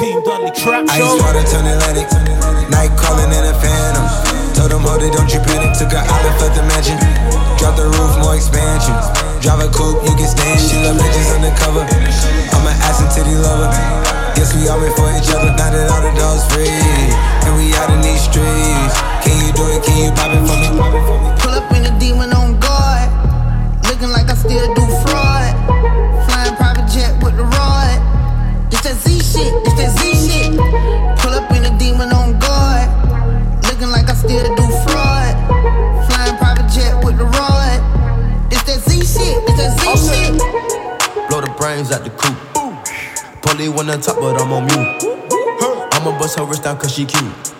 [0.00, 1.12] Team Dudley Trap Show.
[1.12, 2.08] Ice water turn Atlantic.
[2.72, 4.00] Night calling in a phantom.
[4.56, 5.76] Told them, hold it, don't you panic.
[5.76, 6.96] Took a island, left the mansion.
[7.60, 8.96] Drop the roof, more expansion.
[9.44, 10.56] Drive a coupe, you can stand.
[10.56, 11.84] She love bitches undercover.
[11.84, 13.68] I'm an ass and titty lover.
[14.40, 15.52] Guess we all meant for each other.
[15.52, 16.72] Now that all the dogs free.
[17.44, 18.96] And we out in these streets.
[19.20, 19.84] Can you do it?
[19.84, 20.80] Can you pop it for me?
[21.44, 23.04] Pull up in a demon on guard.
[23.84, 25.52] Looking like I still do fraud.
[26.24, 28.00] Flying private jet with the rod.
[28.82, 30.56] It's that Z shit, it's that Z shit.
[31.20, 32.88] Pull up in a demon on guard.
[33.64, 35.36] Looking like I still do fraud.
[36.08, 37.76] Flying private jet with the rod.
[38.50, 41.28] It's that Z shit, it's that Z shit.
[41.28, 42.38] Blow the brains out the coop.
[43.42, 45.04] Polly wanna top, but I'm on mute.
[45.92, 47.59] I'ma bust her wrist down cause she cute.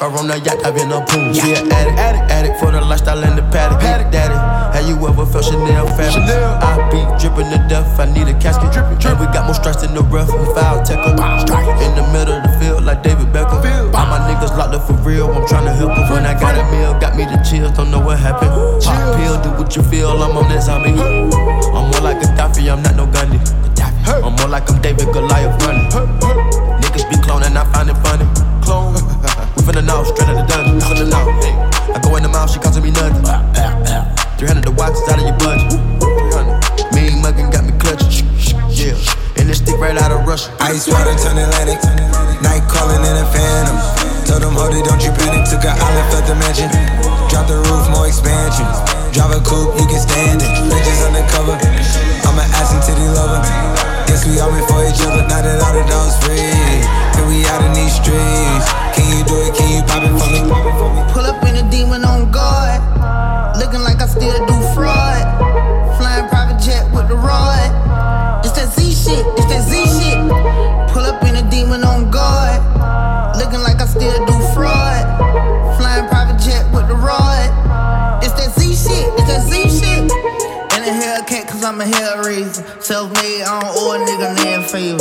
[0.00, 1.28] Fuck her on the yacht, I've in a pool.
[1.36, 3.84] She an addict, addict, addict for the lifestyle and the paddock.
[3.84, 4.32] Paddock, daddy.
[4.72, 6.24] Have you ever felt Chanel fabric?
[6.24, 8.72] I be dripping to death, I need a casket.
[8.72, 9.20] Drippin', drippin'.
[9.20, 11.20] We got more strikes than the rough, we foul tackle.
[11.84, 13.60] In the middle of the field, like David Beckham.
[13.92, 16.08] All my niggas locked up for real, I'm tryna help them.
[16.08, 18.56] When I got a meal, got me the chills, don't know what happened.
[18.80, 20.96] Pop pill, do what you feel, I'm on that zombie.
[20.96, 23.36] I'm more like a Gaddafi, I'm not no Gandhi.
[24.08, 25.92] I'm more like I'm David Goliath running.
[26.80, 28.24] Niggas be cloning, I find it funny.
[28.64, 28.96] Clone.
[29.60, 30.74] we finna know, straight out the dungeon.
[30.76, 31.20] We finna.
[31.44, 31.52] Hey.
[31.92, 33.20] I go in the mouth, she costing me nothing.
[33.28, 34.36] Uh, uh, uh.
[34.40, 35.76] 300 the watch is out of your budget.
[36.00, 36.96] 300.
[36.96, 38.24] Mean muggin' got me clutching.
[38.72, 38.96] Yeah.
[39.36, 40.48] And this stick right out of Russia.
[40.64, 41.76] Ice water turn Atlantic.
[42.40, 43.76] Night calling in a phantom.
[44.24, 45.44] Told them, hold it, don't you panic.
[45.44, 46.70] Took a island, left the mansion.
[47.28, 48.64] Drop the roof, more expansion.
[49.12, 50.52] Drive a coupe, you can stand it.
[50.72, 51.58] Bitches undercover.
[52.24, 53.44] I'm an ass and titty lover.
[54.08, 55.26] Guess we all meant for each other.
[55.28, 56.99] Now that all the dogs free.
[57.30, 58.66] We out in these streets.
[58.98, 59.54] Can you do it?
[59.54, 60.42] Can you pop it for me?
[61.14, 62.82] Pull up in a demon on guard.
[63.56, 65.22] Looking like I still do fraud.
[65.94, 67.70] Flying private jet with the rod.
[68.44, 70.18] It's that Z shit, it's that Z shit.
[70.90, 72.58] Pull up in a demon on guard.
[73.38, 75.06] Looking like I still do fraud.
[75.78, 77.46] Flying private jet with the rod.
[78.24, 80.10] It's that Z shit, it's that Z shit.
[80.74, 82.64] And a Hellcat, cause I'm a hell raiser.
[82.90, 84.98] Self made, I don't owe a nigga land favor.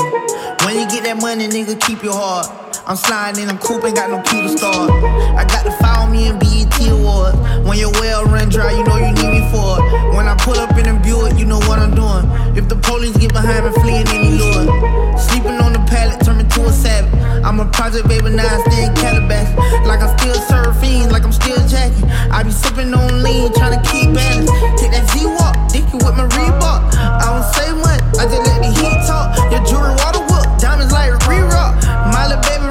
[0.61, 2.45] When you get that money, nigga, keep your heart.
[2.85, 4.93] I'm sliding in, I'm coop, ain't got no key to start.
[5.33, 7.33] I got to follow me in BET Awards.
[7.65, 10.13] When your well run dry, you know you need me for it.
[10.13, 12.29] When I pull up in a Buick, you know what I'm doing.
[12.53, 14.69] If the police get behind me, fleeing any lure.
[15.17, 17.09] Sleeping on the pallet, turn me to a savage.
[17.41, 19.49] I'm a project baby, now I stay in Calabash.
[19.89, 22.05] Like I'm still surfing, like I'm still jacking.
[22.29, 24.45] I be sipping on lean, trying to keep balance.
[24.77, 26.93] Take that Z-Walk, dicky with my Reebok.
[26.93, 29.35] I don't say much, I just let the heat talk.
[29.51, 31.75] Your jewelry water whoop, diamonds like re-rock.
[32.13, 32.68] My little baby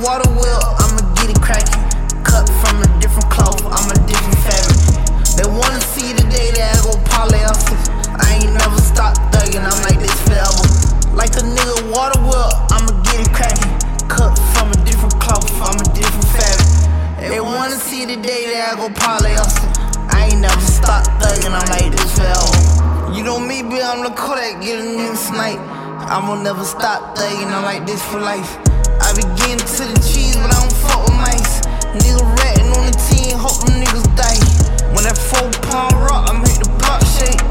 [0.00, 1.84] water wheel, I'ma get it cracking.
[2.24, 4.80] Cut from a different cloth, I'm a different fabric.
[5.36, 7.80] They wanna see the day that I go it.
[8.16, 10.64] I ain't never stopped thugging, I'm like this forever.
[11.12, 13.72] Like a nigga water wheel, I'ma get it cracking.
[14.08, 17.28] Cut from a different cloth, I'm a different fabric.
[17.28, 19.52] They wanna see the day that I go it.
[20.16, 23.12] I ain't never stopped thugging, I'm like this forever.
[23.12, 25.60] You know me, bitch, I'm the Kodak, get a nigga snipe.
[26.08, 28.69] I'ma never stop thugging, I'm like this for life.
[29.50, 31.66] I be getting to the cheese, but I don't fuck with mice.
[31.98, 34.38] Nigga ratting on the team, hope them niggas die.
[34.94, 37.42] When that four pound rock, I make the block shake.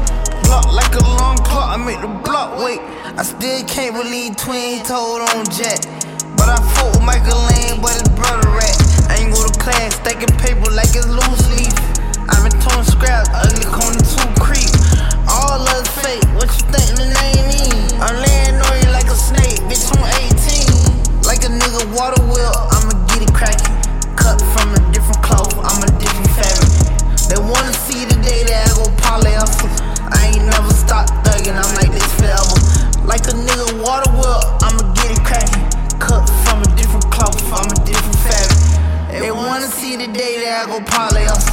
[0.48, 2.80] Block like a long clock, I make the block wait.
[3.20, 5.84] I still can't believe twin told on Jack.
[6.40, 8.76] But I fuck with Michael Lane, but his brother rat.
[9.12, 11.76] I ain't go to class, stacking paper like it's loose leaf.
[12.32, 14.72] I been torn scraps, ugly corner two creep.
[15.28, 18.00] All us fake, what you think the name mean?
[18.00, 20.29] I'm laying on you like a snake, bitch, I'm 18.
[21.40, 23.72] Like a nigga water wheel, I'ma get it cracking.
[24.12, 26.68] Cut from a different cloth, I'm a different fabric.
[27.32, 28.84] They wanna see the day that I go
[29.40, 29.72] off it.
[30.12, 33.08] I ain't never stopped thugging, I'm like this forever.
[33.08, 35.64] Like a nigga water wheel, I'ma get it cracking.
[35.96, 39.24] Cut from a different cloth, I'm a different fabric.
[39.24, 41.48] They wanna see the day that I go parlay off.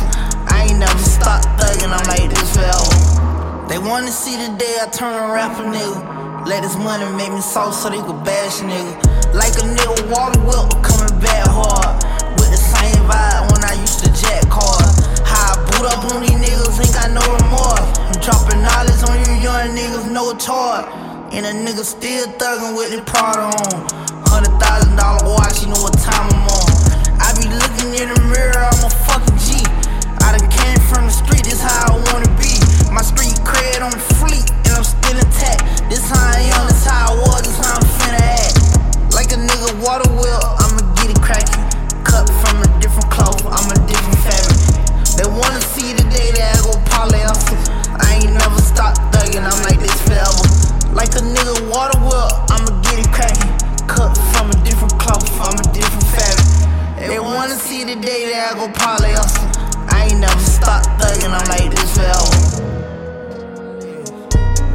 [0.52, 3.72] I ain't never stop thugging, I'm like this forever.
[3.72, 6.44] They wanna see the day I turn a rapper, nigga.
[6.44, 9.07] Let this money make me soft so they could bash, nigga.
[9.34, 12.00] Like a nigga water whip coming back hard.
[12.40, 15.04] With the same vibe when I used to jack cars.
[15.24, 17.88] How I boot up on these niggas, ain't got no remorse.
[18.08, 20.84] I'm dropping knowledge on you young niggas, no toy.
[21.36, 23.88] And a nigga still thuggin' with the Prada on.
[24.32, 26.70] Hundred thousand dollar watch, you know what time I'm on.
[27.20, 29.62] I be looking in the mirror, I'm a fucking G.
[30.24, 32.58] I done came from the street, this how I wanna be.
[32.92, 35.90] My street cred on fleet, and I'm still intact.
[35.92, 38.57] This how I am, this how I was, this how I'm finna act.
[39.18, 41.58] Like a nigga water wheel, I'ma get it crackin'.
[42.06, 44.62] Cut from a different cloth, I'm a different fabric.
[45.18, 49.58] They wanna see the day that I go parlay I ain't never stop thuggin', I'm
[49.66, 50.46] like this forever.
[50.94, 53.50] Like a nigga water wheel, I'ma get it crackin'.
[53.90, 57.10] Cut from a different cloth, I'm a different fabric.
[57.10, 59.18] They wanna see the day that I go parlay
[59.90, 62.38] I ain't never stop thuggin', I'm like this forever.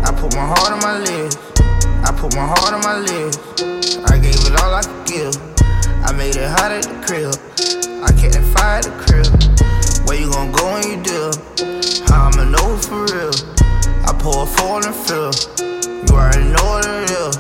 [0.03, 1.39] I put my heart on my lips.
[2.05, 3.39] I put my heart on my lips.
[4.11, 5.35] I gave it all I could give.
[6.03, 7.31] I made it hot at the crib.
[8.03, 9.31] I kept that fire at the crib.
[10.07, 11.31] Where you gon' go when you do?
[12.11, 13.31] How I'ma know for real?
[14.03, 15.31] I pour a four and fill.
[15.63, 17.39] You already know what it is.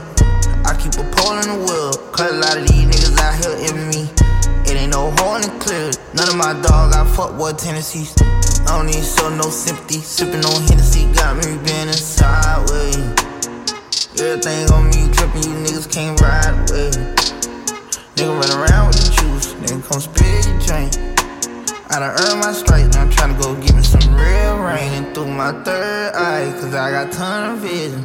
[0.63, 1.99] I keep a pole in the wheel.
[2.15, 4.03] Cause a lot of these niggas out here envy me.
[4.71, 5.91] It ain't no in the clear.
[6.15, 8.15] None of my dog got fuck boy tendencies.
[8.71, 9.99] I don't need show no sympathy.
[9.99, 13.22] Sippin' on Hennessy got me bending sideways.
[14.21, 16.97] Everything on me drippin', you niggas can't ride with.
[18.15, 20.93] Nigga run around with the juice, nigga come spit your drink.
[21.91, 24.93] I done earned my stripes, now I'm tryna go get me some real rain.
[24.93, 28.05] And through my third eye, cause I got ton of vision.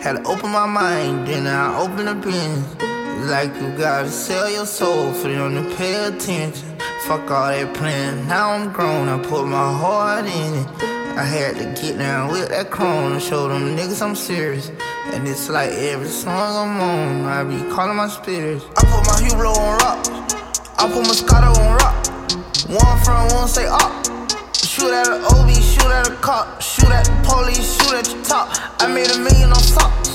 [0.00, 3.03] Had to open my mind, then I open the business.
[3.24, 6.76] Like you gotta sell your soul for them to pay attention.
[7.06, 10.68] Fuck all that plan, now I'm grown, I put my heart in it.
[11.16, 14.70] I had to get down with that chrome and show them niggas I'm serious.
[15.14, 18.66] And it's like every song I'm on, I be calling my spirits.
[18.76, 20.06] I put my Hublot on rock,
[20.78, 22.06] I put Moscato on rock.
[22.68, 24.04] One front, one say up.
[24.54, 28.22] Shoot at an OB, shoot at a cop, shoot at the police, shoot at your
[28.22, 28.54] top.
[28.82, 30.13] I made a million on socks.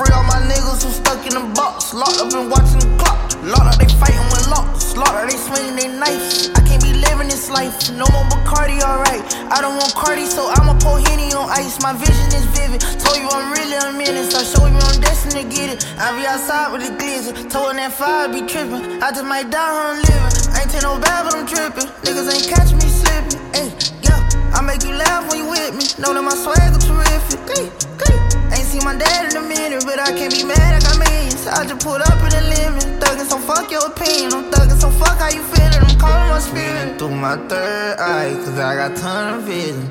[0.00, 3.20] Free all my niggas who stuck in the box, locked up and watching the clock.
[3.44, 4.96] Locked up, they fighting with locks.
[4.96, 6.48] Locked up, they swinging their knives.
[6.56, 7.76] I can't be living this life.
[7.92, 9.20] No more Bacardi, alright.
[9.52, 11.84] I don't want Cardi, so I'ma pour Henny on ice.
[11.84, 12.80] My vision is vivid.
[12.96, 14.32] Told you I'm really a menace.
[14.32, 15.84] I show you I'm destined to get it.
[16.00, 17.36] I be outside with the glizzy.
[17.52, 19.04] Told that fire be tripping.
[19.04, 20.32] I just might die on living.
[20.56, 21.92] I ain't take no bad, but I'm tripping.
[22.08, 23.36] Niggas ain't catch me slipping.
[23.52, 23.68] Hey,
[24.00, 24.56] yeah.
[24.56, 25.84] I make you laugh when you with me.
[26.00, 27.44] Know that my swag is terrific.
[27.52, 27.68] Hey,
[28.08, 28.29] hey.
[28.70, 30.60] Seen my dad in a minute, but I can't be mad.
[30.60, 31.44] I got millions.
[31.44, 33.02] I just put up in the limit.
[33.02, 34.32] Thuggin', so fuck your opinion.
[34.32, 35.82] I'm thuggin', so fuck how you feelin'.
[35.82, 39.90] I'm calling my spirit through my third eye, cause I got ton of vision.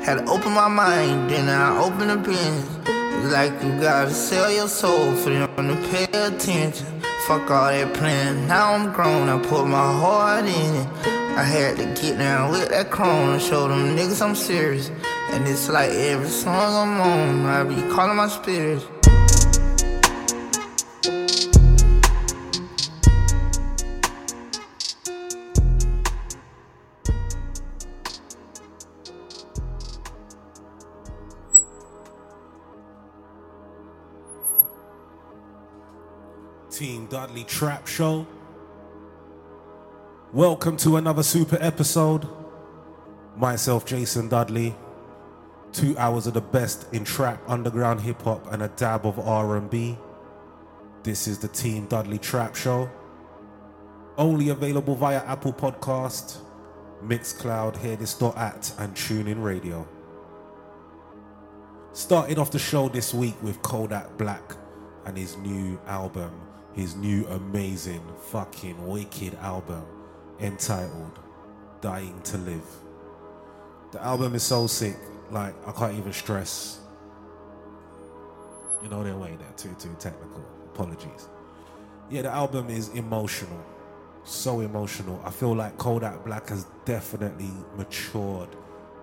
[0.00, 2.68] Had to open my mind, then I open the business.
[3.32, 6.86] Like you gotta sell your soul for them to pay attention.
[7.26, 10.88] Fuck all that plan, now I'm grown, I put my heart in it.
[11.36, 14.92] I had to get down with that chrome and show them niggas I'm serious.
[15.32, 18.84] And it's like every song I'm on, I be calling my spirits.
[36.70, 38.26] Team Dudley Trap Show.
[40.32, 42.28] Welcome to another super episode.
[43.36, 44.74] Myself, Jason Dudley.
[45.72, 49.96] Two hours of the best in trap, underground hip hop, and a dab of R&B.
[51.04, 52.90] This is the Team Dudley Trap Show.
[54.18, 56.38] Only available via Apple Podcast,
[57.04, 59.86] Mixcloud, Hear This at, and TuneIn Radio.
[61.92, 64.56] Started off the show this week with Kodak Black
[65.06, 66.32] and his new album,
[66.74, 69.84] his new amazing, fucking wicked album
[70.40, 71.18] entitled
[71.80, 72.66] Dying to Live.
[73.92, 74.98] The album is so sick,
[75.32, 76.80] like, I can't even stress.
[78.82, 80.44] You know, they're way there, too, too technical.
[80.74, 81.28] Apologies.
[82.08, 83.64] Yeah, the album is emotional.
[84.24, 85.20] So emotional.
[85.24, 88.48] I feel like Kodak Black has definitely matured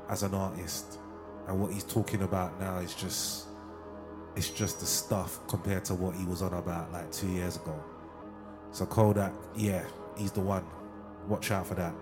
[0.10, 1.00] as an artist.
[1.48, 3.48] And what he's talking about now is just
[4.36, 7.76] it's just the stuff compared to what he was on about like two years ago.
[8.72, 9.84] So Kodak, yeah,
[10.16, 10.64] he's the one.
[11.28, 11.94] Watch out for that.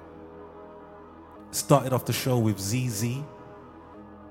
[1.52, 3.24] Started off the show with ZEZE.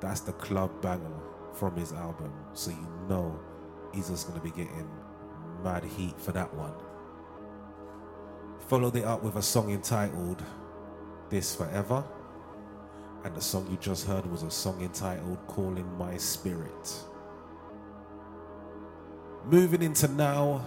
[0.04, 1.18] That's the club banger
[1.54, 2.30] from his album.
[2.52, 3.40] So you know
[3.94, 4.86] he's just gonna be getting
[5.62, 6.74] mad heat for that one.
[8.68, 10.42] Followed it up with a song entitled
[11.30, 12.04] this forever.
[13.24, 16.92] And the song you just heard was a song entitled Calling My Spirit.
[19.46, 20.66] Moving into now,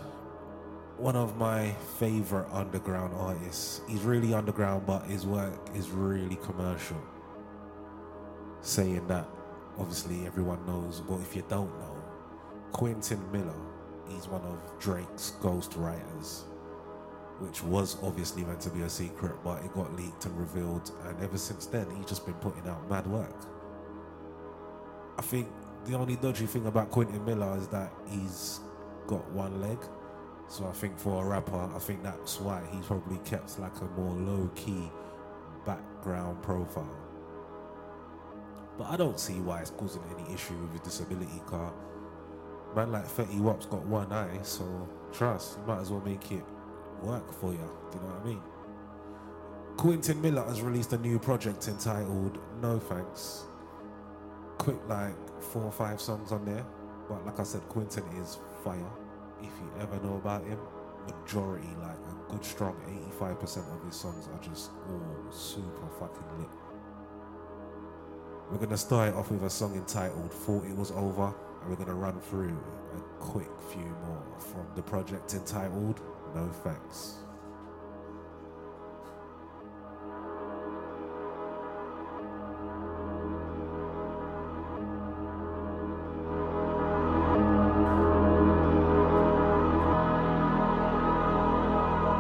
[0.98, 3.82] one of my favorite underground artists.
[3.88, 6.98] He's really underground, but his work is really commercial.
[8.62, 9.28] Saying that,
[9.80, 11.96] obviously, everyone knows, but if you don't know,
[12.72, 13.54] Quentin Miller,
[14.10, 16.44] he's one of Drake's ghostwriters,
[17.40, 21.22] which was obviously meant to be a secret, but it got leaked and revealed, and
[21.24, 23.36] ever since then, he's just been putting out mad work.
[25.18, 25.48] I think
[25.86, 28.60] the only dodgy thing about Quentin Miller is that he's
[29.08, 29.80] got one leg
[30.50, 34.00] so I think for a rapper, I think that's why he's probably kept like a
[34.00, 34.90] more low key
[35.66, 36.90] background profile.
[38.78, 41.74] But I don't see why it's causing any issue with his disability car.
[42.76, 44.66] Man like Fetty Wap's got one eye, so
[45.12, 46.44] trust, you might as well make it
[47.02, 47.58] work for you.
[47.92, 48.42] Do you know what I mean?
[49.78, 53.44] Quentin Miller has released a new project entitled No Thanks.
[54.58, 56.66] Quick like four or five songs on there.
[57.08, 58.92] But like I said, Quentin is fire
[59.42, 60.60] if you ever know about him,
[61.06, 62.76] majority, like a good strong
[63.20, 66.50] 85% of his songs are just all super fucking lit.
[68.50, 71.94] We're gonna start off with a song entitled Thought It Was Over, and we're gonna
[71.94, 72.58] run through
[72.96, 76.00] a quick few more from the project entitled
[76.34, 77.16] No Thanks.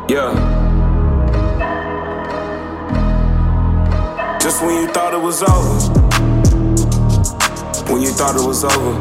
[0.09, 0.33] Yeah.
[4.41, 6.06] Just when you thought it was over.
[8.07, 8.95] You thought it was over.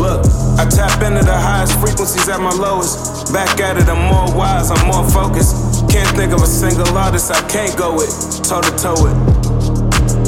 [0.00, 0.24] Look,
[0.56, 3.28] I tap into the highest frequencies at my lowest.
[3.28, 5.84] Back at it, I'm more wise, I'm more focused.
[5.92, 8.08] Can't think of a single artist I can't go with,
[8.40, 9.12] toe to toe with.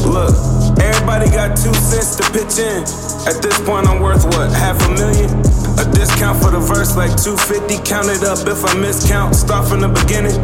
[0.05, 0.37] Look,
[0.85, 2.85] everybody got two cents to pitch in.
[3.25, 5.33] At this point, I'm worth what, half a million?
[5.81, 7.81] A discount for the verse like 250.
[7.89, 9.33] Count it up if I miscount.
[9.33, 10.37] Start from the beginning.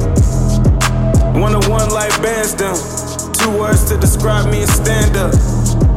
[1.37, 2.73] One on one like bands them.
[3.37, 5.37] Two words to describe me and stand up.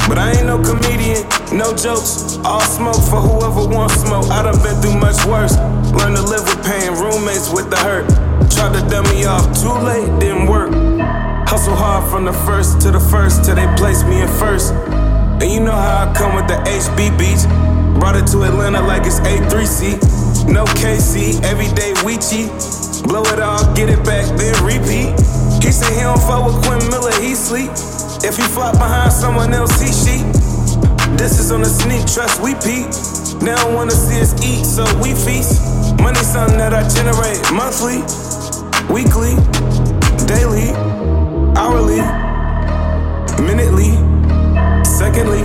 [0.10, 1.22] But I ain't no comedian,
[1.54, 2.42] no jokes.
[2.44, 4.25] All smoke for whoever wants smoke.
[4.34, 5.54] I done been through much worse.
[5.94, 8.10] Learn to live with pain, roommates with the hurt.
[8.50, 10.74] Tried to dumb me off, too late, didn't work.
[11.46, 14.74] Hustle hard from the first to the first till they place me in first.
[14.74, 17.46] And you know how I come with the HB beats.
[18.01, 20.50] Brought it to Atlanta like it's A3C.
[20.50, 22.50] No KC, everyday Weechi.
[23.08, 25.13] Blow it all, get it back, then repeat.
[25.63, 27.70] He said he don't fuck with Quinn Miller, he sleep.
[28.21, 30.25] If he flop behind someone else, he sheep.
[31.17, 32.91] This is on the sneak, trust we peep.
[33.39, 35.61] They don't wanna see us eat, so we feast.
[36.01, 38.03] Money something that I generate monthly,
[38.93, 39.35] weekly,
[40.27, 40.71] daily,
[41.55, 42.01] hourly,
[43.41, 43.95] minutely,
[44.83, 45.43] secondly.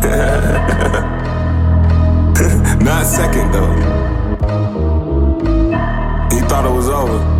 [2.84, 3.74] Not second though.
[6.34, 7.39] He thought it was over.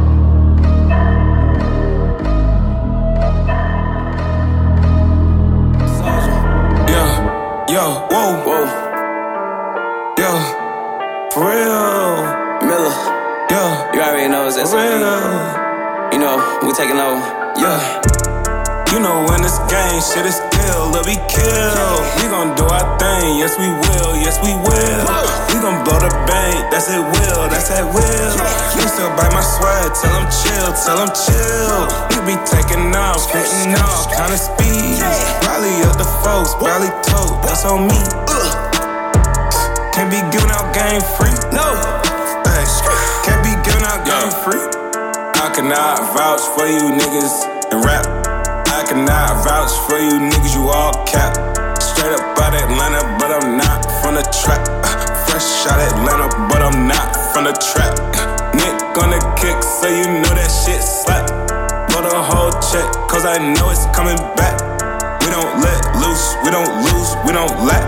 [7.70, 8.64] Yo, whoa, whoa.
[10.18, 10.30] Yo,
[11.32, 12.40] for real.
[12.66, 12.94] Miller,
[13.50, 14.74] Yeah, you already know it's SOP.
[14.74, 16.12] real.
[16.12, 17.20] You know, we taking over.
[17.56, 17.80] Yeah.
[18.92, 21.94] You know when this game shit is kill, let me kill.
[22.18, 25.02] We gon' do our thing, yes we will, yes we will.
[25.50, 28.30] We gon' blow the bank, that's it will, that's that will.
[28.78, 31.80] You still bite my swag, tell them chill, tell them chill.
[32.14, 35.02] We be taking off, hitting off, kinda speed.
[35.46, 38.00] Rally up the folks, rally tote, that's on me.
[39.92, 41.66] Can't be giving out game free, no.
[43.24, 44.64] Can't be giving out game free.
[45.40, 48.19] I cannot vouch for you niggas and rap.
[48.90, 51.30] I cannot vouch for you niggas, you all cap.
[51.78, 54.66] Straight up out Atlanta, but I'm not from the trap.
[54.82, 57.94] Uh, Fresh out Atlanta, but I'm not from the trap.
[58.50, 61.22] Nick on the kick, so you know that shit slap.
[61.86, 64.58] Blow the whole check, cause I know it's coming back.
[65.22, 67.86] We don't let loose, we don't lose, we don't lack.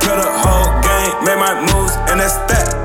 [0.00, 2.79] Kill the whole game, made my moves, and that's that.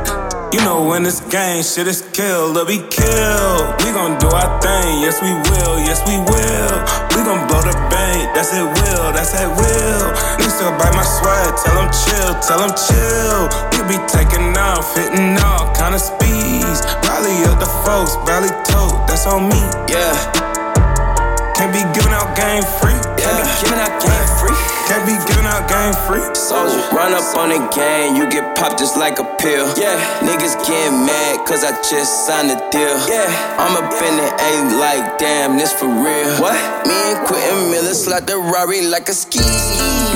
[0.56, 3.76] You know when this game shit is killed, it'll be killed.
[3.84, 6.76] We gon' do our thing, yes we will, yes we will.
[7.12, 10.06] We gon' blow the bank, that's it will, that's it will.
[10.40, 13.52] Niggas still bite my swag, tell them chill, tell them chill.
[13.76, 16.80] We be taking off, hitting all kind of speeds.
[17.04, 19.60] Rally up the folks, rally tote, that's on me.
[19.92, 20.16] Yeah,
[21.60, 22.96] Can't be giving out game free.
[23.20, 23.44] yeah.
[23.60, 24.56] Giving out game free.
[24.86, 26.22] Can't be giving out game free.
[26.38, 29.66] Soulja, run up on the gang, you get popped just like a pill.
[29.74, 32.94] Yeah, niggas get mad cause I just signed a deal.
[33.10, 33.26] Yeah,
[33.58, 36.30] I'm up in the A like, damn, this for real.
[36.38, 36.54] What?
[36.86, 39.40] Me and Quentin Miller slide the Rari like a ski.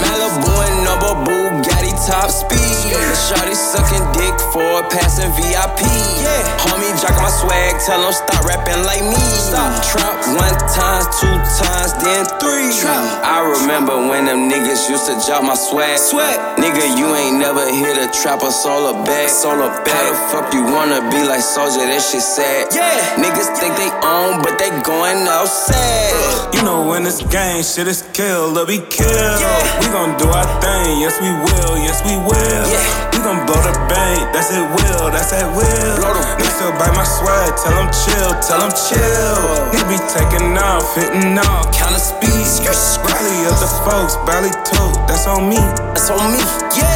[0.06, 2.94] Malibu and Noble Bugatti top speed.
[3.26, 4.06] Shorty sucking
[4.50, 5.82] dick for passing VIP.
[6.22, 9.16] Yeah, homie jocking my swag, tell him stop rapping like me.
[9.16, 9.84] Stop.
[9.84, 12.72] Trap one time, two times, then three.
[12.80, 13.24] Trap.
[13.24, 15.98] I remember when them niggas used to drop my swag.
[15.98, 16.58] Sweat.
[16.58, 19.30] Nigga, you ain't never hit a trap or solar bag.
[19.30, 19.88] Solar bag.
[19.90, 21.86] How the fuck you wanna be like soldier?
[21.86, 22.74] That shit sad.
[22.74, 22.90] Yeah.
[23.18, 26.54] Niggas think they own, but they going outside.
[26.54, 29.40] You know when this game shit is kill or be killed.
[29.40, 29.80] Yeah.
[29.80, 32.66] We gon' do our thing, yes we will, yes we will.
[32.68, 33.10] Yeah.
[33.14, 36.00] We gon' blow the bank, that's it will, that's that will.
[36.40, 39.36] Niggas still bite my swag, tell them chill, tell them chill.
[39.76, 42.48] Niggas be taking off, hitting off, Counter speed.
[42.48, 43.12] Skirt, skirt.
[43.20, 45.60] Rally of the folks, barely tote, that's on me.
[45.92, 46.40] That's on me.
[46.72, 46.88] Yeah.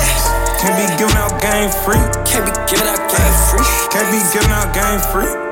[0.63, 2.00] Can't be giving out game free.
[2.23, 3.67] Can't be giving out game free.
[3.91, 5.42] Can't be giving out game free.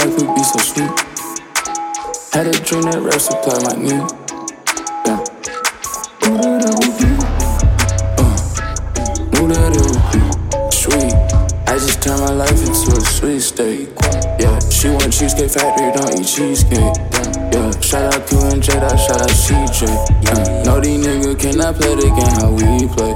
[0.00, 0.90] Life could be so sweet?
[2.32, 4.00] Had a dream that rap supply me.
[5.04, 5.20] Damn.
[6.24, 7.10] Knew that it would be.
[8.16, 8.36] Uh,
[9.34, 10.20] knew that it would be
[10.72, 11.12] sweet.
[11.68, 13.88] I just turned my life into a sweet state.
[14.40, 16.96] Yeah, she want cheesecake factory, don't eat cheesecake.
[17.52, 19.84] Yeah, shout out Q and J, that shout out CJ.
[20.24, 23.12] Yeah, know these niggas cannot play the game how we play.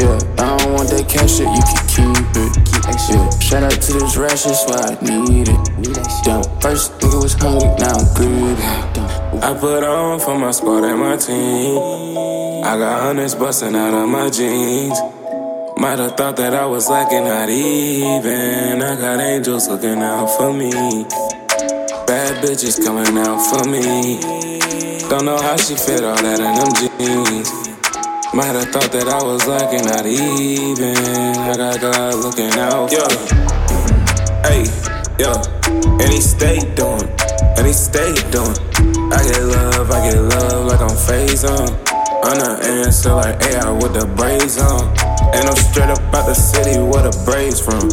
[0.00, 2.63] Yeah, I don't want that cash shit, you can keep it.
[2.84, 6.26] Yeah, shout out to this rash, that's why I need it.
[6.26, 8.62] Yeah, first nigga was hungry, now I'm greedy.
[9.42, 11.78] I put on for my squad and my team.
[12.64, 14.98] I got hundreds busting out of my jeans.
[15.76, 18.82] Might have thought that I was lacking, not even.
[18.82, 20.70] I got angels looking out for me.
[22.06, 24.20] Bad bitches coming out for me.
[25.08, 27.63] Don't know how she fit all that in them jeans.
[28.34, 30.98] Might have thought that I was lacking, not even.
[31.38, 32.98] I got God looking out me.
[34.42, 34.66] Hey,
[35.22, 35.38] yo,
[36.02, 37.06] and he stayed doing,
[37.54, 38.58] and he stayed doing.
[39.14, 41.70] I get love, I get love like I'm phase on.
[42.26, 44.82] I'm the answer like AI with the braids on.
[45.30, 47.86] And I'm straight up out the city where the braids from.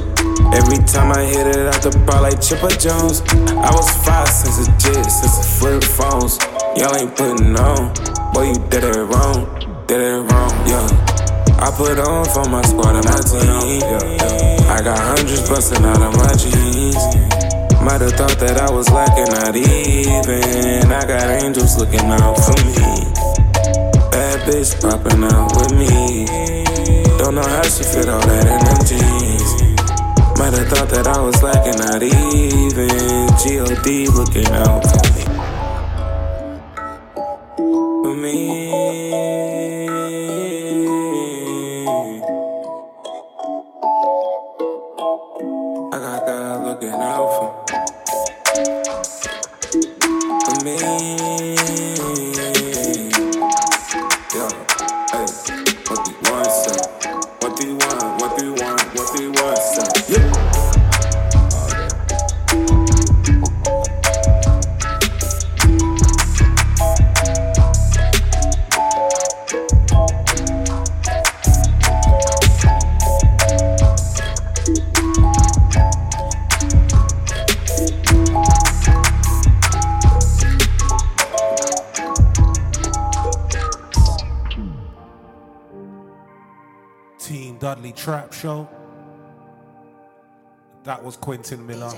[0.58, 3.22] Every time I hit it out the bar like Chipper Jones.
[3.62, 6.42] I was five since a jit, since the flip phones.
[6.74, 7.94] Y'all ain't putting on,
[8.34, 9.46] boy, you did it wrong,
[9.92, 10.88] did it wrong, yeah.
[11.60, 13.84] I put on for my squad and my team.
[13.84, 14.72] Yeah.
[14.72, 16.96] I got hundreds busting out of my jeans.
[17.84, 20.92] Might have thought that I was lacking, not even.
[20.92, 23.04] I got angels looking out for me.
[24.16, 26.24] Bad bitch popping out with me.
[27.20, 29.52] Don't know how she fit all that in them jeans.
[30.40, 33.28] Might have thought that I was lacking, not even.
[33.44, 34.08] G.O.D.
[34.08, 35.21] looking out for me.
[87.92, 88.70] Trap Show.
[90.84, 91.92] That was Quentin Miller.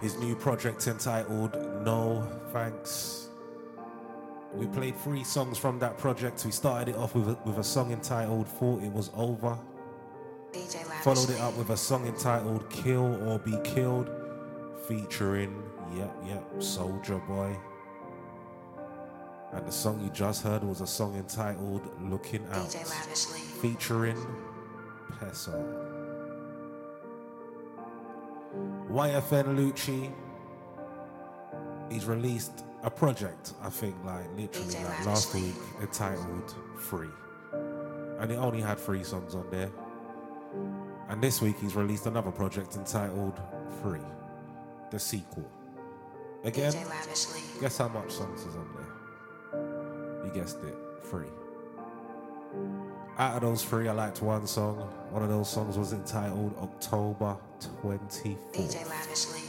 [0.00, 1.54] His new project entitled
[1.84, 3.28] No Thanks.
[4.52, 6.44] We played three songs from that project.
[6.44, 9.56] We started it off with a, with a song entitled Thought It Was Over.
[11.02, 14.10] Followed it up with a song entitled Kill or Be Killed,
[14.86, 15.62] featuring,
[15.96, 17.56] yep, yep, Soulja Boy.
[19.52, 22.72] And the song you just heard was a song entitled Looking Out,
[23.62, 24.18] featuring
[25.22, 25.52] Peso.
[28.90, 30.12] YFN Lucci,
[31.90, 37.08] he's released a project, I think, like literally like last week, entitled Free.
[38.18, 39.70] And it only had three songs on there.
[41.08, 43.40] And this week he's released another project entitled
[43.82, 44.00] Free,
[44.90, 45.48] the sequel.
[46.44, 46.74] Again,
[47.60, 50.26] guess how much songs is on there?
[50.26, 51.28] You guessed it, three.
[53.18, 54.78] Out of those three, I liked one song.
[55.10, 57.36] One of those songs was entitled October
[57.82, 58.38] 24th.
[58.54, 59.42] DJ Lavishly.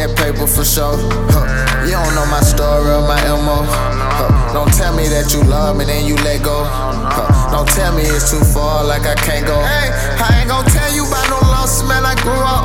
[0.00, 0.96] That paper for sure.
[1.32, 1.44] Huh.
[1.84, 3.64] You don't know my story or my MO.
[3.64, 4.52] Huh.
[4.52, 6.64] Don't tell me that you love me, then you let go.
[6.64, 7.52] Huh.
[7.52, 9.56] Don't tell me it's too far, like I can't go.
[9.60, 9.88] Hey,
[10.20, 12.64] I ain't gon' tell you about no lost man, I grew up.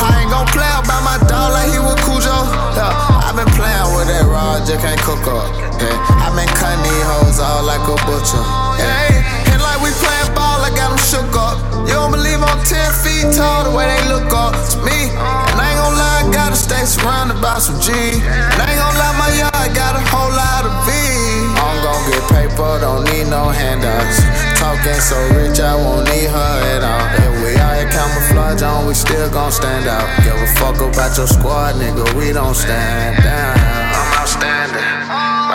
[0.00, 2.36] I ain't gon' play about my dog like he was Cujo.
[2.76, 3.24] Yeah.
[3.24, 5.48] i been playing with that rod, just can't cook up.
[5.80, 6.24] Yeah.
[6.24, 8.42] i been cutting these hoes all like a butcher.
[8.76, 9.52] Yeah.
[9.52, 11.69] And like we playing ball, I got them shook up.
[11.86, 14.54] You don't believe I'm 10 feet tall, the way they look up.
[14.56, 15.10] It's me.
[15.12, 17.92] And I ain't gon' lie I gotta stay surrounded by some G.
[17.92, 20.90] And I ain't gon' lie, my yard got a whole lot of V.
[21.56, 24.20] I'm gon' get paper, don't need no handouts.
[24.60, 27.06] Talking so rich, I won't need her at all.
[27.24, 30.04] If we out here camouflage on, we still gon' stand out.
[30.22, 33.56] Give a fuck about your squad, nigga, we don't stand down.
[33.56, 34.99] I'm outstanding.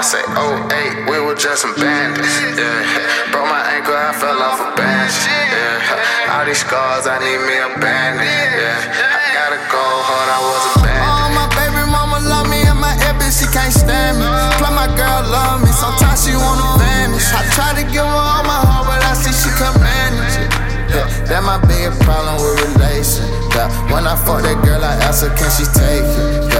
[0.05, 2.29] Say 08, we were just some bandits.
[2.53, 5.17] Yeah, broke my ankle, I fell off a bench.
[5.25, 8.21] Yeah, all these scars, I need me a bandit.
[8.21, 11.09] Yeah I gotta go hard, I was a bandit.
[11.09, 14.29] Oh, my baby mama love me and my ex bitch, she can't stand me.
[14.61, 17.25] Plus my girl love me, sometimes she wanna vanish.
[17.33, 20.53] I try to give her all my heart, but I see she can't manage it.
[20.93, 23.25] Yeah, that my biggest problem with relation.
[23.57, 26.54] Yeah, when I fuck that girl, I ask her, can she take it?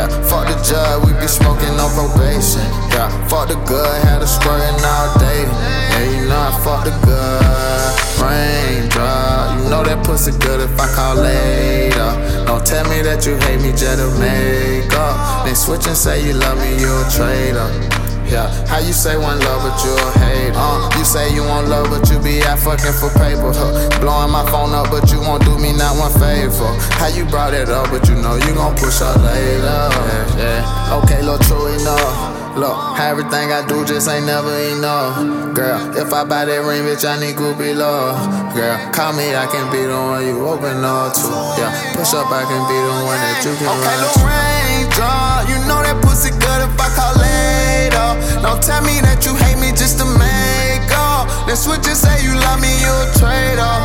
[0.65, 2.65] Judge, we be smoking on probation.
[2.89, 5.45] Yeah, fuck the good, had a squirting all day.
[5.45, 7.93] Yeah, you know I fuck the good.
[8.17, 12.45] Raindrop, you know that pussy good if I call later.
[12.47, 15.45] Don't tell me that you hate me just to make up.
[15.45, 17.94] Then switch and say you love me, you a traitor.
[18.25, 20.57] Yeah, how you say one love but you a hater?
[20.57, 23.53] Uh, you say you want love but you be out fucking for paper.
[23.53, 23.99] Huh?
[24.01, 26.73] Blowing my phone up but you won't do me not one favor.
[26.97, 29.61] How you brought it up but you know you gon' push up later.
[29.61, 30.99] Yeah, yeah.
[31.03, 32.57] Okay, look, true enough.
[32.57, 35.53] Look, everything I do just ain't never enough.
[35.53, 38.15] Girl, if I buy that ring, bitch, I need groupie love.
[38.55, 41.27] Girl, call me, I can be the one you open up to.
[41.59, 44.64] Yeah, push up, I can be the one that you can okay, run to.
[44.95, 48.15] Raindrop, you know that pussy good if I call later.
[48.41, 51.27] Don't tell me that you hate me just to make up.
[51.47, 53.75] Then switch and say you love me, you a traitor.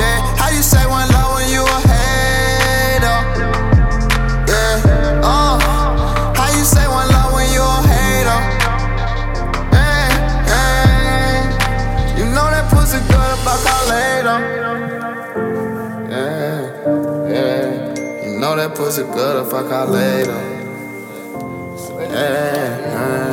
[0.00, 3.18] Yeah, how you say one love when you a hater?
[4.48, 5.60] Yeah, uh,
[6.32, 8.40] how you say one love when you a hater?
[9.68, 10.08] Hey,
[10.48, 11.44] hey,
[12.16, 14.38] you know that pussy good if I call later.
[16.08, 16.72] Yeah,
[17.28, 20.53] yeah, you know that pussy good if I call later.
[22.16, 23.24] Eh, eh.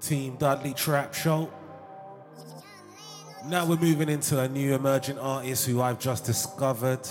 [0.00, 1.50] Team Dudley Trap Show.
[3.46, 7.06] Now we're moving into a new emerging artist who I've just discovered.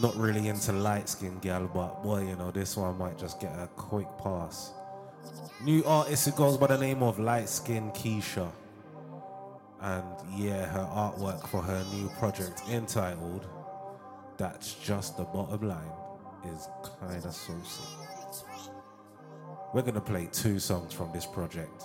[0.00, 3.50] Not really into light skinned gal, but boy, you know, this one might just get
[3.58, 4.70] a quick pass.
[5.64, 8.48] New artist who goes by the name of Light Skin Keisha.
[9.80, 10.04] And
[10.36, 13.44] yeah, her artwork for her new project entitled
[14.36, 15.92] That's Just the Bottom Line
[16.44, 16.68] is
[17.00, 17.84] kinda saucy.
[19.72, 21.84] We're gonna play two songs from this project.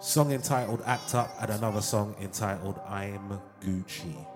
[0.00, 4.26] Song entitled Act Up and another song entitled I'm Gucci.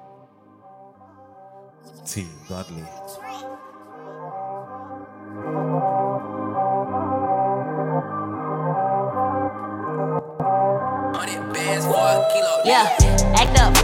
[2.06, 2.84] Team Dudley.
[12.66, 12.88] Yeah,
[13.36, 13.74] act up,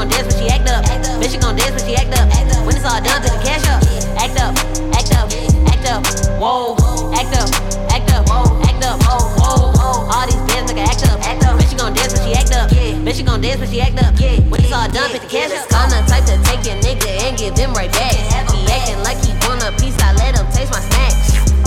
[0.00, 0.84] gon' dance when she act up.
[1.20, 2.24] Bitch, she gon' dance when she act up.
[2.64, 3.84] When it's all done, put the cash up.
[4.16, 4.56] Act up,
[4.96, 5.28] act up,
[5.68, 6.00] act up,
[6.40, 6.72] whoa,
[7.12, 7.48] act up,
[7.92, 8.24] act up,
[8.64, 10.08] act up, whoa, whoa.
[10.08, 11.20] All these bands make her act up.
[11.20, 12.70] Bitch, she gon' dance when she act up.
[12.70, 14.16] Bitch, she gon' dance when she act up.
[14.48, 15.68] When it's all done, put the cash up.
[15.68, 18.16] I'm the type to take a nigga and give them right back.
[18.56, 21.12] He acting like he want a piece, I let him taste my snack.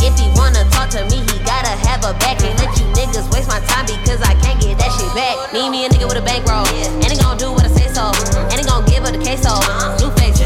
[0.04, 2.44] If he wanna talk to me, he gotta have a back.
[2.44, 5.36] Can't let you niggas waste my time because I can't get that shit back.
[5.56, 8.12] Need me a nigga with a bankroll, and he gon' do what I say so.
[8.52, 9.56] And he gon' give her the queso.
[10.04, 10.44] New face,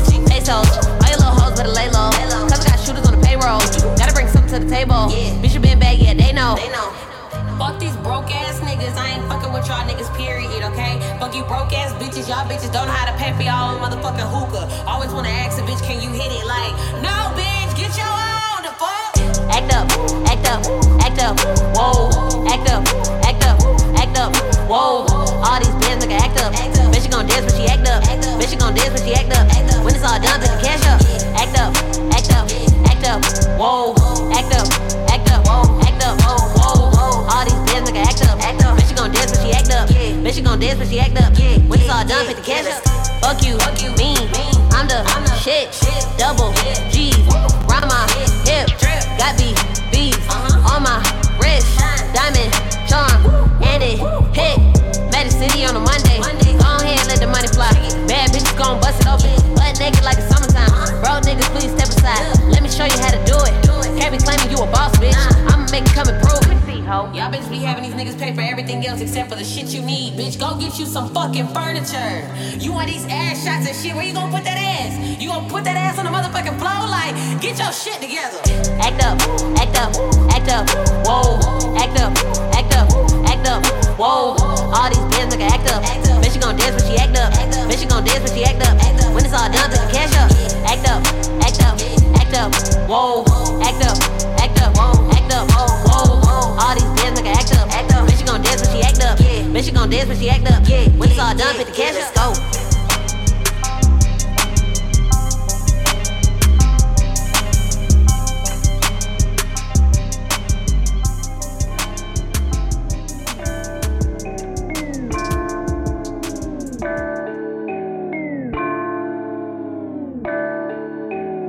[0.47, 0.69] pesos.
[1.01, 2.11] All your little hoes better lay low.
[2.47, 3.59] Cause I got shooters on the payroll.
[3.97, 5.11] Gotta bring something to the table.
[5.41, 6.55] Bitch, you been bad, yeah, they know.
[6.55, 6.93] They know.
[7.57, 11.01] Fuck these broke ass niggas, I ain't fucking with y'all niggas, period, okay?
[11.19, 13.81] Fuck you broke ass bitches, y'all bitches don't know how to pay for y'all own
[13.81, 14.69] motherfucking hookah.
[14.85, 16.45] Always wanna ask a bitch, can you hit it?
[16.45, 18.36] Like, no, bitch, get your own
[19.65, 20.17] the fuck.
[20.27, 20.61] act up,
[21.01, 21.39] act up,
[21.73, 22.85] whoa, act up,
[23.25, 23.57] act up,
[23.97, 24.35] act up,
[24.69, 25.05] whoa.
[25.41, 26.53] All these bands nigga act up.
[26.53, 28.03] Bitch, she gon' dance when she act up.
[28.37, 29.49] Bitch, she gon' dance when she act up.
[29.83, 31.01] When it's all done, put the cash up.
[31.33, 31.73] Act up,
[32.13, 32.45] act up,
[32.85, 33.19] act up,
[33.57, 33.97] whoa,
[34.37, 34.67] act up,
[35.09, 35.43] act up,
[35.81, 37.25] act up, whoa.
[37.25, 38.37] All these bands nigga act up.
[38.37, 39.89] Bitch, she gon' dance when she act up.
[39.89, 41.33] Bitch, she gon' dance when she act up.
[41.67, 42.83] When it's all done, put the cash up.
[43.21, 44.13] Fuck you, fuck you, me,
[44.71, 45.01] I'm the
[45.41, 45.73] shit.
[46.17, 46.53] Double
[46.91, 47.17] G's,
[47.67, 48.26] my hip,
[49.17, 49.53] got B,
[49.91, 50.15] B's
[50.69, 51.01] on my
[51.41, 51.67] wrist,
[52.13, 52.53] diamond
[52.85, 53.17] charm,
[53.65, 53.97] and it
[54.33, 54.57] hit.
[55.11, 56.21] Magic City on a Monday.
[56.21, 57.73] Go ahead and let the money fly.
[58.05, 60.69] Bad bitches gon' bust it open, butt naked like it's summertime.
[61.01, 62.21] Bro, niggas, please step aside.
[62.53, 63.53] Let me show you how to do it.
[63.97, 65.17] Can't be claiming you a boss, bitch.
[65.49, 66.21] I'ma make it come and
[66.87, 67.13] prove.
[67.13, 69.81] Y'all bitches be having these niggas pay for everything else except for the shit you
[69.81, 70.39] need, bitch.
[70.39, 72.23] Go get you some fucking furniture.
[72.57, 73.93] You want these ass shots and shit?
[73.95, 74.95] Where you gonna put that ass?
[75.19, 76.87] You gonna put that ass on the motherfucking floor?
[76.87, 78.39] Like, get your shit together.
[78.79, 79.19] Act up,
[79.59, 79.91] act up,
[80.31, 80.65] act up,
[81.03, 81.37] whoa.
[81.75, 82.15] Act up,
[82.55, 82.87] act up,
[83.27, 83.61] act up,
[83.99, 84.39] whoa.
[84.71, 85.83] All these bands nigga act up.
[86.23, 87.33] Bitch, she gon' dance when she act up.
[87.67, 88.75] Bitch, she gon' dance when she act up.
[89.13, 90.31] When it's all done, put the cash up.
[90.63, 91.01] Act up,
[91.43, 91.75] act up,
[92.15, 93.23] act up, whoa.
[93.61, 93.97] Act up,
[94.39, 95.06] act up, act up, whoa.
[96.67, 97.69] All these bands nigga act up.
[97.69, 98.09] Act up.
[98.09, 99.17] Bitch, she gon' dance when she act up.
[99.17, 100.67] Bitch, she gon' dance when she act up.
[100.99, 102.13] When it's all done, put the cash up.
[102.13, 102.33] Go.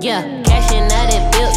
[0.00, 1.50] Yeah, cashing out at Bill,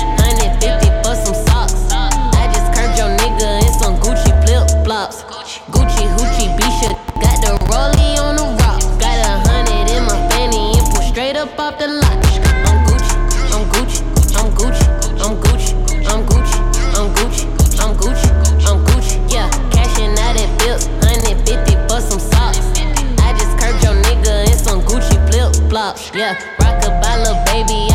[11.72, 12.20] up the lot.
[12.68, 13.16] I'm Gucci,
[13.54, 14.02] I'm Gucci,
[14.36, 14.88] I'm Gucci,
[15.24, 15.74] I'm Gucci,
[16.10, 16.58] I'm Gucci,
[16.96, 17.46] I'm Gucci,
[17.80, 18.30] I'm Gucci,
[18.68, 19.18] I'm Gucci.
[19.32, 22.60] Yeah, cashing out at Bill, 150 for some socks.
[23.20, 26.12] I just curved your nigga in some Gucci flip flops.
[26.14, 26.92] Yeah, rock a
[27.46, 27.91] baby,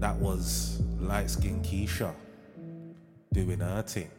[0.00, 2.14] that was light skin Keisha
[3.32, 4.10] doing her thing.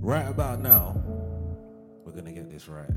[0.00, 1.00] Right about now,
[2.04, 2.90] we're gonna get this right.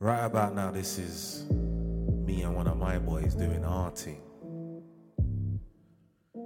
[0.00, 4.20] Right about now, this is me and one of my boys doing our thing.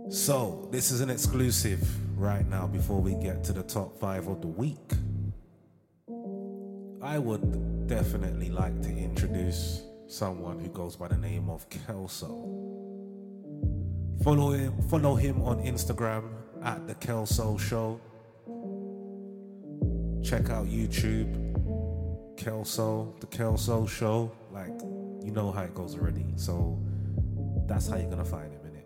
[0.09, 1.81] So, this is an exclusive
[2.19, 4.93] right now before we get to the top five of the week.
[7.03, 12.92] I would definitely like to introduce someone who goes by the name of Kelso.
[14.23, 16.31] Follow him, follow him on Instagram
[16.63, 18.01] at the Kelso Show.
[20.23, 21.27] check out YouTube,
[22.37, 24.31] Kelso, the Kelso Show.
[24.53, 24.81] Like,
[25.25, 26.25] you know how it goes already.
[26.37, 26.79] So
[27.67, 28.77] that's how you're gonna find him in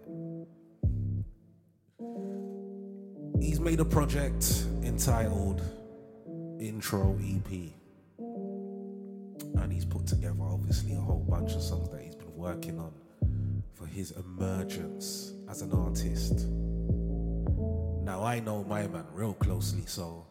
[3.38, 3.44] it.
[3.44, 5.61] He's made a project entitled
[6.59, 7.75] Intro EP.
[8.18, 12.92] And he's put together obviously a whole bunch of songs that he's been working on
[13.87, 16.46] for his emergence as an artist.
[18.05, 20.27] Now I know my man real closely, so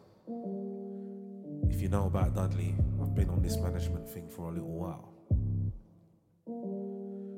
[1.70, 5.12] if you know about Dudley, I've been on this management thing for a little while.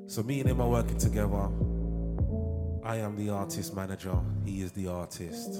[0.07, 1.49] So me and him are working together.
[2.83, 5.55] I am the artist manager, he is the artist.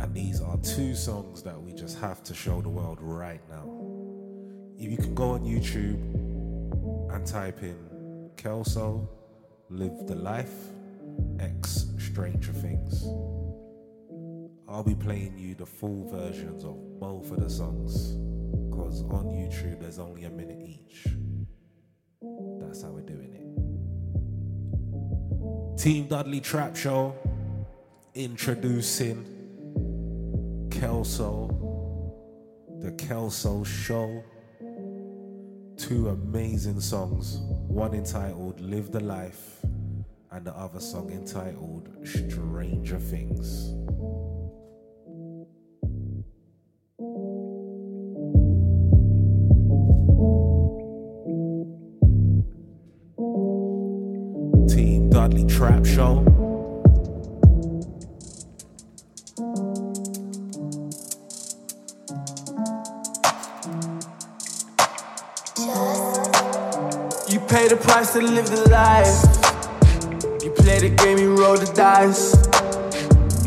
[0.00, 3.68] And these are two songs that we just have to show the world right now.
[4.78, 6.00] If you can go on YouTube
[7.14, 7.93] and type in
[8.36, 9.08] Kelso,
[9.70, 10.54] Live the Life,
[11.40, 13.04] X Stranger Things.
[14.68, 18.12] I'll be playing you the full versions of both of the songs
[18.70, 21.06] because on YouTube there's only a minute each.
[22.60, 23.44] That's how we're doing it.
[25.80, 27.14] Team Dudley Trap Show
[28.14, 29.24] introducing
[30.70, 31.48] Kelso,
[32.80, 34.22] the Kelso Show.
[35.76, 37.40] Two amazing songs,
[37.74, 39.60] one entitled Live the Life
[40.30, 43.72] and the other song entitled Stranger Things.
[54.72, 56.33] Team Dudley Trap Show.
[67.76, 70.42] The price to live the life.
[70.42, 72.34] You play the game, you roll the dice.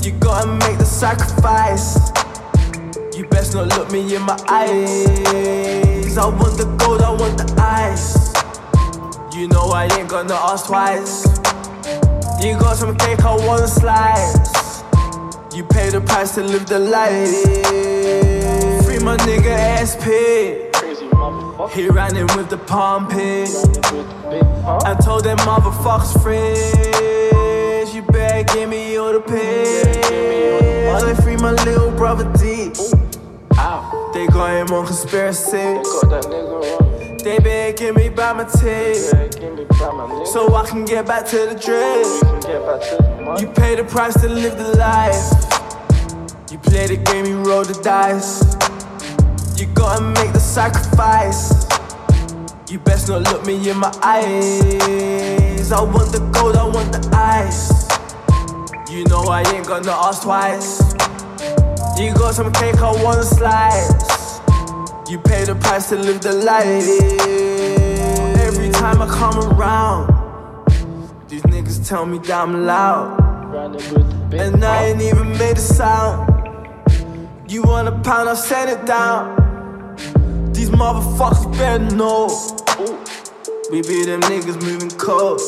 [0.05, 1.95] You gotta make the sacrifice.
[3.15, 6.17] You best not look me in my eyes.
[6.17, 8.33] I want the gold, I want the ice.
[9.35, 11.25] You know I ain't gonna ask twice.
[12.43, 14.83] You got some cake, I wanna slice.
[15.55, 17.31] You pay the price to live the life.
[18.85, 20.05] Free my nigga SP.
[21.73, 23.76] He ran in with the pumping.
[23.89, 27.93] I told them motherfuckers fresh.
[27.95, 29.93] You better give me all the pay.
[31.05, 32.71] They free my little brother D.
[34.13, 35.79] They got him on conspiracy.
[37.23, 38.97] They better give me back my tape.
[40.25, 42.05] So I can get back to the drip.
[43.39, 45.31] You pay the price to live the life.
[46.51, 48.43] You play the game, you roll the dice.
[49.57, 51.66] You gotta make the sacrifice.
[52.69, 55.71] You best not look me in my eyes.
[55.71, 57.87] I want the gold, I want the ice.
[58.91, 60.81] You know I ain't gonna ask twice.
[61.97, 64.41] You got some cake, I wanna slice.
[65.09, 66.83] You pay the price to live the life.
[68.41, 70.67] Every time I come around,
[71.29, 73.17] these niggas tell me that I'm loud.
[74.33, 76.27] And I ain't even made a sound.
[77.49, 79.37] You want a pound, I'll send it down.
[80.51, 82.27] These motherfuckers better know.
[83.69, 85.41] We be them niggas moving cold.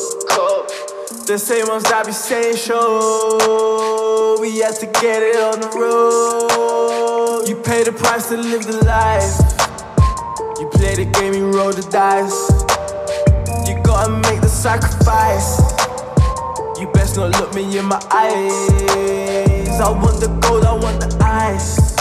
[1.26, 4.36] The same ones that be saying show.
[4.38, 7.48] We had to get it on the road.
[7.48, 9.40] You pay the price to live the life.
[10.60, 12.36] You play the game, you roll the dice.
[13.66, 15.56] You gotta make the sacrifice.
[16.78, 19.80] You best not look me in my eyes.
[19.80, 21.96] I want the gold, I want the ice.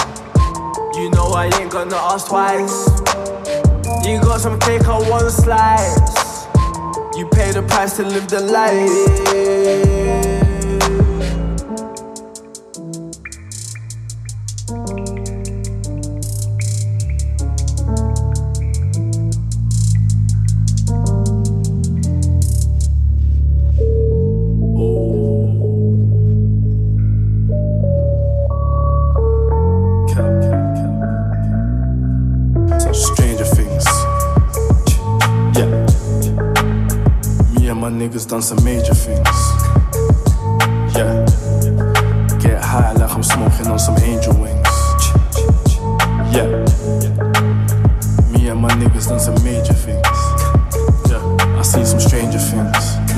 [0.99, 3.28] You know I ain't gonna ask twice.
[4.09, 6.47] You got some cake, I wanna slice.
[7.15, 10.28] You pay the price to live the life.
[37.89, 39.27] My niggas done some major things.
[40.95, 41.25] Yeah.
[42.39, 44.67] Get high like I'm smoking on some angel wings.
[46.31, 46.49] Yeah.
[48.31, 50.05] Me and my niggas done some major things.
[51.09, 51.57] Yeah.
[51.57, 53.08] I seen some stranger things.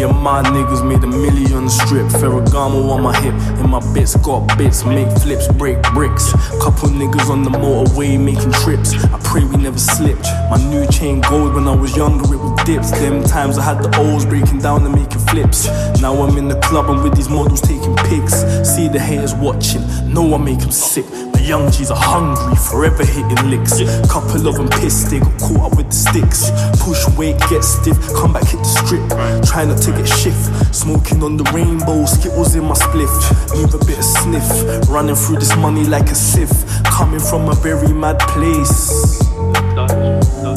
[0.00, 2.06] Me and my niggas made a million on the strip.
[2.06, 4.82] Ferragamo on my hip, and my bits got bits.
[4.82, 6.32] Make flips, break bricks.
[6.62, 8.94] Couple niggas on the motorway making trips.
[9.04, 10.24] I pray we never slipped.
[10.48, 12.92] My new chain gold when I was younger, it was dips.
[12.92, 15.66] Them times I had the O's breaking down and making flips.
[16.00, 18.36] Now I'm in the club and with these models taking pics.
[18.64, 21.04] See the haters watching, know I make them sick.
[21.40, 23.80] The young G's are hungry, forever hitting licks.
[24.12, 26.52] Couple of them pissed, they got caught up with the sticks.
[26.84, 29.00] Push weight, get stiff, come back, hit the strip.
[29.48, 30.52] Try not to get shift.
[30.74, 33.08] Smoking on the rainbow, skittles in my spliff.
[33.56, 34.44] Move a bit of sniff,
[34.90, 36.52] running through this money like a sieve.
[36.84, 39.24] Coming from a very mad place.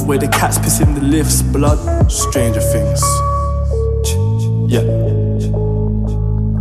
[0.03, 1.79] Where the cats piss in the lifts, blood.
[2.11, 2.99] Stranger things.
[4.67, 4.83] Yeah.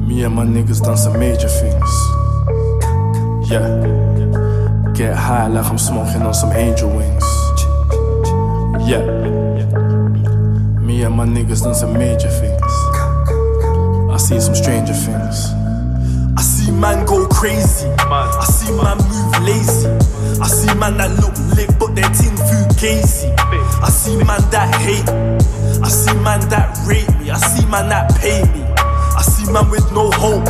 [0.07, 1.91] Me and my niggas done some major things.
[3.51, 4.12] Yeah.
[4.95, 7.25] Get high like I'm smoking on some angel wings.
[8.87, 9.01] Yeah.
[10.79, 12.61] Me and my niggas done some major things.
[14.13, 15.49] I see some stranger things.
[16.37, 17.89] I see man go crazy.
[17.89, 19.89] I see man move lazy.
[20.43, 23.33] I see man that look lit but their food gazy.
[23.83, 25.09] I see man that hate.
[25.83, 27.31] I see man that rate me.
[27.31, 28.63] I see man that pay me.
[28.77, 30.47] I see man with no hope.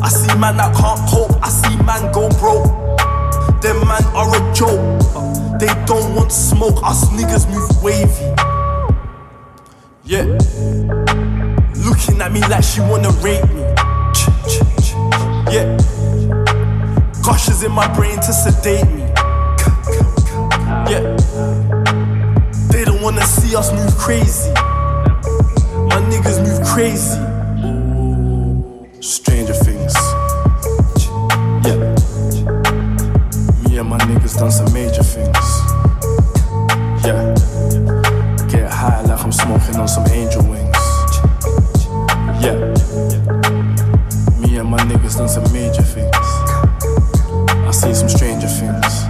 [0.00, 1.42] I see man that can't cope.
[1.42, 2.83] I see man go broke.
[3.60, 4.80] Them man are a joke.
[5.58, 6.82] They don't want smoke.
[6.82, 8.34] Us niggas move wavy.
[10.04, 10.24] Yeah.
[11.86, 13.62] Looking at me like she wanna rape me.
[15.50, 15.76] Yeah.
[17.22, 19.02] Gushes in my brain to sedate me.
[20.90, 21.16] Yeah.
[22.70, 24.52] They don't wanna see us move crazy.
[25.88, 27.23] My niggas move crazy.
[39.84, 40.76] On some angel wings.
[42.42, 42.54] Yeah.
[44.40, 46.16] Me and my niggas done some major things.
[46.16, 49.04] I see some stranger things.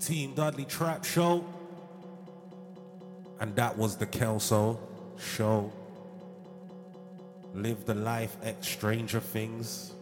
[0.00, 1.44] Team Dudley Trap Show.
[3.40, 4.78] And that was the Kelso
[5.18, 5.70] show.
[7.56, 9.94] Live the life at Stranger Things.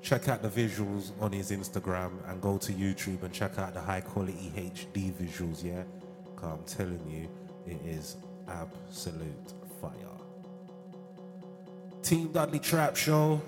[0.00, 3.80] Check out the visuals on his Instagram and go to YouTube and check out the
[3.80, 5.82] high quality HD visuals, yeah?
[6.34, 7.28] Cause I'm telling you,
[7.70, 8.16] it is
[8.48, 9.52] absolute
[9.82, 9.92] fire.
[12.02, 13.42] Team Dudley Trap Show,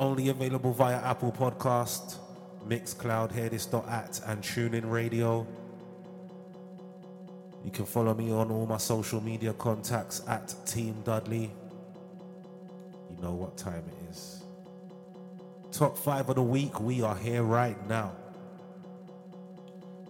[0.00, 2.16] only available via Apple Podcast,
[2.66, 5.46] Mixcloud, Hearthis.at and TuneIn Radio.
[7.64, 11.52] You can follow me on all my social media contacts at Team Dudley.
[13.16, 14.44] You know what time it is.
[15.72, 18.12] Top five of the week, we are here right now.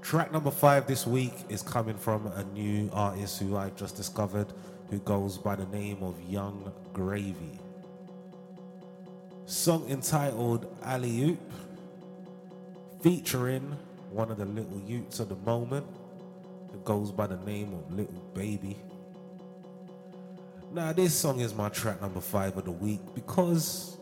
[0.02, 4.52] Track number five this week is coming from a new artist who I've just discovered
[4.90, 7.58] who goes by the name of Yung Gravy.
[9.46, 11.52] Song entitled Alley Oop,
[13.02, 13.76] featuring
[14.10, 15.86] one of the little utes of the moment
[16.70, 18.76] who goes by the name of Little Baby.
[20.76, 23.96] Now, this song is my track number five of the week because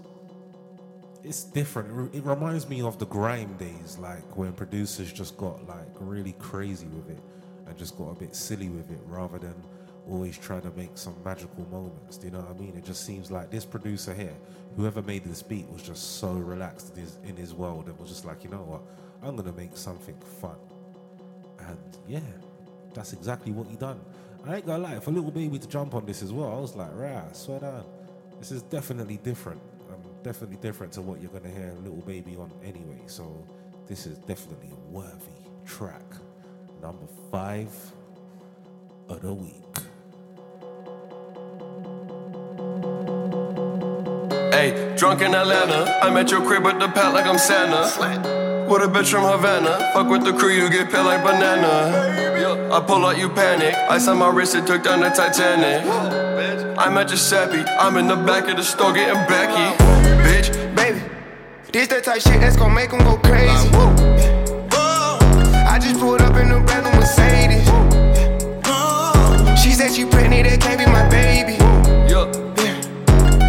[1.22, 2.12] it's different.
[2.12, 6.88] It reminds me of the grime days, like when producers just got like really crazy
[6.88, 7.22] with it
[7.68, 9.54] and just got a bit silly with it rather than
[10.08, 12.18] always trying to make some magical moments.
[12.18, 12.76] Do you know what I mean?
[12.76, 14.34] It just seems like this producer here,
[14.76, 18.08] whoever made this beat, was just so relaxed in his, in his world and was
[18.08, 18.82] just like, you know what?
[19.22, 20.56] I'm gonna make something fun.
[21.60, 22.18] And yeah,
[22.94, 24.00] that's exactly what he done.
[24.46, 26.76] I ain't gonna lie, for little baby to jump on this as well, I was
[26.76, 27.84] like, right, swear down.
[28.38, 29.60] This is definitely different.
[29.90, 33.00] Um, definitely different to what you're gonna hear little baby on anyway.
[33.06, 33.46] So
[33.86, 36.04] this is definitely a worthy track.
[36.82, 37.72] Number five
[39.08, 39.54] of the week.
[44.52, 46.00] Hey, drunk in Atlanta.
[46.02, 48.68] I'm at your crib with the pat like I'm Santa.
[48.68, 49.90] With a bitch from Havana.
[49.94, 52.23] Fuck with the crew, you get peeled like banana.
[52.74, 53.72] I pull out, you panic.
[53.88, 55.86] Ice on my wrist, it took down the Titanic.
[56.76, 57.62] I'm at Giuseppe.
[57.78, 59.80] I'm in the back of the store getting backy.
[60.26, 61.00] Bitch, Baby,
[61.70, 63.70] this that type shit that's gon' make them go crazy.
[64.72, 67.62] I just pulled up in the brand new Mercedes.
[69.62, 71.56] She said she pregnant, that can't be my baby.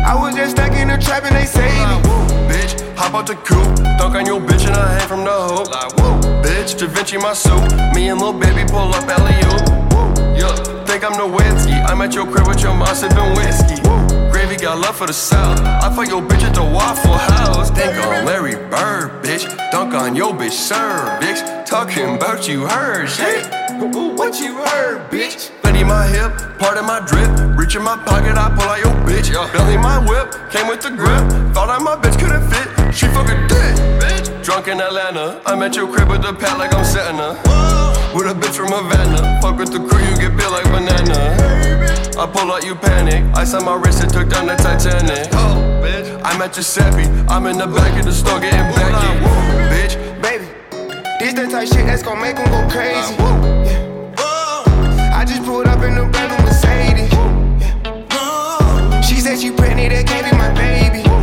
[0.05, 2.05] I was just stuck in the trap and they saved me.
[2.98, 5.70] Hop out the coupe, dunk on your bitch and I hang from the hoop.
[5.70, 6.16] Like, woo.
[6.41, 7.72] Bitch, Da Vinci my suit.
[7.93, 9.86] Me and Lil Baby pull up alley oop.
[10.39, 11.76] Yeah, think I'm Nowitzki.
[11.86, 13.82] I'm at your crib with your mom sipping whiskey.
[14.32, 15.60] Gravy got love for the South.
[15.62, 17.70] I fuck your bitch at the Waffle House.
[17.72, 19.43] Think on Larry Bird, bitch.
[19.72, 21.66] Dunk on your bitch, sir, bitch.
[21.66, 23.46] Talking about you heard shit.
[24.18, 25.52] What you heard, bitch?
[25.62, 27.58] Betty my hip, part of my drip.
[27.58, 29.34] Reach in my pocket, I pull out your bitch.
[29.52, 31.54] Belly my whip, came with the grip.
[31.54, 32.85] Thought I my bitch couldn't fit.
[32.96, 34.43] She fucking dick, bitch.
[34.46, 37.36] Drunk in Atlanta, I'm at your crib with the pad like I'm setting her.
[38.16, 41.36] With a bitch from Havana, fuck with the crew, you get bit like banana.
[42.18, 43.26] I pull out, you panic.
[43.36, 45.28] Ice on my wrist, it took down the Titanic.
[45.34, 46.08] Oh, bitch.
[46.24, 49.24] I'm at Giuseppe, I'm in the back of the store getting back in.
[49.76, 50.22] bitch.
[50.22, 50.46] Baby,
[51.20, 53.14] this the type shit that's gon' make them go crazy.
[53.20, 54.16] Yeah.
[55.14, 57.12] I just pulled up in the brand new Mercedes.
[57.60, 59.02] Yeah.
[59.02, 61.14] She said she pregnant, that can't be my baby.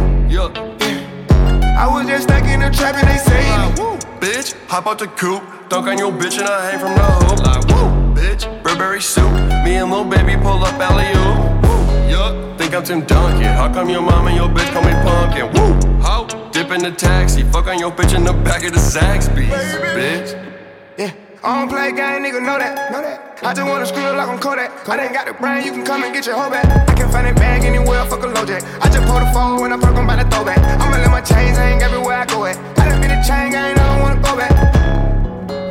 [1.83, 3.99] I was just stuck in the trap and they saved me.
[4.21, 7.41] Bitch, hop out the coupe, dunk on your bitch and I hang from the hoop.
[7.43, 9.33] Like, woo, bitch, Burberry suit,
[9.65, 12.09] me and little baby pull up alley oop.
[12.09, 13.43] Yup, think I'm Tim Duncan.
[13.43, 15.51] How come your mom and your bitch call me pumpkin?
[15.55, 16.27] Woo, how?
[16.53, 19.51] Dip in the taxi, fuck on your bitch in the back of the Zaxby's,
[19.97, 20.55] bitch.
[20.97, 21.11] Yeah.
[21.45, 22.93] I don't play game, nigga, know that.
[22.93, 23.43] Know that.
[23.43, 24.89] I just wanna screw it like I'm Kodak.
[24.89, 26.63] I done got the brain, you can come and get your hoe back.
[26.89, 28.63] I can find that bag anywhere, fuck a low jack.
[28.79, 30.59] I just pull the phone when I perk, I'm by the throwback.
[30.79, 32.57] I'ma let my chains hang everywhere I go at.
[32.79, 34.55] I done been a chain gang, I don't wanna go back.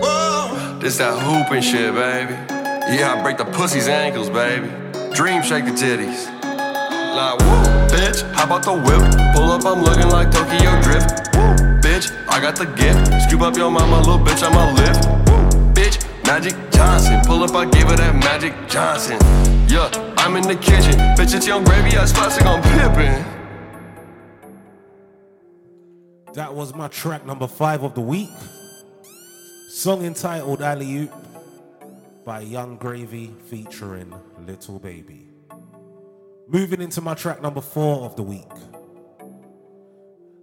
[0.03, 2.35] Whoa, This that hooping shit, baby.
[2.91, 4.67] Yeah, I break the pussy's ankles, baby.
[5.15, 6.27] Dream shake the titties.
[7.15, 7.63] Like, woo,
[7.95, 8.99] bitch, how about the whip?
[9.39, 11.31] Pull up, I'm looking like Tokyo Drift.
[11.31, 13.07] Woo, bitch, I got the gift.
[13.23, 15.30] Scoop up your mama, little bitch, I'm a lift.
[16.31, 17.19] Magic Johnson.
[17.25, 19.19] Pull up, I gave her that Magic Johnson.
[19.67, 20.93] Yeah, I'm in the kitchen.
[21.17, 23.25] Bitch, it's Yung Gravy, I splastic on Pippen.
[26.33, 28.29] That was my track number five of the week.
[29.71, 31.13] Song entitled Alley Oop
[32.23, 34.13] by Yung Gravy featuring
[34.47, 35.27] Little Baby.
[36.47, 38.47] Moving into my track number four of the week.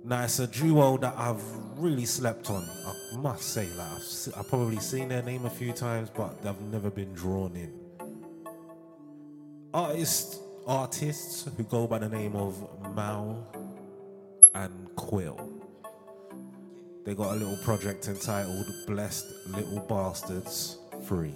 [0.05, 1.43] Now it's a duo that I've
[1.77, 2.69] really slept on.
[2.87, 6.43] I must say, like I've, se- I've probably seen their name a few times, but
[6.43, 7.73] they've never been drawn in.
[9.75, 12.57] Artists, artists who go by the name of
[12.95, 13.47] Mal
[14.55, 15.59] and Quill.
[17.05, 21.35] They got a little project entitled Blessed Little Bastards Free.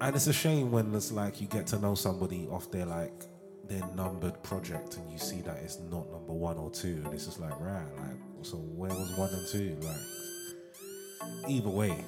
[0.00, 3.24] And it's a shame when it's like you get to know somebody off their like
[3.68, 7.26] their numbered project and you see that it's not number one or two and it's
[7.26, 9.76] just like right like so where was one and two?
[9.82, 12.04] Like either way.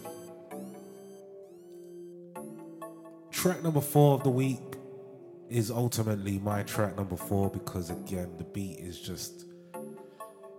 [3.31, 4.61] Track number four of the week
[5.49, 9.47] is ultimately my track number four because again the beat is just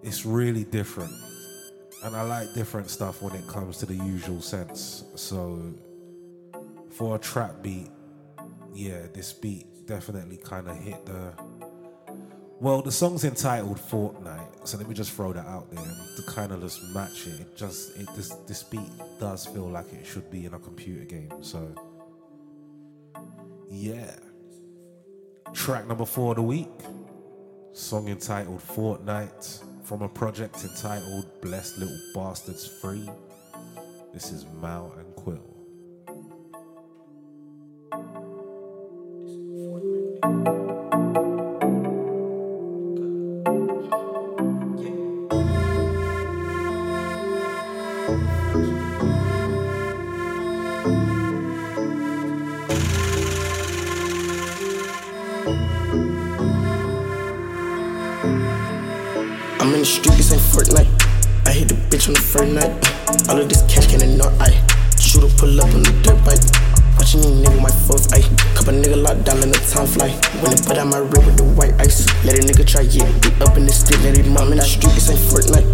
[0.03, 1.13] it's really different.
[2.03, 5.03] And i like different stuff when it comes to the usual sense.
[5.15, 5.73] So
[6.89, 7.89] for a trap beat
[8.73, 11.33] yeah this beat definitely kind of hit the
[12.59, 16.51] well the song's entitled fortnite so let me just throw that out there to kind
[16.51, 20.29] of just match it it just it this this beat does feel like it should
[20.31, 21.73] be in a computer game so.
[23.71, 24.15] Yeah.
[25.53, 26.67] Track number four of the week.
[27.71, 33.09] Song entitled fortnite from a project entitled blessed little bastards free.
[34.13, 35.50] This is mal and quill
[59.73, 61.47] in the street, this ain't Fortnite.
[61.47, 63.29] I hit the bitch on the first night.
[63.29, 64.51] All of this cash can ignore I.
[64.99, 66.70] Shooter pull up on the dirt bike.
[67.11, 68.23] Watching you nigga my fourth eye.
[68.55, 70.15] Couple a nigga locked down in the town fly.
[70.39, 72.07] When they put out my rib with the white ice.
[72.23, 73.03] Let a nigga try yeah.
[73.19, 75.67] Be up in the stick, let it mom in the street, this ain't Fortnite.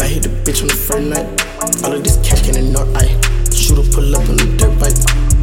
[0.00, 1.28] I hit the bitch on the first night.
[1.84, 3.04] All of this cash can ignore I.
[3.52, 4.96] Shooter pull up on the dirt bike.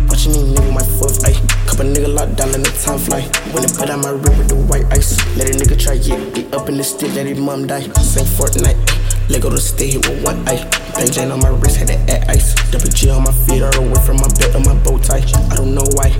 [0.09, 1.37] Watching you nigga my fourth eye.
[1.69, 3.21] Couple a nigga locked down in the town fly.
[3.53, 5.13] When they put out my rib with the white ice.
[5.37, 6.17] Let a nigga try yeah.
[6.33, 7.85] Be up in the stick, let his mom die.
[8.01, 8.81] Same Fortnite.
[9.29, 10.84] Lego to stay here with one eye.
[11.03, 12.55] Jane on my wrist, had that at ice.
[12.71, 15.23] Double G on my feet, all the way from my belt on my bow tie.
[15.51, 16.11] I don't know why.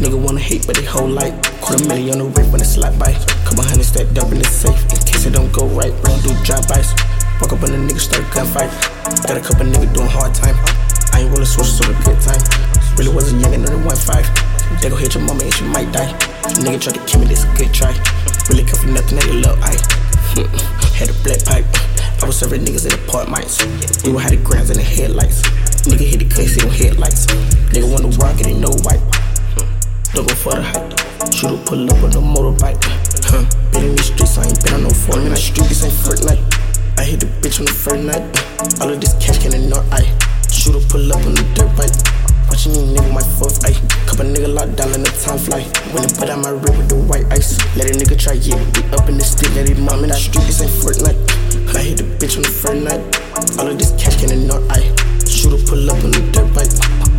[0.00, 1.34] Nigga wanna hate, but they whole life.
[1.60, 3.12] Quarter million on the rip when it's slap by.
[3.44, 4.78] Couple hundred stacked up in the safe.
[4.88, 6.96] In case it don't go right, we don't do drive-bys.
[7.40, 8.72] Walk up on a nigga, start gunfight.
[9.26, 10.56] Got a couple niggas doing hard time.
[11.12, 12.40] I ain't rollin' switch, so the good time.
[12.96, 14.24] Really wasn't young, under one five.
[14.80, 16.12] They gon' hit your mama and she might die.
[16.64, 17.92] Nigga try to kill me, this a good try.
[18.48, 19.76] Really come for nothing, at your little eye.
[20.96, 21.66] Had a black pipe.
[22.20, 23.62] I was serving niggas in apartments.
[24.04, 25.42] We would have the grams and the headlights.
[25.86, 27.26] Nigga hit the case, don't headlights.
[27.70, 29.00] Nigga want to rock it, ain't no white.
[30.12, 30.98] Double for the hype.
[31.30, 32.82] Shooter pull up on the motorbike.
[33.22, 33.46] Huh.
[33.70, 35.30] Been in these streets, I ain't been on no phone.
[35.30, 36.42] in the street, this ain't Fortnite.
[36.98, 38.26] I hit the bitch on the first night.
[38.82, 40.02] All of this cash can ignore I.
[40.50, 41.94] Shooter pull up on the dirt bike.
[42.50, 43.78] Watching you nigga my fourth eye.
[44.10, 45.62] Couple nigga locked down in the time fly.
[45.94, 47.54] When they put out my rib with the white ice.
[47.78, 48.58] Let a nigga try, yeah.
[48.74, 51.37] We up in the stick, let it mom in the street, this ain't Fortnite.
[51.74, 53.00] I hit the bitch on the first night.
[53.58, 54.80] All of this cash can ignore I.
[55.26, 56.72] Shooter pull up on the dirt bike.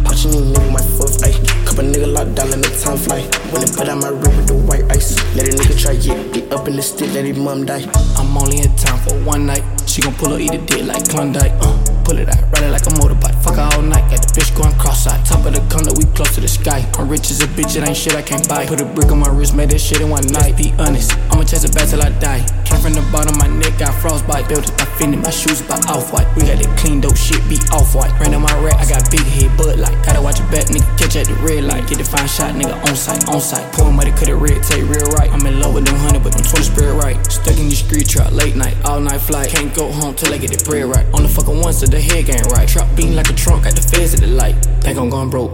[0.05, 1.35] Watching you nigga my fourth eye.
[1.69, 3.21] a nigga locked down in the time fly.
[3.51, 5.15] When they put out my rib with the white ice.
[5.35, 6.17] Let a nigga try, yeah.
[6.33, 7.85] We up in the stick, let it mom die.
[8.17, 9.63] I'm only in town for one night.
[9.87, 11.53] She gon' pull up, eat a dick like Klondike.
[11.61, 13.37] Uh, pull it out, ride it like a motorbike.
[13.45, 15.21] Fuck her all night, got the bitch going cross-eyed.
[15.25, 16.81] Top of the corner, we close to the sky.
[16.97, 18.65] I'm rich as a bitch, it ain't shit I can't buy.
[18.65, 20.57] Put a brick on my wrist, made that shit in one night.
[20.57, 22.41] Be honest, I'ma chase it back till I die.
[22.65, 24.49] Came from the bottom, of my neck got frostbite.
[24.49, 26.25] Built it by Fendi, my shoes by off-white.
[26.33, 28.09] We got it clean, dope shit, be off-white.
[28.17, 29.93] Ran on my rack, I got big head, butt like.
[30.01, 31.85] Gotta watch your back, nigga, catch at the red light.
[31.85, 33.69] Get the fine shot, nigga, on site, on site.
[33.77, 35.29] Pouring money, cut it red, take real right.
[35.29, 37.17] I'm in love with them honey, but them 20 spirit right.
[37.29, 39.49] Stuck in the street truck, late night, all night flight.
[39.53, 41.05] Can't go home till I get the bread right.
[41.13, 42.67] On the fucking one, so the head ain't right.
[42.67, 44.55] Trap bean like a trunk, got the feds at the light.
[44.81, 45.51] Think I'm going broke.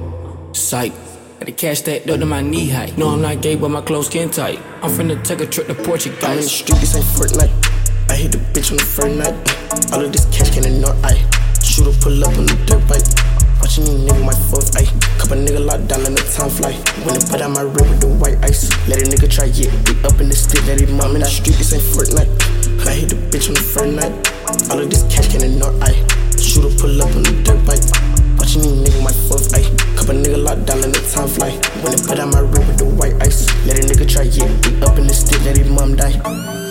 [0.55, 0.93] Psych.
[1.39, 2.97] Got the cash stacked up to my knee height.
[2.97, 4.59] No, I'm not gay, but my clothes skin tight.
[4.81, 6.17] I'm finna take a trip to Portugal.
[6.23, 7.51] I'm in the street, this ain't Fortnite.
[8.09, 9.35] I hit the bitch on the front night.
[9.93, 11.15] All of this cash can ignore I.
[11.63, 13.03] Shooter pull up on the dirt bike.
[13.59, 14.87] Watching you nigga my fourth eye.
[15.17, 16.73] Couple nigga locked down in the time fly.
[17.03, 18.69] When they put out my rib with the white ice.
[18.87, 19.71] Let a nigga try, yeah.
[19.87, 22.29] We up in the stick, let it mom in the street, this ain't Fortnite.
[22.87, 24.34] I hit the bitch on the front night.
[24.71, 25.91] All of this cash can ignore I.
[26.39, 27.83] Shooter pull up on the dirt bike.
[28.37, 29.63] Watching you nigga my fourth eye.
[29.95, 31.51] Couple nigga locked down in the time fly.
[31.81, 33.47] When they put out my rib with the white ice.
[33.65, 34.45] Let a nigga try, yeah.
[34.45, 36.64] We up in the stick, let his mom die.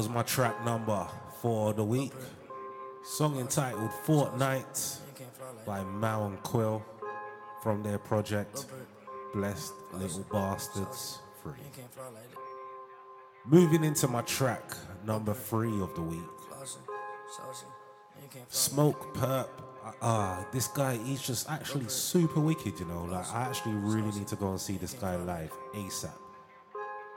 [0.00, 1.06] Was my track number
[1.42, 2.14] for the week.
[3.04, 4.96] Song entitled Fortnight
[5.66, 6.82] by Mal and Quill
[7.62, 8.64] from their project
[9.34, 11.52] Blessed Little Bastards 3.
[13.44, 14.74] Moving into my track
[15.04, 16.30] number three of the week.
[18.48, 19.50] Smoke Perp.
[20.00, 23.04] Ah, this guy, he's just actually super wicked, you know.
[23.04, 26.08] Like, I actually really need to go and see this guy live ASAP.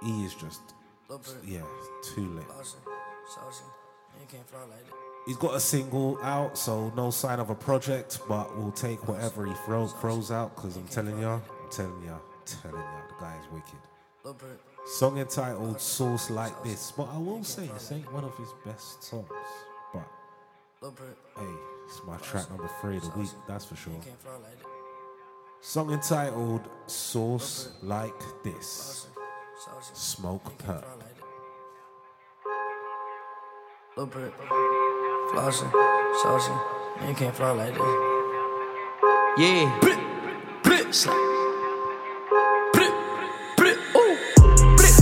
[0.02, 0.73] He is just,
[1.46, 1.62] yeah,
[2.04, 2.46] too lit.
[5.26, 9.46] He's got a single out, so no sign of a project, but we'll take whatever
[9.46, 13.16] he throw, throws out because I'm telling ya, I'm telling ya, I'm telling ya, the
[13.24, 13.80] guy is wicked.
[14.86, 19.02] Song entitled Source Like This, but I will say this ain't one of his best
[19.02, 19.28] songs,
[19.94, 20.04] but
[21.38, 21.54] hey,
[21.88, 23.94] it's my track number three of the week, that's for sure.
[25.62, 29.08] Song entitled Source Like This,
[29.56, 30.84] Smokepurpp.
[33.96, 34.34] Little Brit,
[35.32, 35.72] flossing,
[36.24, 36.60] saucing,
[37.00, 37.84] man, you can't fly like this.
[39.38, 40.00] Yeah, Brit,
[40.64, 41.16] Brit, slap.
[42.74, 42.92] Brit,
[43.56, 44.18] Brit, ooh,
[44.76, 44.96] Brit.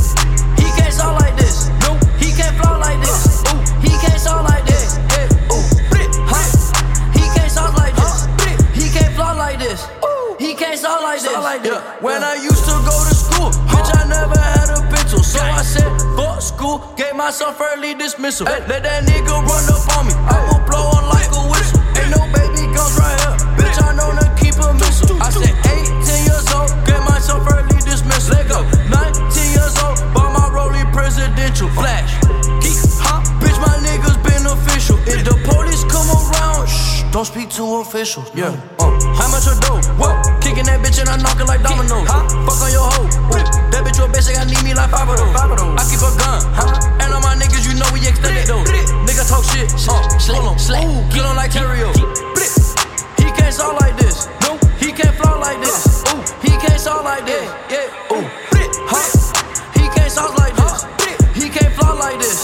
[0.60, 1.70] He can't sound like this.
[1.88, 3.44] No, he can't fly like this.
[3.48, 4.98] Ooh, he can't sound like this.
[4.98, 7.14] Yeah, ooh, Brit, huh?
[7.14, 8.28] He can't sound like this.
[8.38, 9.88] Brit, he can't fly like this.
[10.04, 11.72] Ooh, he can't sound like this.
[11.72, 12.02] Yeah.
[12.02, 15.62] When I used to go to school, bitch, I never had a pencil, so I
[15.62, 18.46] said fuck school, gave myself early dismissal.
[18.46, 21.82] Let, let that nigga run up on me, I will blow on like a whistle.
[21.98, 23.78] Ain't no baby guns right here, bitch.
[23.82, 25.18] I know to keep a missile.
[25.22, 28.36] I said 18 years old, gave myself early dismissal.
[28.36, 31.70] Let go, 19 years old, bought my rollie presidential.
[31.74, 32.14] Flash,
[32.62, 33.26] geek, huh?
[33.42, 34.98] Bitch, my niggas beneficial.
[35.10, 36.11] If the police come
[37.12, 38.32] don't speak to officials.
[38.34, 38.88] Yeah, uh,
[39.20, 39.84] how much a dough?
[40.00, 40.16] What?
[40.40, 42.08] Kicking that bitch and I knock it like dominoes.
[42.08, 42.24] Huh?
[42.48, 43.04] Fuck on your hoe.
[43.36, 43.44] Ooh,
[43.76, 45.36] that bitch your basic, I need me like five of those.
[45.36, 47.04] I keep a gun, huh?
[47.04, 48.64] And all my niggas, you know we extended those.
[49.04, 50.00] Nigga talk shit, uh,
[50.32, 50.58] hold on,
[50.88, 51.92] ooh, kill on like Terrio.
[53.20, 54.32] He can't sound like this.
[54.48, 56.08] No, he can't fly like this.
[56.16, 57.44] Ooh, he can't sound like this.
[57.68, 58.24] Yeah, ooh,
[58.88, 59.04] huh?
[59.76, 60.88] He can't sound like this.
[61.36, 62.40] He can't fly like this.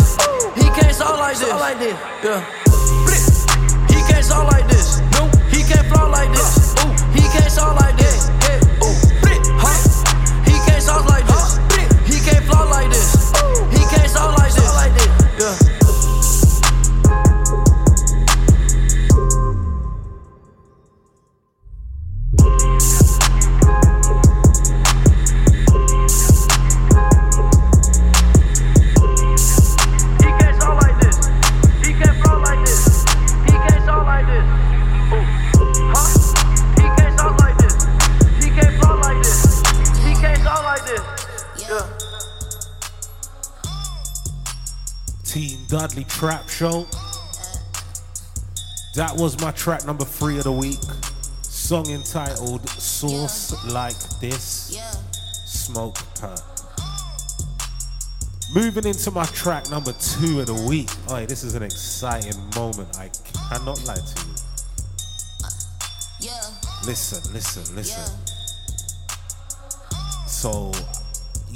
[0.59, 1.95] He can't sound like this.
[2.19, 2.66] Yeah
[4.27, 4.99] can't sound like this.
[5.13, 6.75] Nope, he can't flow like this.
[6.83, 8.27] Ooh, he can't sound like this.
[8.43, 8.95] Hey, ooh,
[9.55, 10.43] huh?
[10.43, 11.57] He can't sound like this.
[12.05, 13.16] He can't flow like this.
[45.77, 46.87] Dudley Trap Show.
[48.95, 50.79] That was my track number three of the week.
[51.43, 54.75] Song entitled Sauce Like This.
[55.45, 56.41] Smoke Perk.
[58.55, 60.89] Moving into my track number two of the week.
[61.09, 62.97] Oh, this is an exciting moment.
[62.97, 63.11] I
[63.49, 64.25] cannot lie to
[66.21, 66.31] you.
[66.87, 68.17] Listen, listen, listen.
[70.25, 70.71] So,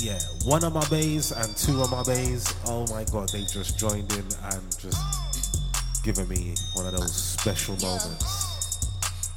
[0.01, 2.53] yeah, one of my bays and two of my bays.
[2.65, 7.75] Oh my god, they just joined in and just given me one of those special
[7.77, 8.89] moments.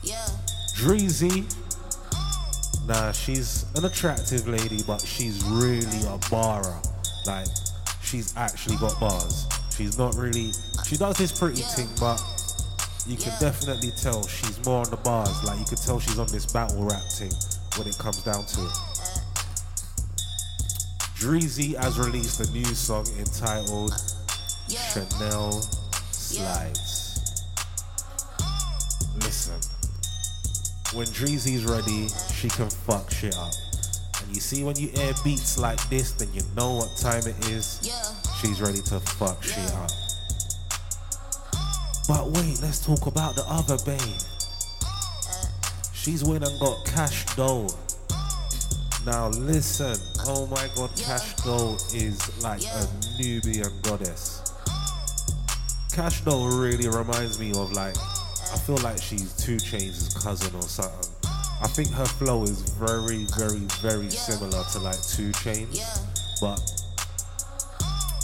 [0.02, 0.26] Yeah.
[0.74, 1.44] Dreezy.
[2.86, 6.80] Nah, she's an attractive lady, but she's really a barra.
[7.26, 7.48] Like,
[8.02, 9.46] she's actually got bars.
[9.76, 10.52] She's not really.
[10.86, 12.22] She does this pretty thing, but
[13.06, 15.44] you can definitely tell she's more on the bars.
[15.44, 17.32] Like, you can tell she's on this battle rap thing
[17.76, 18.93] when it comes down to it.
[21.16, 23.94] Dreezy has released a new song entitled
[24.68, 25.62] Chanel
[26.10, 27.44] Slides.
[29.16, 29.60] Listen,
[30.92, 33.52] when Dreezy's ready, she can fuck shit up.
[34.22, 37.48] And you see, when you air beats like this, then you know what time it
[37.48, 37.80] is.
[38.40, 39.90] She's ready to fuck shit up.
[42.08, 44.00] But wait, let's talk about the other babe.
[44.84, 45.46] Uh.
[45.94, 47.70] She's went and got Kash Doll.
[49.06, 49.96] Now listen,
[50.26, 52.88] oh my god, Kash Doll is like a
[53.18, 54.40] Nubian goddess.
[55.92, 60.62] Kash Doll really reminds me of like, I feel like she's 2 Chainz' cousin or
[60.62, 61.10] something.
[61.60, 65.80] I think her flow is very, very, very similar to like 2 Chainz,
[66.40, 66.58] but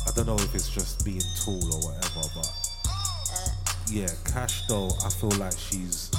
[0.08, 2.26] I don't know if it's just being tall or whatever.
[2.34, 2.52] But
[2.88, 3.50] uh.
[3.90, 6.10] yeah, Kash Doll, I feel like she's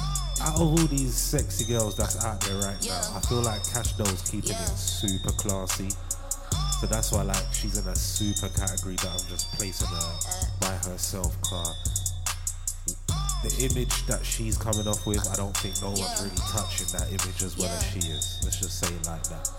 [0.42, 3.16] out of all these sexy girls that's out there right now.
[3.16, 5.88] I feel like Kash Doll's keeping it super classy.
[6.80, 10.74] So that's why like she's in a super category that I'm just placing her by
[10.88, 11.40] herself.
[11.42, 11.64] Car
[13.42, 17.08] the image that she's coming off with, I don't think no one's really touching that
[17.08, 18.40] image as well as she is.
[18.44, 19.50] Let's just say it like that.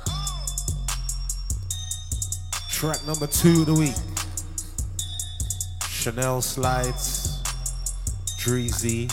[2.70, 3.96] Track number two of the week.
[5.90, 7.42] Chanel Slides,
[8.40, 9.12] Dreezy,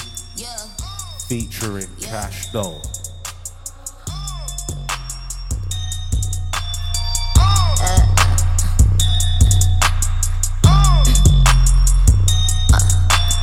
[1.30, 2.82] featuring Kash Doll.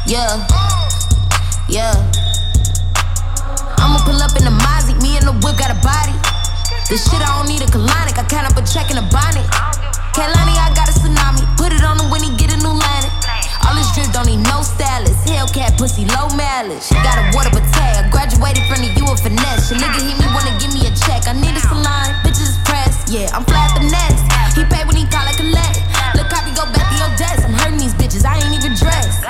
[0.06, 0.36] Yeah,
[1.70, 1.96] yeah.
[3.80, 6.12] I'ma pull up in the Mozzie, me and the whip got a body.
[6.90, 9.48] This shit I don't need a colonic, I count up a check in a bonnet.
[10.12, 13.17] Kalani, I got a tsunami, put it on him when he get a new landing.
[13.68, 16.88] All this drip don't need no stylist, Hellcat pussy low mileage.
[17.04, 19.68] Got a water but tag, graduated from the U of finesse.
[19.68, 22.60] Your nigga hit me, wanna give me a check, I need a salon, bitches is
[22.64, 23.12] pressed.
[23.12, 24.24] Yeah, I'm flat the next.
[24.56, 25.84] He pay when he call it collect.
[26.16, 27.44] Look, copy go back to your desk.
[27.44, 29.22] I'm hurting these bitches, I ain't even dressed.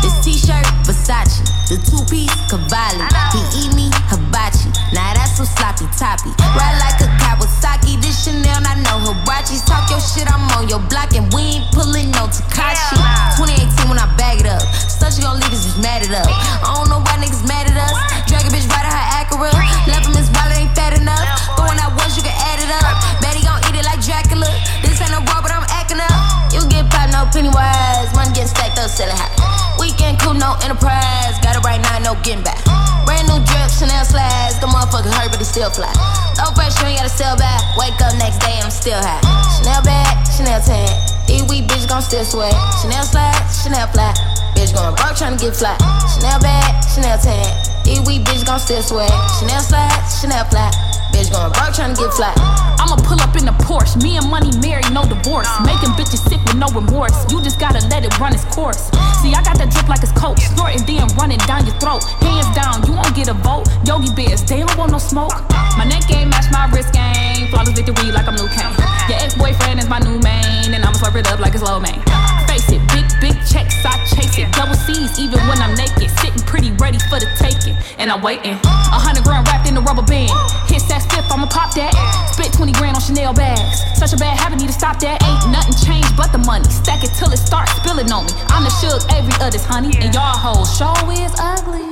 [0.00, 1.44] This t-shirt, Versace.
[1.68, 3.08] The two-piece, Cavalli.
[3.32, 4.68] He eat me, hibachi.
[4.92, 6.32] Now that's so sloppy toppy.
[6.56, 7.98] Ride like a Kawasaki.
[8.00, 9.66] This Chanel, I know Huaraches.
[9.66, 11.14] Talk your shit, I'm on your block.
[11.14, 12.94] And we ain't pulling no Takashi.
[13.38, 14.62] 2018 when I bag it up.
[14.74, 16.26] Stuff you gon' leave us just mad it up.
[16.30, 17.94] I don't know why niggas mad at us.
[18.30, 19.50] Drag a bitch right at her Acura.
[19.90, 21.26] Left him his wallet ain't fat enough.
[21.58, 22.94] Going out once, you can add it up.
[23.18, 24.48] Betty gon' eat it like Dracula.
[24.82, 26.14] This ain't no raw, but I'm acting up.
[26.54, 28.14] You get popped, no penny wise.
[28.14, 29.34] Money getting stacked up, selling hot.
[29.82, 31.34] Weekend cool, no enterprise.
[31.42, 32.62] Got it right now, no getting back.
[33.04, 34.58] Brand new drip, Chanel slides.
[34.60, 35.92] The motherfucker hurt, but he still fly.
[36.36, 37.60] No pressure, ain't gotta sell back.
[37.76, 39.22] Wake up next day, I'm still high.
[39.60, 40.88] Chanel bag, Chanel tan.
[41.26, 42.54] These weak bitches gon' still sweat.
[42.80, 44.16] Chanel slides, Chanel flat.
[44.54, 45.80] Bitch going broke tryna get flat.
[46.12, 47.48] Chanel bag, Chanel tan.
[47.84, 49.12] These weak bitches gon' still sweat.
[49.40, 50.74] Chanel slides, Chanel flat.
[51.14, 52.34] Bitch going broke tryna get flat.
[52.82, 53.94] I'ma pull up in the Porsche.
[54.02, 55.46] Me and money married, no divorce.
[55.62, 57.14] Making bitches sick with no remorse.
[57.30, 58.90] You just gotta let it run its course.
[59.22, 60.38] See, I got that drip like it's coke.
[60.42, 62.02] Snorting, then running down your throat.
[62.18, 63.70] Hands down, you won't get a vote.
[63.86, 65.32] Yogi Bears, they don't want no smoke.
[65.78, 67.46] My neck game match my wrist game.
[67.48, 68.74] Flawless victory like I'm Liu Kang.
[69.08, 71.76] Your ex boyfriend is my new main, and I'ma slurp it up like it's lo
[71.78, 72.00] mein.
[72.48, 74.48] Face it, big, big checks, I chase it.
[74.56, 76.08] Double C's, even when I'm naked.
[76.24, 77.76] Sitting pretty ready for the taking.
[78.00, 78.56] And I'm waiting.
[78.64, 80.32] A hundred grand wrapped in a rubber band.
[80.72, 81.92] Hit that stiff, I'ma pop that.
[82.32, 83.84] Spit 20 grand on Chanel bags.
[83.92, 85.20] Such a bad habit, need to stop that.
[85.20, 86.64] Ain't nothing changed but the money.
[86.72, 88.32] Stack it till it starts spilling on me.
[88.48, 89.92] I'm the sugar, every other's honey.
[90.00, 91.84] And y'all hoes show is ugly.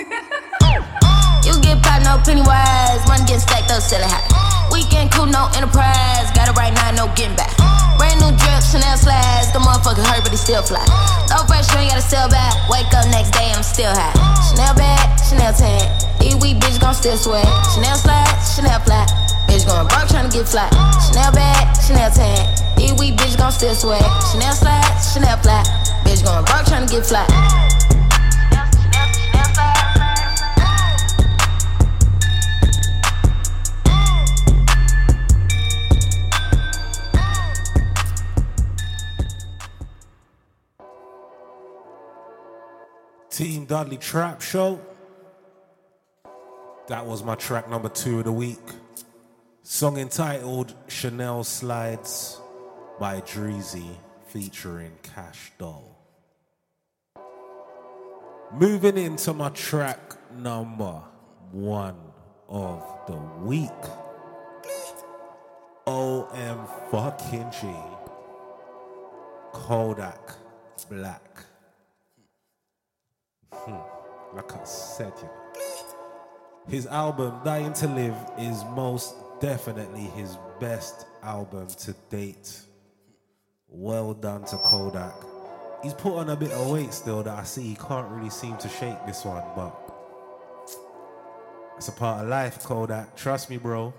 [1.44, 3.04] You get popped, no penny wise.
[3.06, 4.63] Money getting stacked up, selling hot.
[4.74, 6.26] Weekend cool, no enterprise.
[6.34, 7.54] Got it right now, no getting back.
[7.94, 9.54] Brand new drip, Chanel slides.
[9.54, 10.82] The motherfucker hurt, but he still fly.
[11.30, 12.58] Low pressure, ain't gotta sell back.
[12.66, 14.10] Wake up next day, I'm still high.
[14.50, 15.86] Chanel bag, Chanel tan.
[16.18, 17.46] These weak bitches gon' still sweat.
[17.70, 19.06] Chanel slides, Chanel flat.
[19.46, 20.74] Bitch going broke tryna get flat.
[21.06, 22.42] Chanel bag, Chanel tan.
[22.76, 24.02] These Here we bitch gon' still swag.
[24.28, 25.64] Chanel slide, Chanel flat.
[26.04, 27.30] Bitch going broke tryna get flat.
[43.34, 44.80] Team Dudley Trap Show.
[46.86, 48.62] That was my track number two of the week.
[49.64, 52.40] Song entitled Chanel Slides
[53.00, 53.96] by Dreezy
[54.28, 55.98] featuring Kash Doll.
[58.52, 61.02] Moving into my track number
[61.50, 61.98] one
[62.48, 63.68] of the week.
[65.88, 67.74] OM fucking G.
[69.52, 70.36] Kodak
[70.88, 71.23] Black.
[73.66, 74.36] Hmm.
[74.36, 75.44] Like I said, you know.
[76.68, 82.60] His album, Dying to Live, is most definitely his best album to date.
[83.68, 85.14] Well done to Kodak.
[85.82, 88.56] He's put on a bit of weight still that I see he can't really seem
[88.58, 89.74] to shake this one, but
[91.76, 93.16] it's a part of life, Kodak.
[93.16, 93.92] Trust me, bro.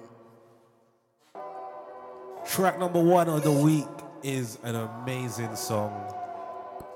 [2.47, 3.85] Track number one of the week
[4.23, 6.14] is an amazing song.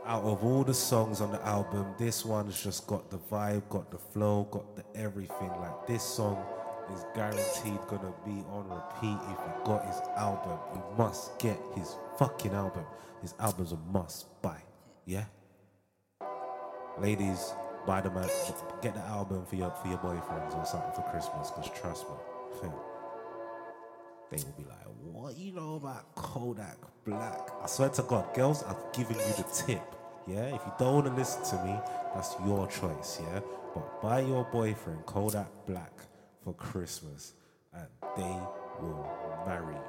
[0.09, 3.91] Out of all the songs on the album, this one's just got the vibe, got
[3.91, 5.49] the flow, got the everything.
[5.49, 6.43] Like this song
[6.91, 10.57] is guaranteed gonna be on repeat if you got his album.
[10.73, 12.85] You must get his fucking album.
[13.21, 14.59] His album's a must buy.
[15.05, 15.25] Yeah?
[16.97, 17.53] Ladies,
[17.85, 18.27] buy the man
[18.81, 22.15] get the album for your for your boyfriends or something for Christmas, because trust me,
[24.31, 27.51] they will be like, what you know about Kodak Black?
[27.61, 29.97] I swear to God, girls, I've given you the tip.
[30.29, 31.75] Yeah, if you don't want to listen to me,
[32.13, 33.19] that's your choice.
[33.19, 33.39] Yeah,
[33.73, 35.91] but buy your boyfriend Kodak Black
[36.43, 37.33] for Christmas,
[37.73, 38.37] and they
[38.79, 39.09] will
[39.47, 39.81] marry you.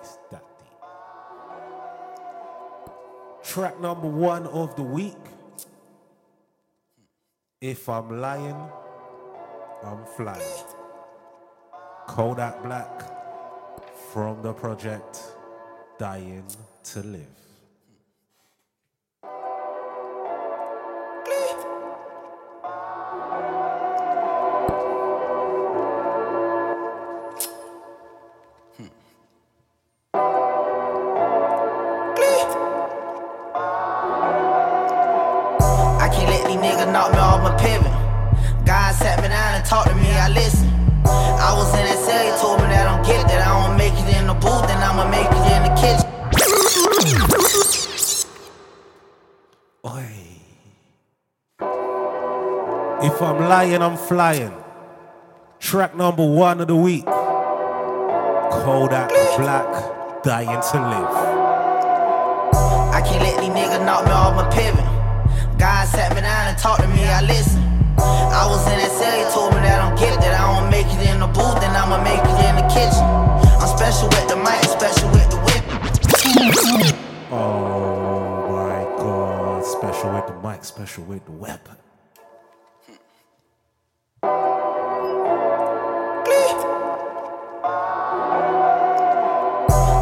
[0.00, 0.80] It's that deep.
[3.44, 5.16] Track number one of the week.
[7.60, 8.70] If I'm lying,
[9.84, 10.64] I'm flying.
[12.06, 13.02] Kodak Black
[14.12, 15.22] from the project
[15.98, 16.46] Dying
[16.84, 17.47] to Live.
[36.78, 37.92] Can't let these niggas knock me off my pivot.
[38.64, 40.70] God sat me down and talked to me, I listened.
[41.06, 43.46] I was in that cell, he told me that I don't get that.
[43.46, 46.06] I don't make it in the booth, then I'ma make it in the kitchen.
[53.00, 54.52] If I'm lying, I'm flying.
[55.60, 57.04] Track number one of the week.
[57.06, 59.08] Kodak
[59.38, 59.66] Black,
[60.22, 61.14] Dying to Live.
[62.92, 64.97] I can't let these niggas knock me off my pivot.
[66.58, 67.64] God sat me down and talked to me, I listened.
[67.98, 70.40] I was in that cell, he told me that I don't get that.
[70.40, 73.04] I don't make it in the booth, then I'ma make it in the kitchen.
[73.62, 75.64] I'm special with the mic, special with the whip.
[77.30, 79.64] Oh my god.
[79.64, 81.76] Special with the mic, special with the weapon.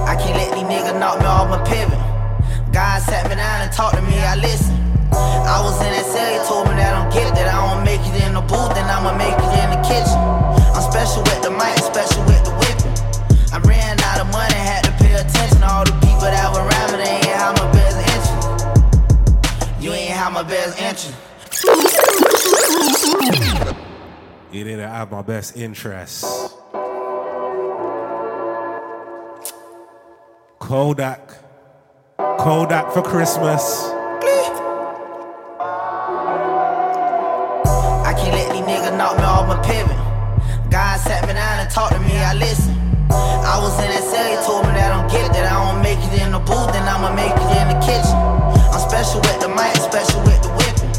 [0.09, 2.00] I can't let these niggas knock me off my pivot.
[2.72, 4.75] God sat me down and talked to me, I listened.
[5.47, 7.47] I was in that cell, he told me that I don't get that.
[7.47, 10.18] I don't make it in the booth, then I'ma make it in the kitchen.
[10.74, 12.90] I'm special with the mic, special with the whipping.
[13.55, 16.90] I ran out of money, had to pay attention all the people that were around
[16.92, 16.99] me.
[16.99, 19.78] They ain't have my best interest.
[19.78, 21.14] You ain't have my best interest.
[24.51, 26.55] You didn't have my best interests.
[30.59, 31.30] Kodak.
[32.18, 33.95] Kodak for Christmas.
[39.07, 39.98] Knock me off my pivot.
[40.70, 42.74] God sat me down and talked to me, I listened.
[43.11, 45.46] I was in that cell, he told me that I don't get it, that.
[45.46, 48.18] I don't make it in the booth, then I'ma make it in the kitchen.
[48.74, 50.90] I'm special with the mic, special with the whipping.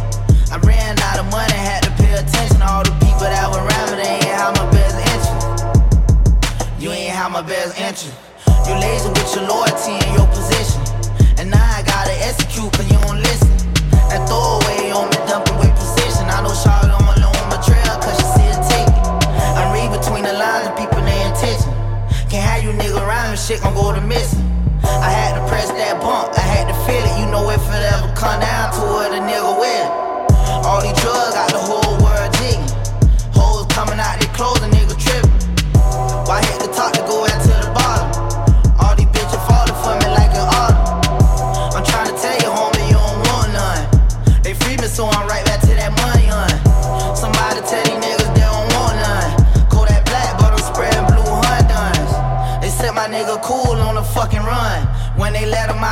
[0.48, 3.92] I ran out of money, had to pay attention all the people that were around
[3.92, 4.00] me.
[4.00, 5.44] They ain't have my best interest.
[6.80, 8.16] You ain't have my best interest.
[8.64, 10.80] You lazy with your loyalty and your position.
[11.44, 13.52] And now I gotta execute, cause you don't listen.
[14.08, 15.17] That throwaway on me,
[23.38, 24.44] nigga shit gon' go to missing.
[24.84, 27.20] I had to press that bump, I had to feel it.
[27.20, 29.90] You know if it ever come down to it, a nigga will.
[30.66, 32.66] All these drugs got the whole world jigging.
[33.34, 35.32] Hoes coming out, they clothes, a nigga tripping.
[36.26, 37.26] Why hit the top to go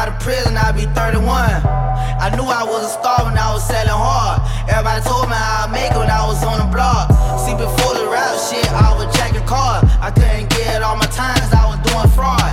[0.05, 1.25] out of prison, I'd be 31.
[1.25, 4.41] I knew I was a star when I was selling hard.
[4.69, 7.09] Everybody told me I'd make it when I was on the block.
[7.41, 9.83] See, before the rap shit, I was checking cars.
[9.99, 12.44] I couldn't get all my times, I was doing fraud.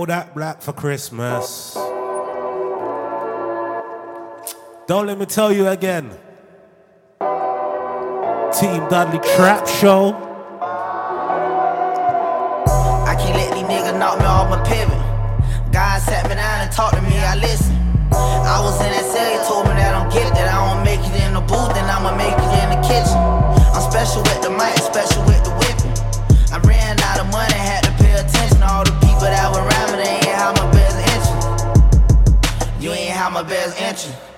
[0.00, 1.74] Kodak Black for Christmas.
[4.86, 6.08] Don't let me tell you again.
[8.56, 10.16] Team Dudley Trap Show.
[13.04, 14.88] I can't let these niggas knock me off my pivot.
[15.70, 17.76] God sat me down and talked to me, I listen.
[18.10, 20.82] I was in that cell, he told me that I'm get it, that I don't
[20.82, 23.20] make it in the booth, then I'ma make it in the kitchen.
[23.76, 24.39] I'm special with
[34.08, 34.29] my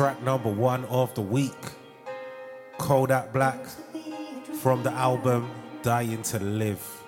[0.00, 1.62] Track number one of the week.
[2.78, 3.66] Kodak Black
[4.62, 5.50] from the album
[5.82, 7.04] Dying to Live.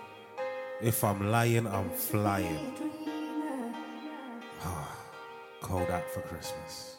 [0.83, 2.75] If I'm lying, I'm flying.
[4.63, 4.95] Ah,
[5.63, 6.97] Kodak for Christmas.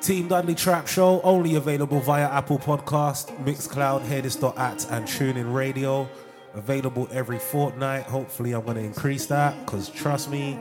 [0.00, 6.08] Team Dudley Trap Show, only available via Apple Podcast, Mixcloud, Hearthis.at, and TuneIn Radio.
[6.54, 8.04] Available every fortnight.
[8.04, 10.58] Hopefully, I'm going to increase that because trust me,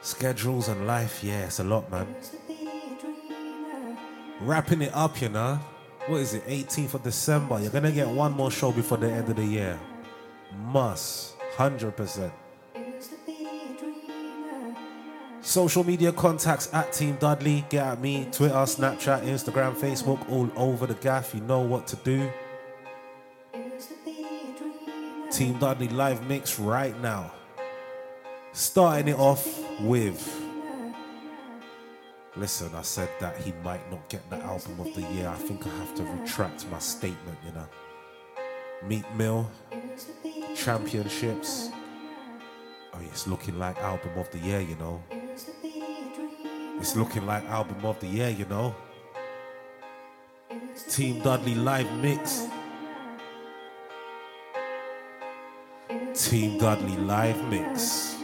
[0.00, 2.06] schedules and life, yeah, it's a lot, man.
[4.40, 5.58] Wrapping it up, you know.
[6.06, 7.60] What is it, 18th of December?
[7.60, 9.78] You're going to get one more show before the end of the year.
[10.56, 11.34] Must.
[11.56, 12.30] 100%.
[15.40, 17.64] Social media contacts at Team Dudley.
[17.68, 18.28] Get at me.
[18.30, 21.34] Twitter, Snapchat, Instagram, Facebook, all over the gaff.
[21.34, 22.30] You know what to do.
[25.30, 27.32] Team Dudley live mix right now.
[28.52, 29.46] Starting it off
[29.80, 30.44] with.
[32.36, 35.28] Listen, I said that he might not get the album of the year.
[35.28, 37.66] I think I have to retract my statement, you know.
[38.86, 39.50] Meek Mill,
[40.54, 41.70] Championships.
[42.94, 45.02] Oh, it's looking like album of the year, you know.
[46.80, 48.74] It's looking like album of the year, you know.
[50.88, 52.46] Team Dudley live mix.
[56.14, 58.17] Team Dudley live mix.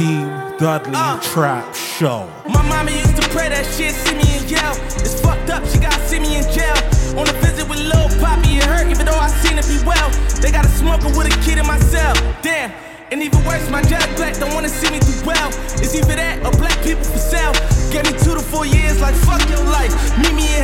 [0.00, 1.20] Team Dudley uh.
[1.20, 2.24] Trap Show.
[2.48, 4.72] My mama used to pray that shit see me in jail.
[5.04, 6.72] It's fucked up, she gotta see me in jail.
[7.20, 10.08] On a visit with Lil Poppy, it hurt even though I seen it be well.
[10.40, 12.16] They got a smoker with a kid in my cell.
[12.40, 12.72] Damn.
[13.12, 15.52] And even worse, my judge black don't wanna see me do well.
[15.84, 17.52] It's either that or black people for sale.
[17.92, 19.92] Gave me two to four years, like fuck your life.
[20.16, 20.59] Meet me in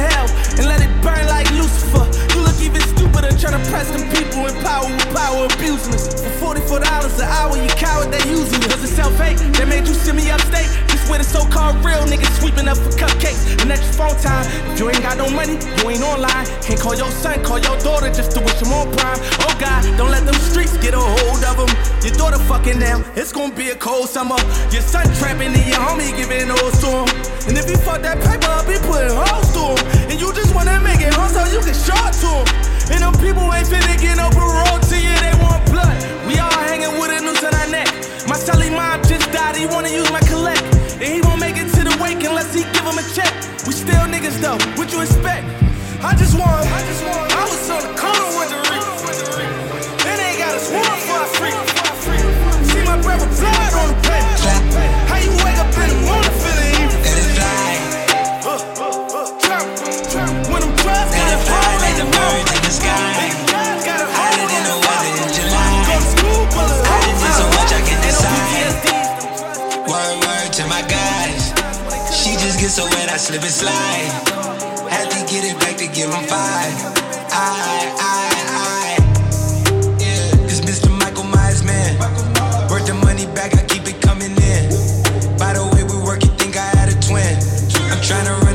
[15.48, 16.46] you ain't online.
[16.62, 19.18] Can't call your son, call your daughter just to wish him on prime.
[19.46, 21.70] Oh God, don't let them streets get a hold of him.
[22.02, 24.38] Your daughter fucking now, it's gonna be a cold summer.
[24.70, 27.08] Your son trapping and your homie giving those to him.
[27.46, 30.10] And if you fuck that paper up, he putting hoes to him.
[30.10, 32.46] And you just wanna make it home so you can short to him.
[32.90, 35.94] And them people ain't finna get no parole to you, they want blood.
[36.26, 37.90] We all hanging with a noose on our neck.
[38.26, 39.05] My celly mom
[44.26, 45.46] niggas though, what you expect?
[46.02, 48.15] I just want, I just want, I was on the corner
[72.66, 74.10] Gets so wet, I slip and slide.
[74.90, 76.74] Had to get it back to give him five.
[77.30, 78.96] I, I, I.
[80.02, 80.90] Yeah, it's Mr.
[80.98, 81.94] Michael Myers, man.
[82.68, 84.62] Worth the money back, I keep it coming in.
[85.38, 87.38] By the way we work, you think I had a twin.
[87.86, 88.45] I'm trying to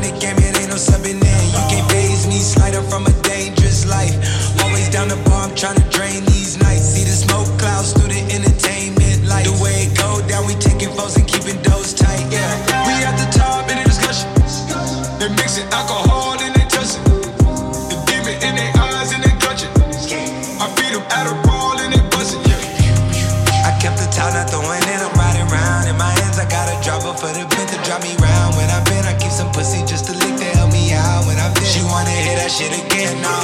[27.22, 28.55] for the bent to drop me round.
[28.57, 31.24] When I've been, I keep some pussy just to lick to help me out.
[31.28, 33.38] When I've been, she wanna hear that shit again, no.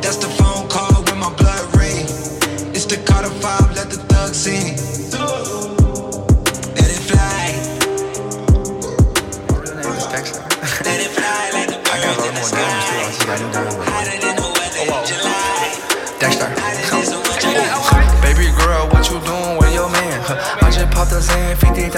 [0.00, 2.06] That's the phone call when my blood ring.
[2.76, 4.87] It's the Carter 5, let the thug sing.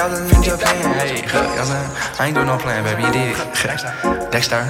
[0.01, 0.81] 50,000 in Japan.
[0.97, 2.17] Hey, huh, you know what I'm saying?
[2.17, 3.37] I ain't doing no plan, baby, you did.
[4.33, 4.65] Dexter.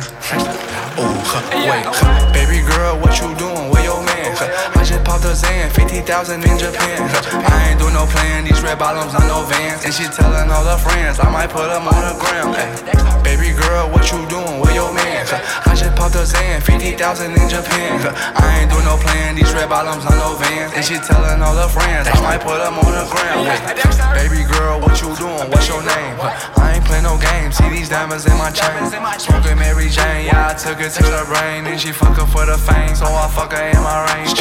[0.98, 1.86] Oh, huh, wait.
[1.86, 4.34] huh, Baby girl, what you doing with your man?
[4.34, 6.02] Huh, I just popped a Zan, 50,000
[6.42, 7.06] in Japan.
[7.14, 9.86] Huh, I ain't doing no plan, these red bottoms, I no vans.
[9.86, 12.50] And she telling all her friends, I might put them on the gram.
[12.50, 12.74] Hey,
[13.22, 15.26] baby girl, what you doing with your man?
[15.66, 16.94] I just popped a Zan, 50,000
[17.34, 17.98] in Japan.
[18.38, 20.72] I ain't doing no plan, these red bottoms, I no vans.
[20.74, 23.04] And she telling all her friends, I might put them on the.
[23.10, 25.50] Hey, baby girl, what you doing?
[25.50, 26.14] What's your name?
[26.56, 28.86] I ain't play no games, see these diamonds in my chain.
[29.18, 31.66] Smoking Mary Jane, yeah, I took it to the brain.
[31.66, 34.38] And she fuck her for the fame, so I fuck her in my range.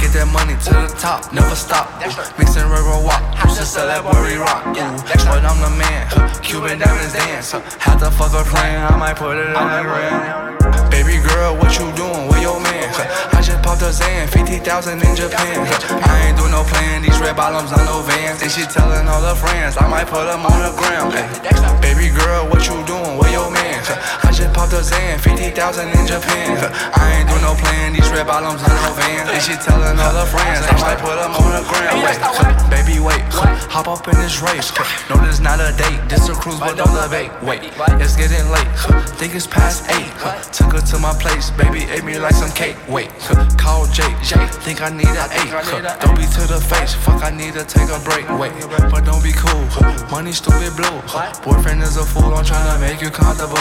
[0.00, 1.88] Get that money to the top, never stop.
[2.36, 4.68] Mixing river walk, used to sell that worry rock.
[4.76, 6.04] Ooh, but I'm the man,
[6.42, 7.52] Cuban diamonds dance.
[7.80, 10.73] Had to fuck her plan, I might put it in the gram.
[11.04, 12.28] Baby girl, what you doing?
[12.32, 12.88] Where your man?
[13.36, 15.60] I just popped a Zan, 50,000 in Japan.
[16.00, 18.40] I ain't doing no plan, these red bottoms, on no vans.
[18.40, 20.72] And she telling all her friends, I might put them on the.
[21.12, 21.28] Hey,
[21.84, 23.20] baby girl, what you doing?
[23.20, 23.84] Where your man?
[24.24, 25.52] I just popped a Zan, 50,000
[25.92, 26.56] in Japan.
[26.96, 29.28] I ain't doing no plan, these red bottoms, on no vans.
[29.28, 32.00] And she telling all her friends, I might put them on the gram.
[32.72, 33.20] Baby, wait,
[33.68, 34.72] hop up in this race.
[35.10, 37.30] No, this not a date, this a cruise, but don't debate.
[37.42, 37.60] Wait,
[38.00, 38.68] it's getting late,
[39.20, 40.08] think it's past eight.
[40.52, 42.76] Took to my place, baby, ate me like some cake.
[42.88, 45.50] Wait, huh, call Jake, Jake, think I need an eight.
[45.50, 48.22] Huh, don't be to the face, fuck, I need to take a break.
[48.38, 48.54] Wait,
[48.90, 50.94] but don't be cool, huh, money stupid blue.
[51.42, 53.58] Boyfriend is a fool, I'm tryna make you comfortable.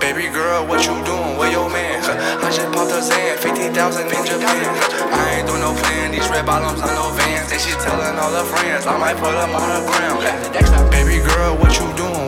[0.00, 1.36] Baby girl, what you doing?
[1.36, 2.00] Where your man?
[2.40, 4.64] I just popped a Zan, 50,000 in Japan.
[5.12, 7.52] I ain't doing no plan, these red bottoms, I no vans.
[7.52, 9.80] And she telling all her friends, I might put them on the.
[10.24, 12.19] Hey, baby girl, what you doing?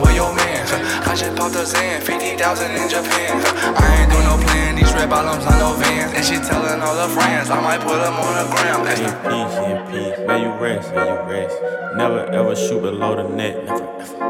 [0.73, 1.03] Where your man?
[1.03, 3.41] Huh, I just popped a Zan, 50,000 in Japan.
[3.45, 6.13] Huh, I ain't doing no plan, these red bottoms, I no vans.
[6.13, 8.85] And she telling all her friends, I might put them on the gram.
[8.85, 9.05] Hey.
[9.29, 10.27] Peace, in peace.
[10.27, 11.55] May you rest, may you rest.
[11.95, 13.55] Never ever shoot below the net.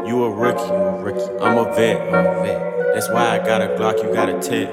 [0.06, 1.24] You a rookie, you a rookie.
[1.40, 2.94] I'm a vet, I'm a vet.
[2.94, 4.72] That's why I got a Glock, you got a tip.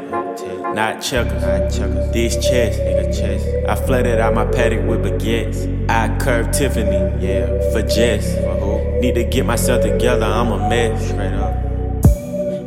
[0.76, 2.12] Not checkers, not checkers.
[2.12, 3.48] This chest, nigga chest.
[3.68, 5.81] I flooded out my paddock with baguettes.
[5.92, 8.36] I curved Tiffany, yeah, for Jess.
[8.36, 9.02] For who?
[9.02, 11.10] Need to get myself together, I'm a mess.
[11.10, 11.54] Straight up.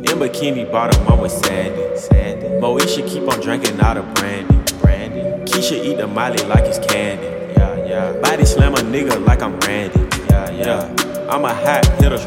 [0.05, 1.97] In bikini bottom, I'm with Sandy.
[1.97, 2.45] Sandy.
[2.61, 4.53] Moesha keep on drinking out of brandy.
[4.79, 5.21] Brandy.
[5.51, 7.25] Keisha eat the Molly like it's candy.
[7.57, 8.21] Yeah, yeah.
[8.21, 9.99] Body slam a nigga like I'm Randy.
[10.29, 11.14] Yeah, yeah.
[11.27, 12.17] I'm a hot hitter.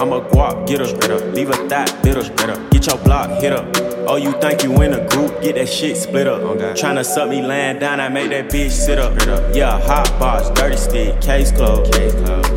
[0.00, 0.86] I'm a guap getter.
[1.32, 2.22] Leave a thought bitter.
[2.70, 3.66] Get your block hit up.
[4.08, 5.42] Oh, you think you in a group?
[5.42, 6.40] Get that shit split up.
[6.76, 9.14] Tryna suck me laying down, I make that bitch sit up.
[9.54, 11.92] Yeah, hot box, dirty stick, case closed.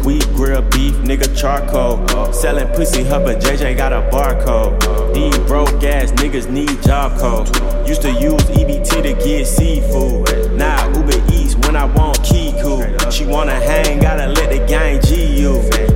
[0.05, 2.05] We grill beef, nigga charcoal.
[2.31, 5.13] Selling pussy, her, but JJ got a barcode.
[5.13, 7.47] These broke ass niggas need job code.
[7.87, 10.53] Used to use EBT to get seafood.
[10.53, 13.11] Now Uber Eats when I want Kiku.
[13.11, 15.88] She wanna hang, gotta let the gang G you.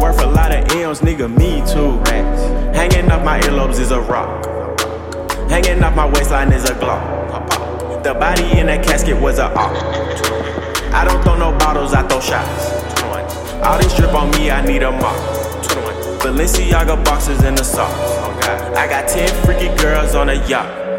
[0.00, 1.98] Worth a lot of M's, nigga, me too.
[2.72, 4.46] Hanging off my earlobes is a rock.
[5.50, 8.02] Hanging off my waistline is a glock.
[8.02, 9.72] The body in that casket was a op.
[10.92, 12.72] I don't throw no bottles, I throw shots.
[13.62, 15.14] All this drip on me, I need a mop.
[16.20, 17.92] Balenciaga boxes in the socks.
[18.76, 20.89] I got 10 freaky girls on a yacht.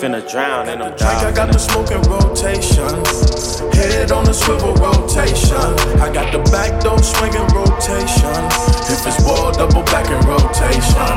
[0.00, 2.92] Finna drown in them Drink, I got the smoke smoking rotation.
[3.72, 5.56] Head on the swivel rotation.
[6.00, 8.40] I got the back door swinging rotation.
[8.92, 11.16] If it's wall, double back in rotation.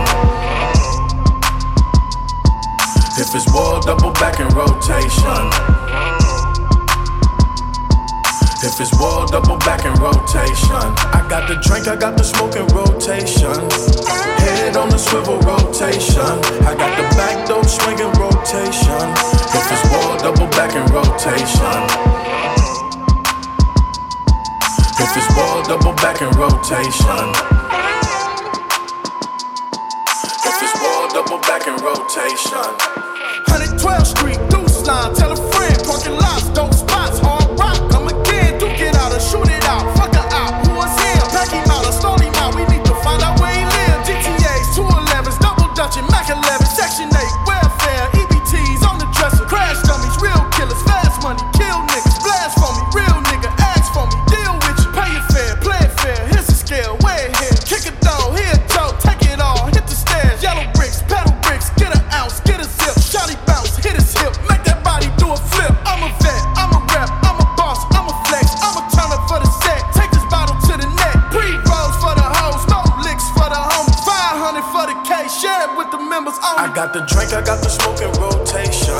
[3.15, 5.44] If it's wall, double back in rotation.
[8.65, 10.88] If it's wall, double back in rotation.
[11.11, 14.33] I got the drink, I got the smoke smoking rotation.
[14.84, 16.36] On the swivel rotation.
[16.68, 19.08] I got the back door swinging rotation.
[19.56, 21.80] If it's wall, double back in rotation.
[25.00, 27.32] If it's wall, double back in rotation.
[30.44, 32.68] If it's wall, double back in rotation.
[33.48, 36.43] 112th Street, Deuce Line, tell a friend, parking lots,
[76.84, 79.00] got the drink, I got the smoking rotation.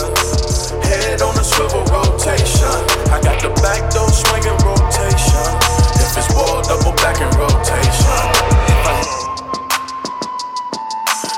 [0.88, 2.80] Head on the swivel rotation.
[3.12, 5.52] I got the back door swinging rotation.
[6.00, 8.24] If it's wall, double back in rotation.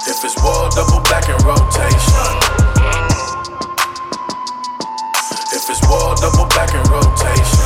[0.05, 2.29] If it's wall, double back in rotation.
[5.49, 7.64] If it's wall, double back in rotation.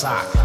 [0.00, 0.39] Sock.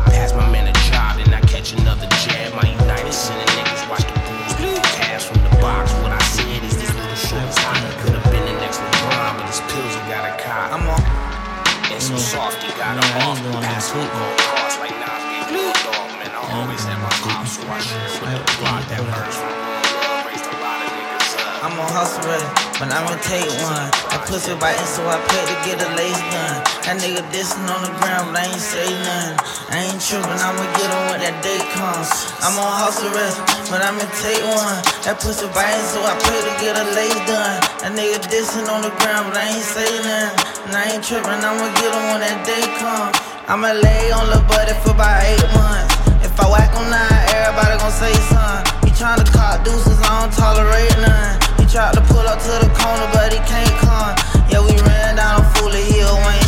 [32.45, 33.41] I'm on hustle ready,
[33.73, 34.77] but I'ma take one.
[35.01, 37.57] That pussy biting, so I pay to get a lace done.
[37.81, 40.69] That nigga dissing on the ground, but I ain't say nothing.
[40.69, 43.17] And I ain't tripping, I'ma get on when that day comes.
[43.49, 45.89] I'ma lay on the buddy for about eight months.
[46.21, 48.61] If I whack on nine, everybody gon' say something.
[48.85, 51.41] He tryna cop deuces, I don't tolerate none.
[51.57, 54.13] He tried to pull up to the corner, but he can't come.
[54.53, 56.44] Yeah, we ran down a Fully Hill, Wayne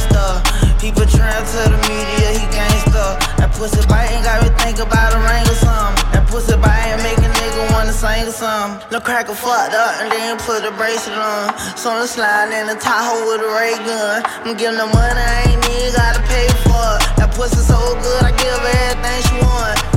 [0.87, 0.95] stuff.
[0.95, 3.19] People trying to the media, he gangsta.
[3.37, 6.11] That pussy biting got me think about a ring or something.
[6.11, 8.79] That pussy biting make a nigga wanna sing or something.
[8.91, 11.57] Lil' cracker fucked up and then put a bracelet on.
[11.77, 14.23] So I'm sliding in the Tahoe with a ray gun.
[14.45, 17.17] I'm giving the money, I ain't even gotta pay for it.
[17.17, 19.96] That pussy so good, I give her everything she want.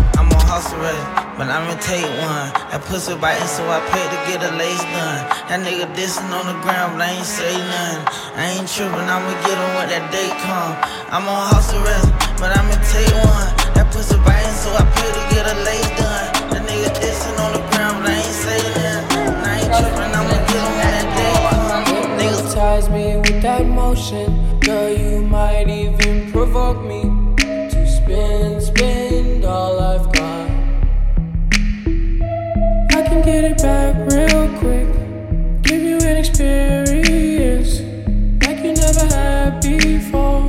[0.60, 1.00] Ready,
[1.40, 2.52] but I'ma take one.
[2.68, 5.24] That pussy biting, so I pay to get a lace done.
[5.48, 8.04] That nigga dissing on the ground, but I ain't say nothing.
[8.36, 10.76] I ain't tripping, I'ma get on when that day come.
[11.08, 13.48] I'm on hustle ready, but I'ma take one.
[13.72, 16.28] That pussy biting, so I pay to get a lace done.
[16.52, 19.32] That nigga dissing on the ground, but I ain't say nothing.
[19.40, 21.84] I ain't tripping, I'ma get on when that day come.
[22.20, 24.60] Niggas Hypnotize me with that motion.
[24.60, 27.09] Girl, you might even provoke me
[33.30, 34.88] get it back real quick.
[35.62, 37.72] Give you an experience
[38.44, 40.42] like you never had before.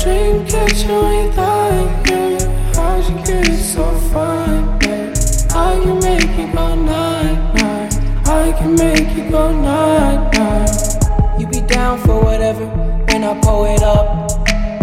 [0.00, 2.74] Dream catcher when you thought, yeah.
[2.74, 5.14] How'd you get it so fine, yeah?
[5.54, 7.92] I can make it go night, night.
[8.26, 11.38] I can make it go night, night.
[11.38, 12.66] You be down for whatever
[13.08, 14.06] when I pull it up.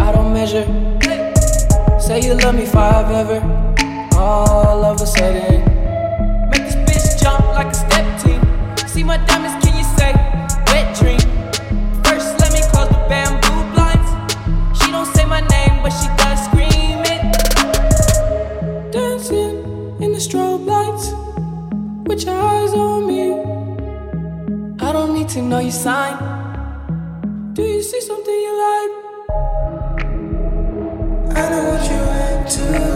[0.06, 0.68] I don't measure.
[2.00, 3.63] Say you love me if I've ever.
[4.16, 5.64] All of a sudden,
[6.50, 8.42] make this bitch jump like a step team.
[8.88, 10.14] See my diamonds, can you say
[10.68, 11.20] wet dream?
[12.04, 14.10] First, let me close the bamboo blinds.
[14.80, 17.22] She don't say my name, but she does scream it.
[18.92, 19.56] Dancing
[20.02, 21.12] in the strobe lights
[22.08, 23.34] with your eyes on me.
[24.80, 26.18] I don't need to know your sign.
[27.54, 28.92] Do you see something you like?
[31.36, 32.02] I know what you
[32.78, 32.93] into.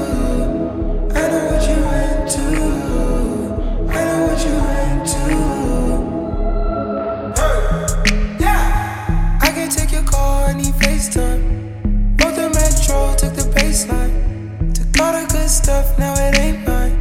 [15.00, 16.96] All the good stuff, now it ain't mine.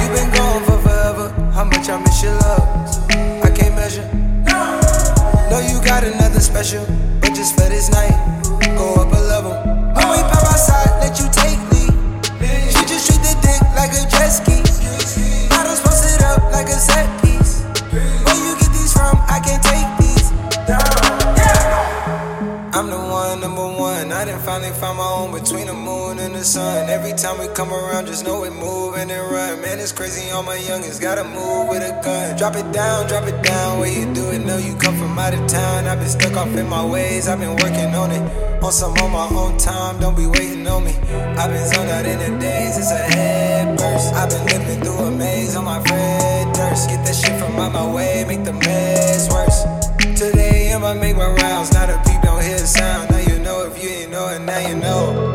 [0.00, 1.28] You been gone for forever.
[1.52, 2.62] How much I miss your love.
[3.42, 4.06] I can't measure.
[5.50, 6.84] Know you got another special,
[7.20, 8.14] but just for this night,
[8.76, 9.52] go up a level.
[9.96, 11.90] When we pop outside, let you take me.
[12.70, 14.62] She just treat the dick like a jet ski.
[15.50, 17.62] I don't post it up like a set piece.
[17.90, 19.16] Where you get these from?
[19.28, 20.30] I can't take these.
[22.74, 24.12] I'm the one, number one.
[24.12, 25.91] I done finally found my own between the moon
[26.44, 26.88] sun.
[26.88, 29.60] Every time we come around, just know we moving and run.
[29.62, 32.36] Man, it's crazy, all my youngins gotta move with a gun.
[32.36, 33.78] Drop it down, drop it down.
[33.78, 35.86] Where you do it, know you come from out of town.
[35.86, 38.22] I've been stuck off in my ways, I've been working on it.
[38.62, 40.94] On some on my own time, don't be waiting on me.
[41.38, 44.14] I've been zoned out in the days, it's a head burst.
[44.14, 46.88] I've been living through a maze on my red thirst.
[46.88, 49.62] Get that shit from out my way, make the mess worse.
[50.18, 53.10] Today, I'ma make my rounds, not a peep, don't hear a sound.
[53.10, 55.31] Now you know if you ain't know it, now you know.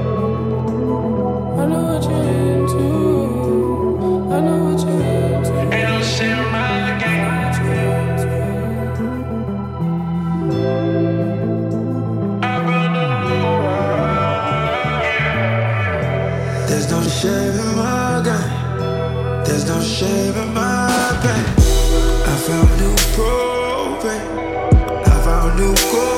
[17.21, 19.43] shame in my game.
[19.43, 20.87] There's no shame in my
[21.23, 21.45] pain.
[22.31, 24.27] I found new propane.
[25.07, 26.16] I found new gold.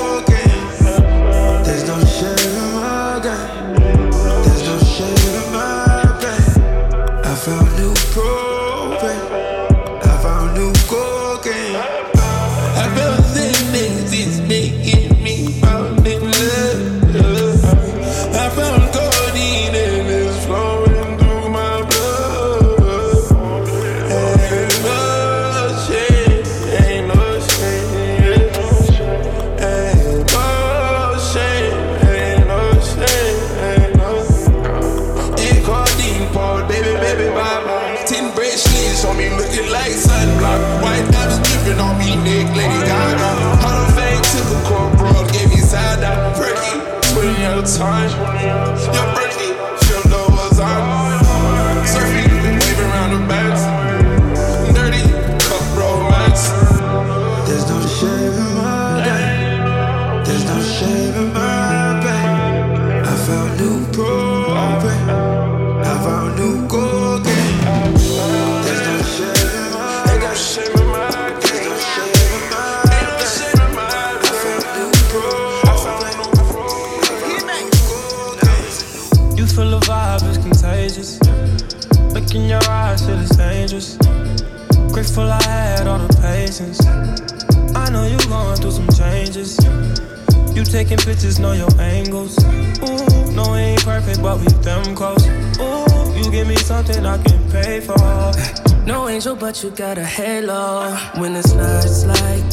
[99.40, 100.95] but you got a halo.
[101.18, 102.48] When it's not, like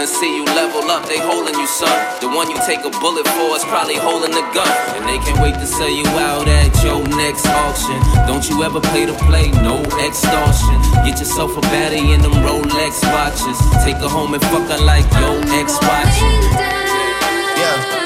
[0.00, 1.92] wanna see you level up, they holding you, son.
[2.22, 4.72] The one you take a bullet for is probably holding the gun.
[4.96, 8.00] And they can't wait to sell you out at your next auction.
[8.26, 10.80] Don't you ever play to play, no extortion.
[11.04, 13.58] Get yourself a baddie in them Rolex watches.
[13.84, 16.48] Take her home and fuck her like your ex watching.
[17.60, 18.00] Yeah.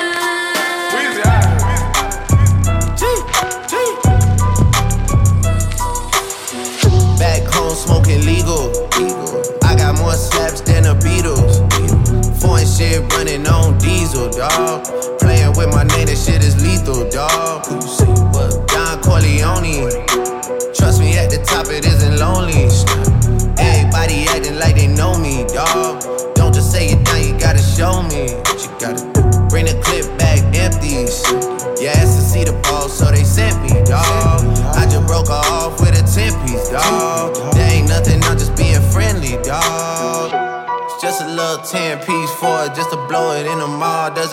[7.21, 8.73] Back home smoking legal.
[9.63, 10.54] I got more slaps
[12.77, 14.85] shit running on diesel, dog.
[15.21, 17.65] Playing with my name, this shit is lethal, dog.
[18.69, 19.91] Don Corleone.
[20.75, 22.67] Trust me, at the top it isn't lonely.
[23.59, 26.03] Everybody acting like they know me, dog.
[26.35, 28.44] Don't just say it now, you gotta show me.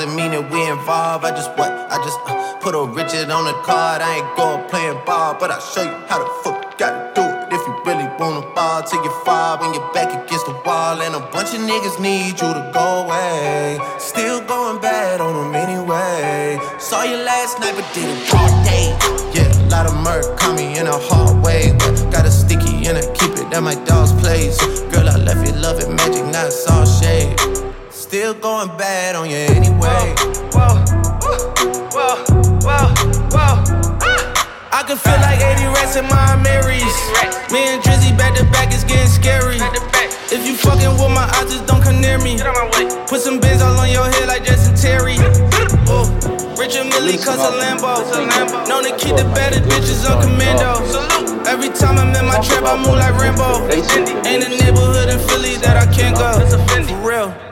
[0.02, 1.24] Doesn't mean that we involved.
[1.24, 1.70] I just what?
[1.70, 4.02] I just uh, put a Richard on the card.
[4.02, 7.54] I ain't going playing ball, but I'll show you how the fuck gotta do it.
[7.54, 10.98] If you really wanna ball till you fall when you're back against the wall.
[11.06, 13.78] And a bunch of niggas need you to go away.
[14.00, 16.58] Still going bad on them anyway.
[16.80, 18.98] Saw you last night, but did it all day.
[19.38, 21.78] Yeah, a lot of murk caught me in a hard way.
[21.78, 24.58] But got a sticky and I keep it at my dog's place.
[24.90, 27.01] Girl, I left you love it magic, not all shade.
[28.12, 30.12] Still going bad on you anyway.
[30.52, 30.84] Whoa, whoa,
[31.96, 32.20] whoa,
[32.60, 32.92] whoa.
[33.32, 33.56] whoa.
[34.04, 34.76] Ah!
[34.76, 36.92] I can feel like 80 rats in my Marys.
[37.56, 39.64] Me and Drizzy back to back is getting scary.
[40.28, 42.36] If you fucking with my eyes, just don't come near me.
[43.08, 45.16] Put some bins all on your head like Jason Terry.
[45.88, 46.04] Oh,
[46.60, 48.04] Richard Mille cause a Lambo.
[48.68, 50.84] Known to keep the better bitches on commando.
[51.48, 53.72] Every time I'm in my trap, I move like Rambo.
[53.72, 56.44] Ain't a neighborhood in Philly that I can't go.
[56.92, 57.51] For real.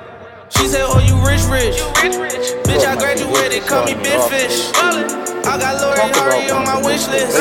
[0.49, 1.77] She said, Oh, you rich, rich.
[2.65, 4.71] Bitch, I graduated, call me Big Fish.
[4.75, 7.37] I got Lori Harvey on my wish list.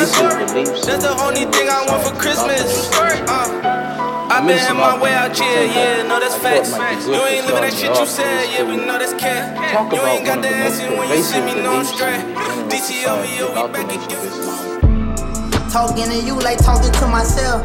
[0.85, 2.89] That's the only thing I want for Christmas.
[2.93, 6.73] Uh, I been in my way out here, yeah, no, that's facts.
[7.05, 9.57] You ain't living that shit you said, yeah, we know that's cat.
[9.93, 12.21] You ain't got the answer when you see me, know I'm straight.
[12.69, 15.69] DCOVO, we back again.
[15.69, 17.63] Talking to you like talking to myself.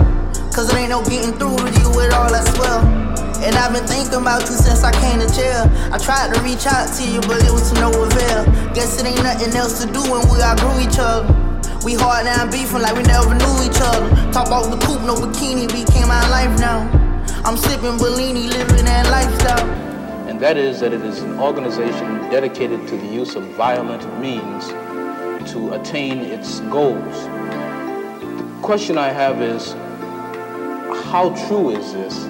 [0.55, 2.84] Cause it ain't no getting through to you at all I swell.
[3.65, 5.65] I've been thinking about you since I came to jail.
[5.89, 8.45] I tried to reach out to you, but it was to no avail.
[8.75, 11.25] Guess it ain't nothing else to do when we outgrew each other.
[11.83, 14.05] We hard now beefing like we never knew each other.
[14.37, 16.85] Talk about the coupe, no bikini, became my life now.
[17.43, 19.67] I'm sipping Bellini, living that lifestyle.
[20.29, 24.69] and that is that it is an organization dedicated to the use of violent means
[25.53, 27.25] to attain its goals.
[27.25, 29.73] The question I have is,
[31.13, 32.25] how true is this,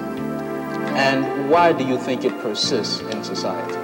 [0.95, 3.75] and why do you think it persists in society?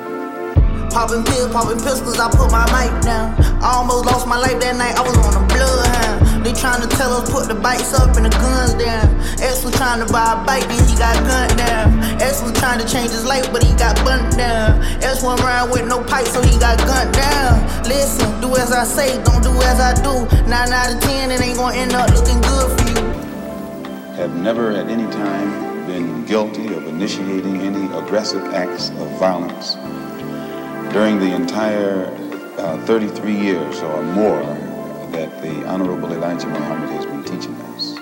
[0.91, 3.35] Popping pills, popping pistols, I put my mic down.
[3.63, 6.45] I almost lost my life that night, I was on a bloodhound.
[6.45, 9.07] They trying to tell us put the bikes up and the guns down.
[9.39, 11.99] X was trying to buy a bike, then he got gunned down.
[12.19, 14.83] X was trying to change his life, but he got burnt down.
[15.03, 17.59] X went around with no pipe, so he got gunned down.
[17.87, 20.27] Listen, do as I say, don't do as I do.
[20.47, 23.03] Nine out of ten, it ain't gonna end up looking good for you.
[24.15, 29.75] have never at any time been guilty of initiating any aggressive acts of violence.
[30.93, 32.05] During the entire
[32.57, 34.41] uh, 33 years or more
[35.11, 37.95] that the Honorable Elijah Muhammad has been teaching us,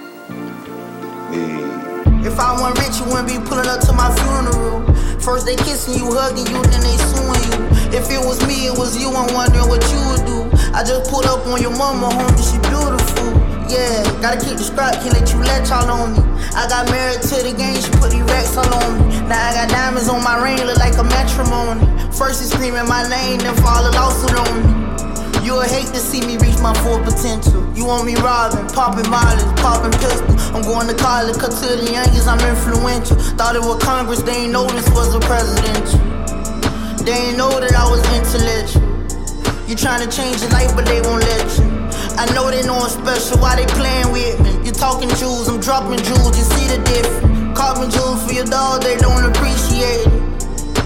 [1.34, 4.86] the If I wasn't rich, you wouldn't be pulling up to my funeral.
[5.20, 7.98] First they kissing you, hugging you, then they suing you.
[7.98, 10.40] If it was me, it was you, I'm wondering what you would do.
[10.78, 13.39] I just pulled up on your mama, homie, she beautiful.
[13.70, 16.26] Yeah, gotta keep the scrap, can't let you let y'all on me.
[16.58, 19.22] I got married to the game, she put the racks all on me.
[19.30, 21.86] Now I got diamonds on my ring, look like a matrimony.
[22.10, 25.46] First he screaming my name, then fall a lawsuit on me.
[25.46, 27.62] You would hate to see me reach my full potential.
[27.78, 30.34] You want me robbing, popping mileage, popping pistol.
[30.58, 33.22] I'm going to college, cut to the youngest, I'm influential.
[33.38, 36.02] Thought it was Congress, they ain't know this was a presidential.
[37.06, 38.82] They ain't know that I was intellectual.
[39.70, 41.69] You trying to change your life, but they won't let you.
[42.20, 44.52] I know they know I'm special, why they playing with me?
[44.68, 47.56] You talking jewels, I'm dropping jewels, you see the difference.
[47.58, 50.12] Carving jewels for your dog, they don't appreciate it.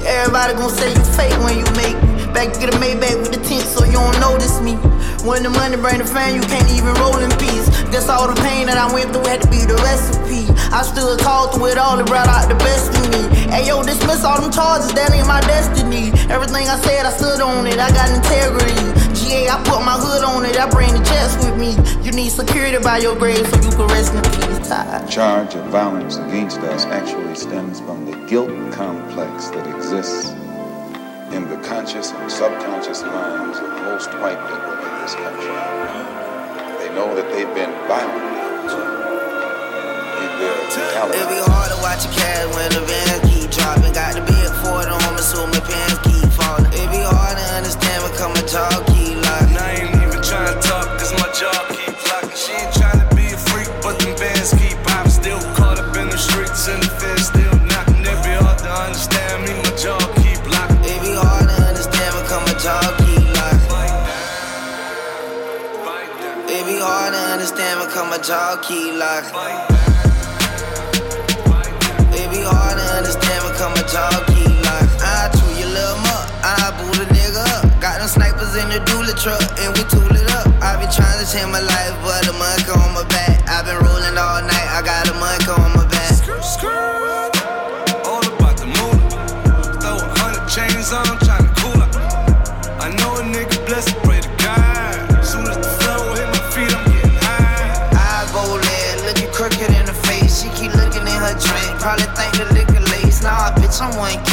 [0.06, 2.14] Everybody gon' say you fake when you make me.
[2.38, 4.78] I can get a Maybach with the tint so you don't notice me.
[5.26, 7.66] When the money bring the fame, you can't even roll in peace.
[7.90, 10.43] Guess all the pain that I went through had to be the recipe.
[10.74, 13.30] I stood tall through it all, it brought out the best in me.
[13.46, 16.10] Hey yo, dismiss all them charges, that ain't my destiny.
[16.34, 18.82] Everything I said, I stood on it, I got integrity.
[19.14, 21.78] GA, I put my hood on it, I bring the jets with me.
[22.02, 24.68] You need security by your grave so you can rest in peace.
[24.68, 25.06] Ty.
[25.06, 30.32] charge of violence against us actually stems from the guilt complex that exists
[31.38, 35.54] in the conscious and subconscious minds of most white people in this country.
[36.82, 38.93] They know that they've been violated
[40.40, 43.94] their It be hard to watch a cat when the van keep dropping.
[43.94, 46.70] Got to the big Ford on me, so my pants keep falling.
[46.74, 49.58] It be hard to understand when come a jaw keep locking.
[49.58, 52.38] I ain't even trying to talk cause my jaw keep locking.
[52.38, 55.12] She ain't trying to be a freak, but them bands keep popping.
[55.12, 58.02] Still caught up in the streets and the feds still knocking.
[58.02, 60.82] It be hard to understand me, my jaw keep locking.
[60.88, 63.72] It be hard to understand when come a jaw keep locking.
[66.54, 69.73] It be hard to understand when come a jaw keep locking.
[81.34, 83.42] Trying my life, but the monk on my back.
[83.50, 86.14] I've been rolling all night, I got a monk on my back.
[88.06, 88.98] All about the moon.
[89.82, 91.90] Throw a hundred chains on, I'm trying to cool up.
[92.82, 95.26] I know a nigga blessed, pray to God.
[95.26, 97.90] Soon as the flow hit my feet, I'm getting high.
[97.98, 100.44] I go there, looking crooked in the face.
[100.44, 103.24] She keep looking in her drink, probably think the liquor lace.
[103.24, 104.33] Nah, bitch, I'm 1K.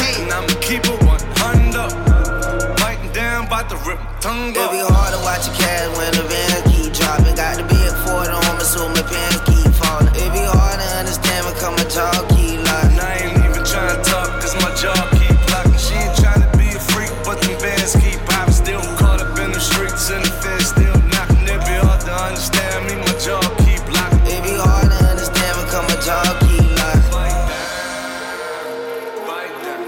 [3.61, 4.71] Biting down, bout to rip my tongue It up.
[4.71, 7.35] be hard to watch a cat when the van keep dropping.
[7.35, 10.09] Got the big Ford on me, so my pants keep falling.
[10.15, 12.99] It be hard to understand when come a jaw keep locking.
[12.99, 15.77] I ain't even trying to talk, cause my jaw keep locking.
[15.77, 18.53] She ain't trying to be a freak, but them bands keep popping.
[18.53, 21.45] Still caught up in the streets and the feds still knocking.
[21.45, 24.25] It be hard to understand me, my jaw keep locking.
[24.25, 27.13] It be hard to understand when come a jaw keep locking.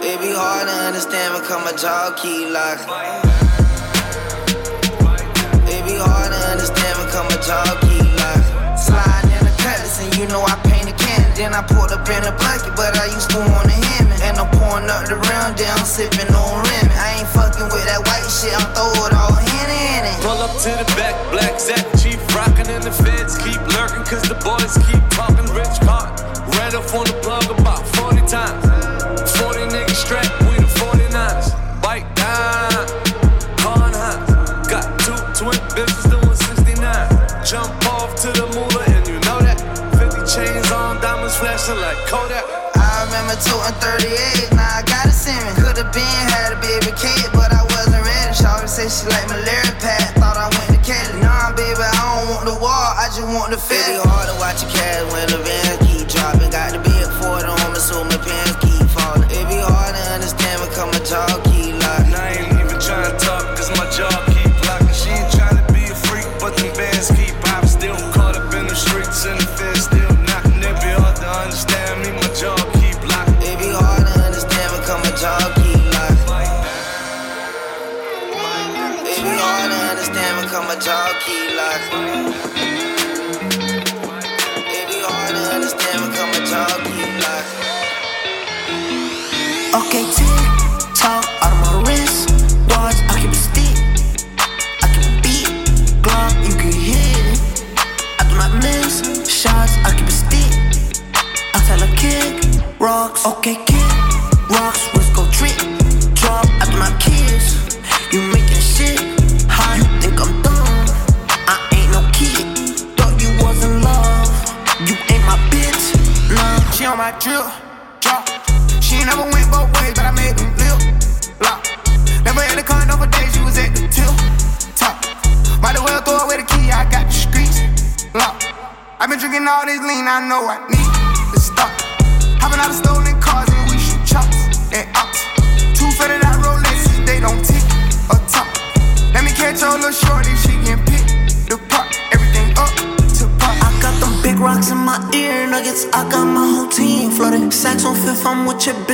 [0.03, 3.12] It be hard to understand when come a jaw keep locking.
[11.35, 14.13] Then I pulled up in a bucket, but I used to want a Hemi.
[14.21, 16.93] And I'm pouring up the round down, sipping on Remy.
[16.93, 19.69] I ain't fucking with that white shit, I'm throw it all in
[20.05, 20.17] it.
[20.21, 24.21] Pull up to the back, black Zach, chief rockin' and the feds keep lurking, cause
[24.29, 26.13] the boys keep talking rich card.
[26.53, 28.62] Ran up on the plug about 40 times.
[41.63, 42.43] Flashing like Kodak.
[42.75, 45.55] I remember 2 and 38, now I got a semen.
[45.55, 48.33] Could've been had a baby kid, but I wasn't ready.
[48.35, 51.21] Shawty said she like malaria pad, thought I went to Kelly.
[51.21, 53.79] Nah, baby, I don't want the wall, I just want the fit.
[53.79, 56.42] It be hard to watch a cat when the van keep dropping.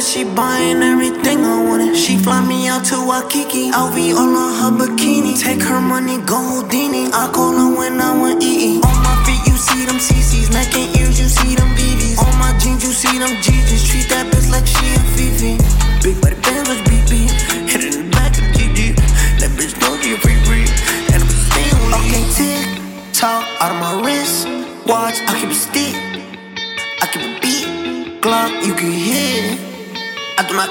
[0.10, 1.95] She buying everything I wanted.
[1.95, 3.69] She fly me out to Waikiki.
[3.69, 5.40] LV all on her bikini.
[5.40, 6.78] Take her money, go Houdini.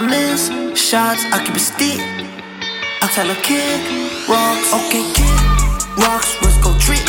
[0.08, 2.00] Miss shots, I keep it stick.
[3.02, 3.80] I tell a kid,
[4.28, 5.40] rocks, okay, kid,
[6.02, 7.04] rocks, let's go trip.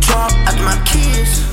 [0.00, 1.45] Drop after my kids,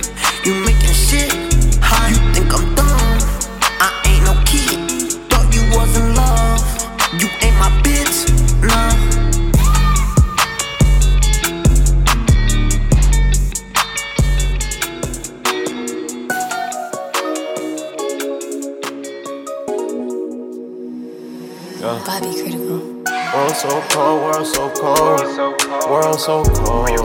[23.63, 26.99] so cold, world so cold, world so cold,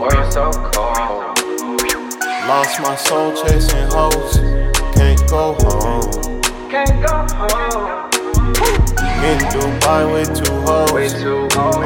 [0.00, 1.38] world so cold.
[2.48, 4.38] Lost my soul chasing hoes,
[4.96, 6.42] can't go home.
[6.68, 8.10] Can't go home.
[9.22, 11.14] In Dubai with two hoes,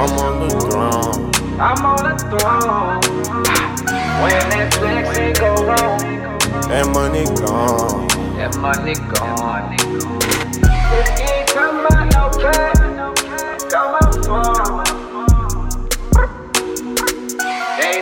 [0.00, 1.60] I'm on the throne.
[1.60, 3.00] I'm on the throne.
[4.22, 6.00] When Netflix ain't go wrong,
[6.72, 8.08] And money gone.
[8.38, 9.65] that money gone.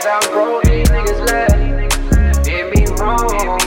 [0.05, 2.45] Days I'm broke, these niggas left.
[2.45, 3.61] Did me wrong.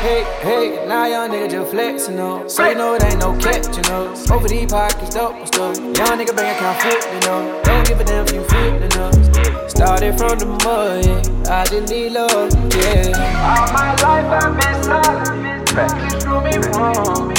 [0.00, 2.50] Hey, hey, now young nigga just flexing up.
[2.50, 4.30] So you know it ain't no catching up.
[4.30, 5.76] Over these pockets, dope and stuff.
[5.76, 7.64] Young nigga bank account flipping up.
[7.64, 9.70] Don't give a damn if you flipping up.
[9.70, 11.60] Started from the mud, yeah.
[11.60, 13.12] I just need love, yeah.
[13.52, 15.68] All my life I've been silent.
[15.68, 17.36] Practice through me wrong.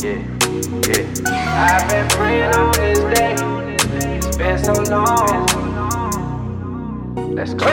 [0.00, 0.24] Yeah,
[0.88, 1.04] yeah.
[1.60, 3.57] I've been praying on this day.
[4.48, 5.44] Been so long.
[7.34, 7.66] Let's go.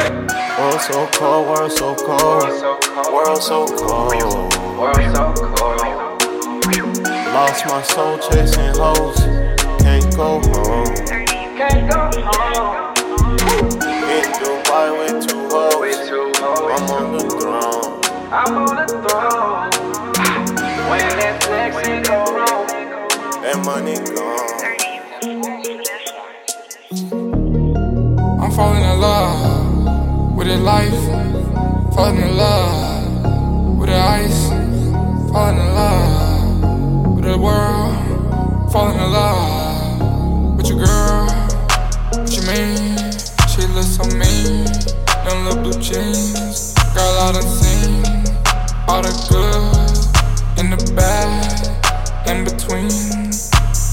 [0.60, 2.44] World so cold, world so cold,
[3.14, 4.12] world so cold,
[4.78, 5.80] world so cold.
[7.32, 9.20] Lost my soul chasing hoes,
[9.80, 10.96] can't go home.
[11.56, 12.92] Can't go home.
[14.12, 16.12] In Dubai with two hoes,
[16.76, 18.04] I'm on the throne.
[18.34, 19.72] I'm on the throne.
[20.90, 22.68] When Netflix ain't go wrong,
[23.46, 24.85] And money gone.
[28.56, 34.48] Falling in love with a life, falling in love with the ice,
[35.30, 41.28] falling in love with the world, falling in love with your girl.
[42.12, 42.96] What you mean?
[43.52, 44.64] She looks so mean.
[45.26, 48.06] Them little blue jeans, girl, I done seen
[48.88, 52.90] all the good in the bad, in between.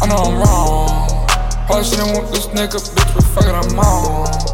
[0.00, 1.26] I know I'm wrong.
[1.66, 4.51] Probably shouldn't want this nigga, bitch, but fuck it, I'm on.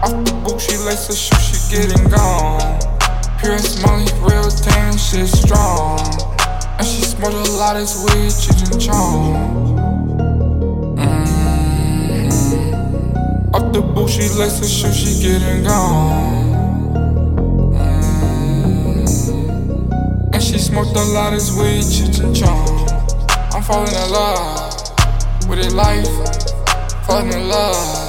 [0.00, 2.78] Off the boot, she lace her shoe, she getting gone.
[3.40, 5.98] Pure Molly, real tan, shit strong.
[6.78, 9.34] And she smoked a lot of weed, Cheech and Chong.
[10.96, 12.30] Mm-hmm.
[13.54, 16.54] Off the boot, she lace her shoe, she getting gone.
[17.74, 19.02] Mm-hmm.
[20.32, 22.88] And she smoked a lot of weed, Cheech and Chong.
[23.52, 24.72] I'm falling in love
[25.48, 26.08] with a life,
[27.04, 28.06] falling in love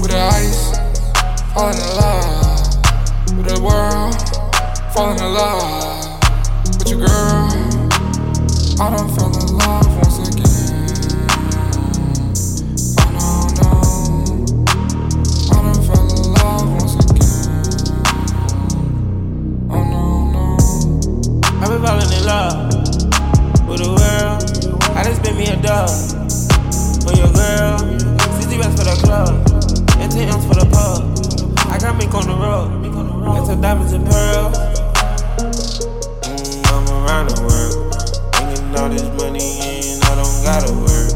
[0.00, 0.67] with the ice,
[1.54, 2.76] falling in love
[3.36, 4.14] with the world,
[4.92, 6.20] falling in love
[6.78, 7.48] with your girl.
[8.80, 10.46] I done fell in love once again.
[12.98, 13.26] Oh no,
[13.58, 13.70] no.
[15.50, 17.72] I done fell in love once again.
[19.70, 20.02] Oh no,
[20.32, 20.44] no.
[21.60, 22.56] I've been falling in love
[23.68, 24.38] with the world.
[24.96, 25.90] I just spent me a dog
[27.02, 27.78] for your girl.
[28.40, 29.32] 60 racks for the club,
[29.98, 31.17] and 10 M's for the pub.
[31.78, 34.58] I got mink on the road, and some diamonds and pearls.
[36.26, 37.94] Mm, I'm around the world,
[38.34, 40.02] bringing all this money in.
[40.10, 41.14] I don't gotta work.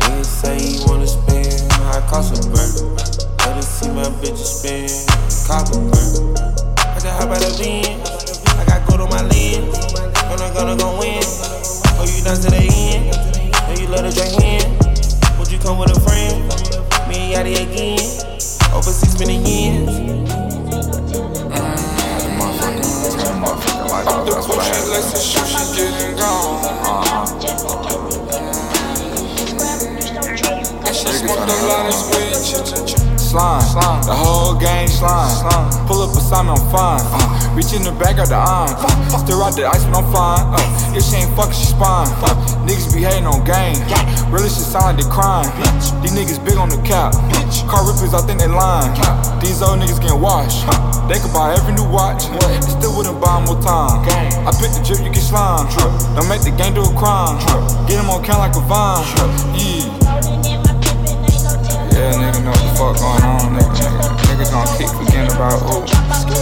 [0.00, 1.60] Niggas say he wanna spend,
[1.92, 2.96] I cost a burn.
[3.52, 4.88] Us see my bitches spend,
[5.44, 6.40] copper burn.
[6.88, 9.92] I just hop out of Benz, I got gold on my lens.
[10.24, 11.20] Gonna, gonna go win.
[12.00, 13.12] Oh, you done to the end?
[13.12, 14.72] Oh, you love to drink hand?
[15.36, 16.48] Would you come with a friend?
[17.12, 18.00] Me and Yachty again.
[18.72, 19.68] Overseas spending years.
[19.68, 19.77] Off
[33.38, 33.62] Chong.
[33.62, 35.30] Slime, the whole gang slime.
[35.86, 36.98] Pull up beside me, I'm fine.
[37.06, 38.74] Uh, reach in the back of the arm.
[38.74, 40.42] Uh, still out the ice when I'm flying.
[40.50, 42.10] Uh, if she ain't fucking, she spine.
[42.18, 42.34] Uh,
[42.66, 43.78] niggas be hating on game.
[44.34, 45.46] Really shit sound like they crying.
[46.02, 47.14] These niggas big on the cap.
[47.70, 48.90] Car rippers, I think they lying.
[49.38, 50.66] These old niggas getting washed.
[51.06, 52.26] They could buy every new watch.
[52.42, 54.02] And still wouldn't buy more time.
[54.02, 55.70] I pick the drip, you get slime.
[56.18, 57.38] Don't make the game do a crime.
[57.86, 59.06] Get him on count like a vine.
[59.54, 59.87] Yeah.
[62.08, 63.68] Yeah, nigga know what the fuck going on, nigga.
[63.68, 65.84] nigga, nigga niggas gon' keep forgetting about who.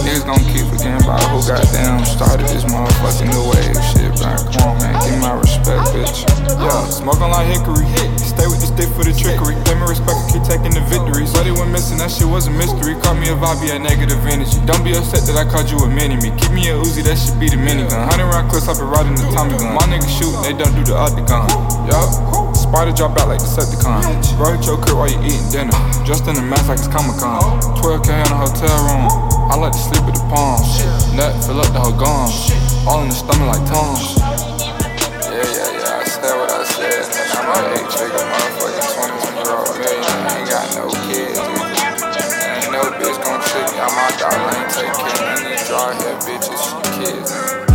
[0.07, 4.31] Niggas gon' keep forgetting about who goddamn started this motherfucking new wave shit, bro.
[4.53, 6.23] Come on, man, give me my respect, bitch.
[6.61, 7.83] Yeah, smoking like hickory.
[8.21, 9.57] Stay with the stick for the trickery.
[9.65, 11.33] Give me respect, and keep taking the victories.
[11.33, 12.95] But it went missing, that shit was a mystery.
[13.01, 14.61] Call me a vibe, be a negative energy.
[14.63, 16.31] Don't be upset that I called you a mini me.
[16.37, 18.07] Give me a Uzi, that should be the minigun.
[18.07, 19.75] Hundred round clips, I've been riding the Tommy gun.
[19.75, 21.49] My niggas shooting, they don't do the other gun.
[21.89, 22.46] Yup.
[22.67, 24.03] Spider drop out like Decepticon.
[24.03, 25.71] Hit your crib while you eating dinner.
[26.03, 27.39] Dressed in a mask like it's Comic Con.
[27.79, 29.07] 12K in a hotel room.
[29.47, 30.83] I like to sleep with the palms.
[31.15, 32.51] Nut fill up the whole gums.
[32.83, 34.19] All in the stomach like tongues.
[34.19, 35.95] Yeah, yeah, yeah.
[35.95, 37.07] I said what I said.
[37.07, 40.27] And I'm an eight trigger motherfucking 21 year old millionaire.
[40.27, 41.39] I ain't got no kids.
[41.39, 43.79] Ain't no bitch gon' trick me.
[43.79, 44.35] I'm my dog.
[44.35, 46.63] I ain't take care of these dry hair bitches.
[46.99, 47.66] Kids.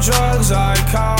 [0.00, 1.17] Drugs, I cop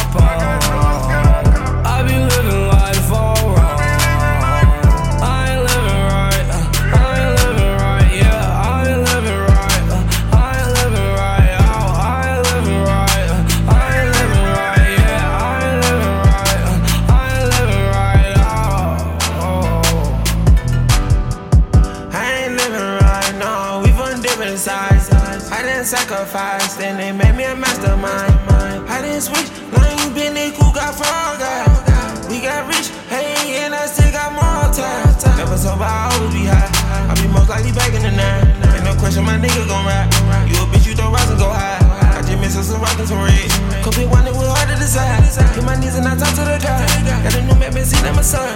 [37.29, 38.49] Be most likely the nine.
[38.73, 40.09] Ain't no question, my nigga gon' ride.
[40.49, 41.77] You a bitch, you don't rise and go high.
[42.17, 43.53] I just miss some rock and some red.
[43.85, 45.21] Could be one that was hard to decide.
[45.53, 46.89] Hit my knees and I talk to the guy.
[47.23, 48.49] Got a new map, been seen, I'm a son.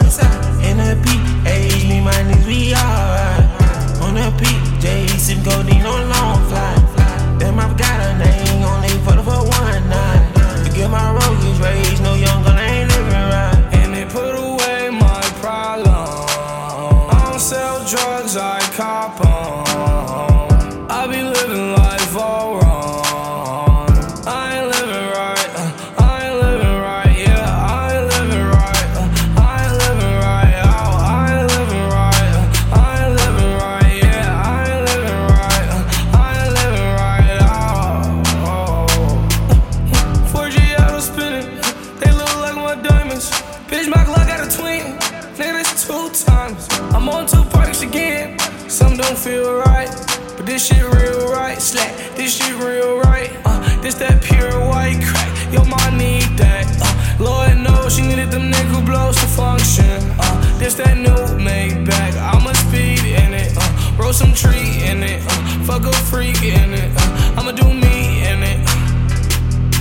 [0.65, 3.45] In a me, my knees, we alright.
[4.01, 6.73] On a PJ, sip codeine on long fly.
[7.39, 10.33] Damn, I've got a name, only for the for one night.
[10.65, 11.13] Forget my
[59.37, 59.99] function.
[60.19, 62.15] Uh, this that new Maybach.
[62.17, 63.53] I'ma speed in it.
[63.57, 65.23] Uh, roll some tree in it.
[65.27, 66.91] Uh, fuck a freak in it.
[66.97, 68.61] Uh, I'ma do me in it.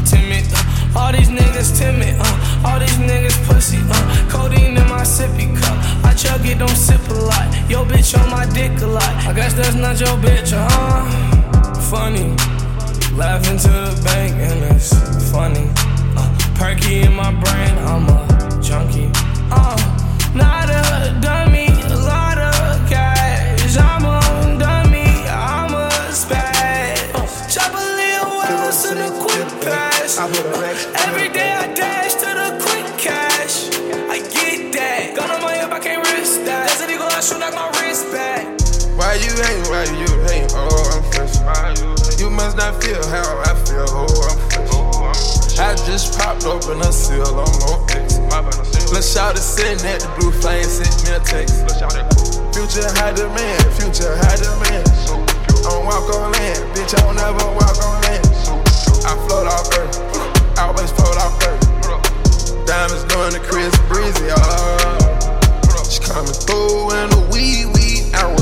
[0.08, 0.46] Timid.
[0.54, 2.16] Uh, all these niggas timid.
[2.20, 3.80] Uh, all these niggas pussy.
[3.90, 5.78] Uh, codeine in my sippy cup.
[6.06, 7.48] I chug it, don't sip a lot.
[7.70, 9.14] Yo, bitch on my dick a lot.
[9.28, 11.04] I guess that's not your bitch, huh?
[11.90, 12.36] Funny.
[13.16, 14.92] Laughing to the bank and it's
[15.32, 15.68] funny.
[16.16, 19.12] Uh, perky in my brain, I'm a junkie.
[19.52, 19.76] Uh,
[20.34, 23.78] not a dummy, a lot of cash.
[23.78, 27.58] I'm a dummy, I'm a spaz.
[27.58, 30.18] A little wells in a quick pass.
[31.08, 33.70] Every day I dash to the quick cash.
[34.10, 35.16] I get that.
[35.16, 36.72] Gun on my hip, I can't risk that.
[36.72, 38.48] As it go, I shoot knock my wrist back.
[38.98, 39.68] Why you hate?
[39.68, 40.52] Why you hate?
[40.56, 42.20] Oh, I'm fresh.
[42.20, 43.86] You must not feel how I feel.
[43.90, 45.60] Oh, I'm fresh.
[45.60, 47.86] I just popped open a seal on no
[48.92, 51.64] Let's shout it sitting at the blue flame, sent me a text.
[52.52, 54.84] Future high demand, future high demand.
[55.62, 58.26] I don't walk on land, bitch, I don't ever walk on land.
[59.06, 59.96] I float off earth,
[60.58, 61.64] I always float off earth.
[62.66, 65.02] Diamonds doing the Chris Breezy, oh.
[65.90, 68.36] She coming through in the wee wee hour.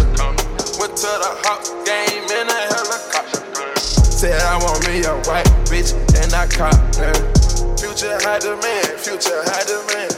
[0.79, 3.41] Went to the hot game in a helicopter.
[3.79, 7.58] Said I want me a white bitch, and I caught her.
[7.79, 10.11] Future high demand, future high demand.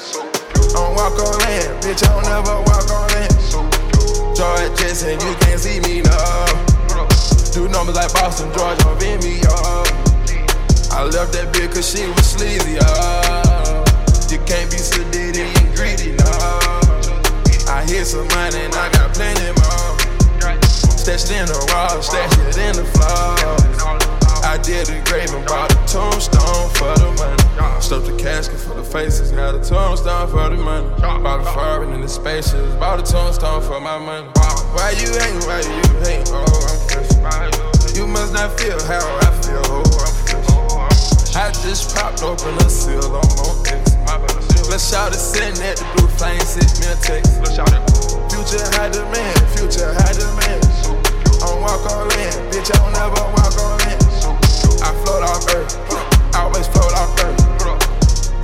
[0.74, 3.38] Don't walk on land, bitch, I don't ever walk on land.
[4.34, 6.50] George Jetson, you can't see me now.
[7.54, 9.86] Do numbers like Boston, George, don't beat me up.
[10.90, 13.86] I left that bitch cause she was sleazy, oh.
[14.34, 16.34] You can't be sedated and greedy, no.
[17.70, 19.94] I hit some money and I got plenty more.
[20.98, 23.38] Stashed in the wall, stashed it in the floor.
[24.50, 27.41] I did the grave and bought a tombstone for the money.
[27.82, 30.88] Stuffed the casket for the faces, got a tombstone for the money.
[31.02, 34.28] Bought a foreign in the spaces, bought a tombstone for my money.
[34.72, 36.30] Why you ain't Why you hate?
[36.32, 37.98] Oh, I'm fresh.
[37.98, 39.60] You must not feel how I feel.
[39.68, 41.36] Oh, I'm fresh.
[41.36, 43.92] I just popped open a seal on my ex.
[44.70, 47.36] Let's shout it, sitting at the blue flame, sent me a text.
[48.32, 50.64] Future high demand, future high demand.
[51.44, 54.00] I'm walk on land, bitch, I don't ever walk on land.
[54.80, 55.76] I float off earth,
[56.36, 57.41] I always float off earth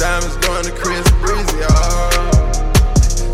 [0.08, 1.60] diamonds going to Chris Breezy.
[1.68, 2.40] Oh,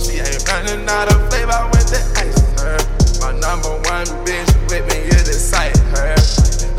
[0.01, 2.81] she ain't running out of flavor with the ice her.
[3.21, 6.17] My number one bitch with me is excite her.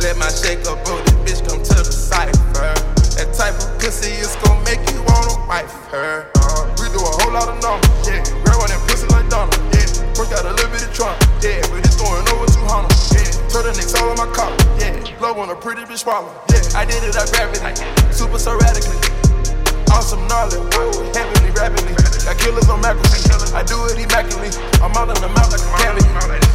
[0.02, 2.74] Let my shake up booty bitch come to the cipher.
[3.14, 6.26] That type of pussy is gonna make you wanna wife her.
[6.42, 8.18] Uh, we do a whole lot of numbers, yeah.
[8.42, 9.86] Grab on that pussy like Donald, yeah.
[10.18, 11.62] First got a little bit of Trump, yeah.
[11.70, 13.30] But it's going over 200, yeah.
[13.46, 14.98] Turn the nicks all on my collar, yeah.
[15.22, 16.82] Blow on a pretty bitch swallow, yeah.
[16.82, 18.98] I did it, I grabbed it, super so radically
[19.90, 20.60] awesome knowledge.
[21.14, 21.94] Heavenly, rapidly.
[22.24, 23.52] Got killers on macros.
[23.54, 24.50] I do it immaculately.
[24.82, 26.04] I'm out in the mouth like a candy.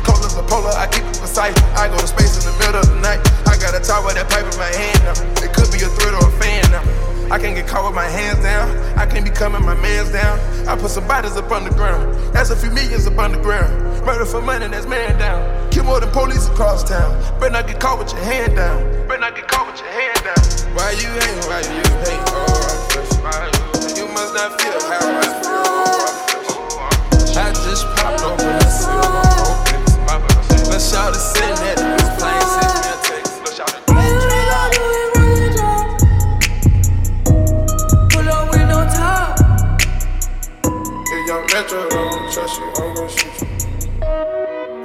[0.04, 2.82] Cold as a polar, I keep it sight I go to space in the middle
[2.82, 3.22] of the night.
[3.46, 5.16] I got a tower that pipe in my hand now.
[5.46, 6.84] It could be a threat or a fan now.
[7.30, 8.68] I can't get caught with my hands down.
[8.98, 10.40] I can't be coming my mans down.
[10.68, 12.18] I put some bodies up on the ground.
[12.34, 13.72] That's a few millions up on the ground.
[14.04, 15.70] Murder for money, that's man down.
[15.70, 17.14] Kill more than police across town.
[17.40, 18.82] Better not get caught with your hand down.
[19.08, 20.76] Better not get caught with your hand down.
[20.76, 21.46] Why you hate?
[21.46, 22.24] Why you hate?
[22.34, 22.89] Oh,
[23.30, 24.08] about you.
[24.08, 25.70] Must not feel how I feel.
[27.38, 29.26] I just popped open the silver.
[30.70, 31.80] Let's shout it, send that.
[31.80, 31.90] it.
[41.72, 43.48] I don't trust you, I'm gon' shoot you.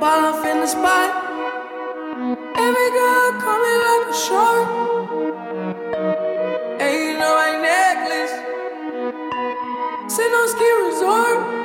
[0.00, 1.10] While I'm in the spot,
[2.56, 5.43] every girl coming like a shark.
[10.14, 11.63] Sandusky Resort.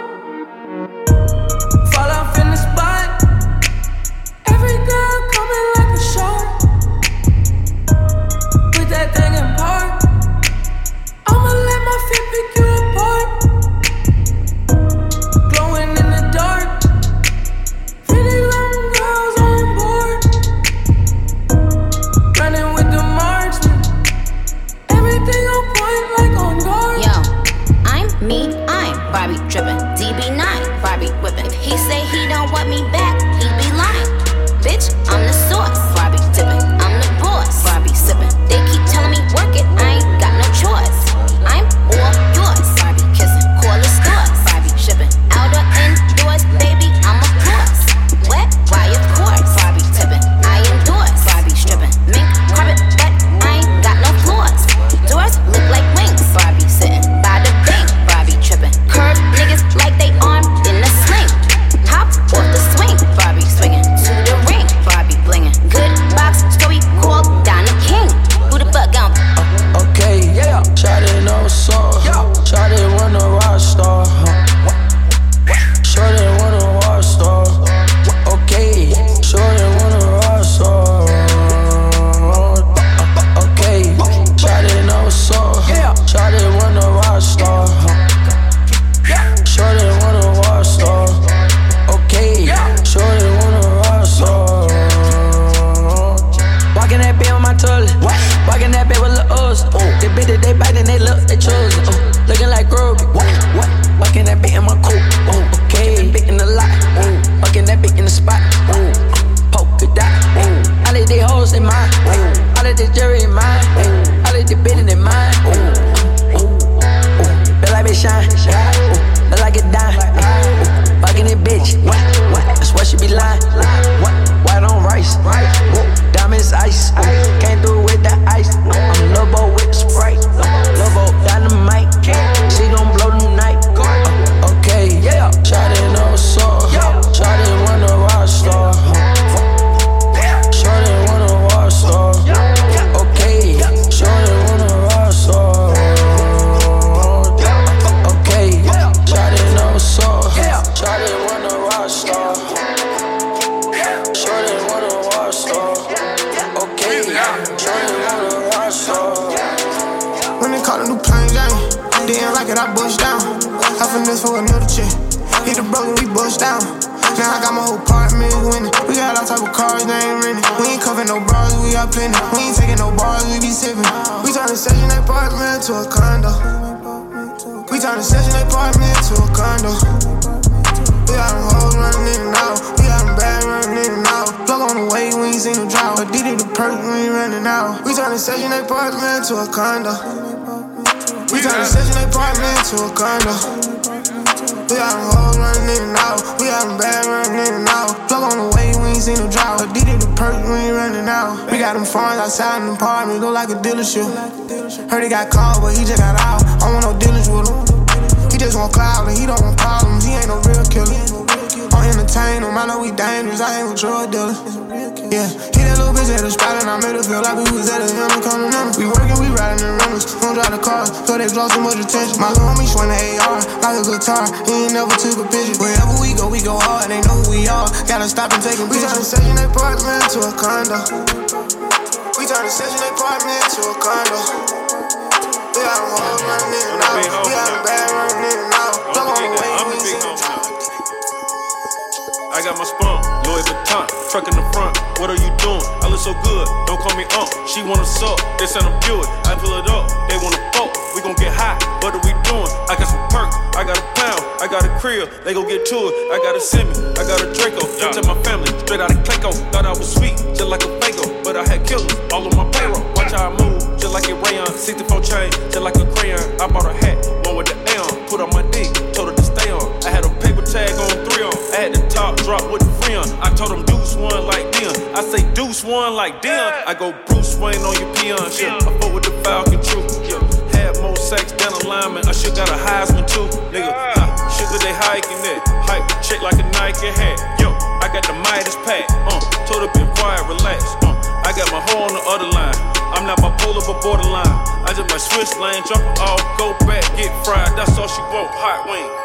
[244.09, 244.73] Truck in the front.
[244.97, 245.61] What are you doing?
[245.85, 247.29] I look so good, don't call me up.
[247.45, 249.05] She wanna suck, they send a Buick.
[249.29, 250.73] I pull it up, they wanna fuck.
[250.97, 251.55] We gon' get high,
[251.85, 252.49] what are we doing?
[252.65, 255.63] I got some perk, I got a pound, I got a crib, they gon' get
[255.69, 255.93] to it.
[256.09, 257.69] I got a semi, I got a Draco.
[257.77, 257.93] Yeah.
[257.93, 259.31] to my family, straight out of Clayco.
[259.53, 262.49] Thought I was sweet, just like a Fago, but I had killers all on my
[262.49, 262.81] payroll.
[262.97, 264.49] Watch how I move, just like a rayon.
[264.49, 266.19] 64 chain, just like a crayon.
[266.41, 266.97] I bought a hat,
[267.29, 268.09] one with the A on.
[268.09, 269.69] Put on my dick, told her to stay on.
[269.85, 270.09] I had a
[270.49, 271.37] tag on three on.
[271.53, 273.05] I had the top drop with the free on.
[273.21, 274.73] I told him deuce one like Dion.
[274.97, 276.49] I say deuce one like Dion.
[276.65, 278.17] I go Bruce Wayne on your peon.
[278.33, 279.85] Shit, I fought with the Falcon troop.
[280.09, 280.17] Yeah.
[280.57, 282.09] Had more sex than a lineman.
[282.09, 283.69] I should got a Heisman too, nigga.
[283.69, 284.03] Ha,
[284.33, 285.39] sugar they hiking it.
[285.69, 287.17] Hype check like a Nike hat.
[287.37, 288.89] Yo, I got the Midas pack.
[289.05, 290.65] Uh, told her be quiet, relax.
[290.81, 290.97] Uh,
[291.29, 292.57] I got my hoe on the other line.
[292.97, 294.33] I'm not bipolar but borderline.
[294.65, 297.53] I just my switch lane, jump off, go back, get fried.
[297.53, 298.98] That's all she want, hot wing.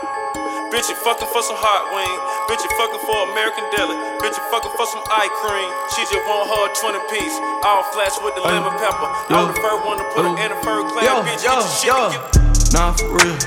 [0.74, 2.18] Bitch, you fucking for some hot wing.
[2.50, 3.94] Bitch, you fucking for American deli.
[4.18, 5.70] Bitch, you fucking for some eye cream.
[5.94, 7.36] She just want her 20 piece.
[7.62, 9.06] All flats with the lemon pepper.
[9.30, 11.06] I'm the first one to put her in the fur clad.
[11.06, 12.10] Yo, bitch, yo, get your shit yo.
[12.10, 12.74] together.
[12.74, 13.38] Nah, for real.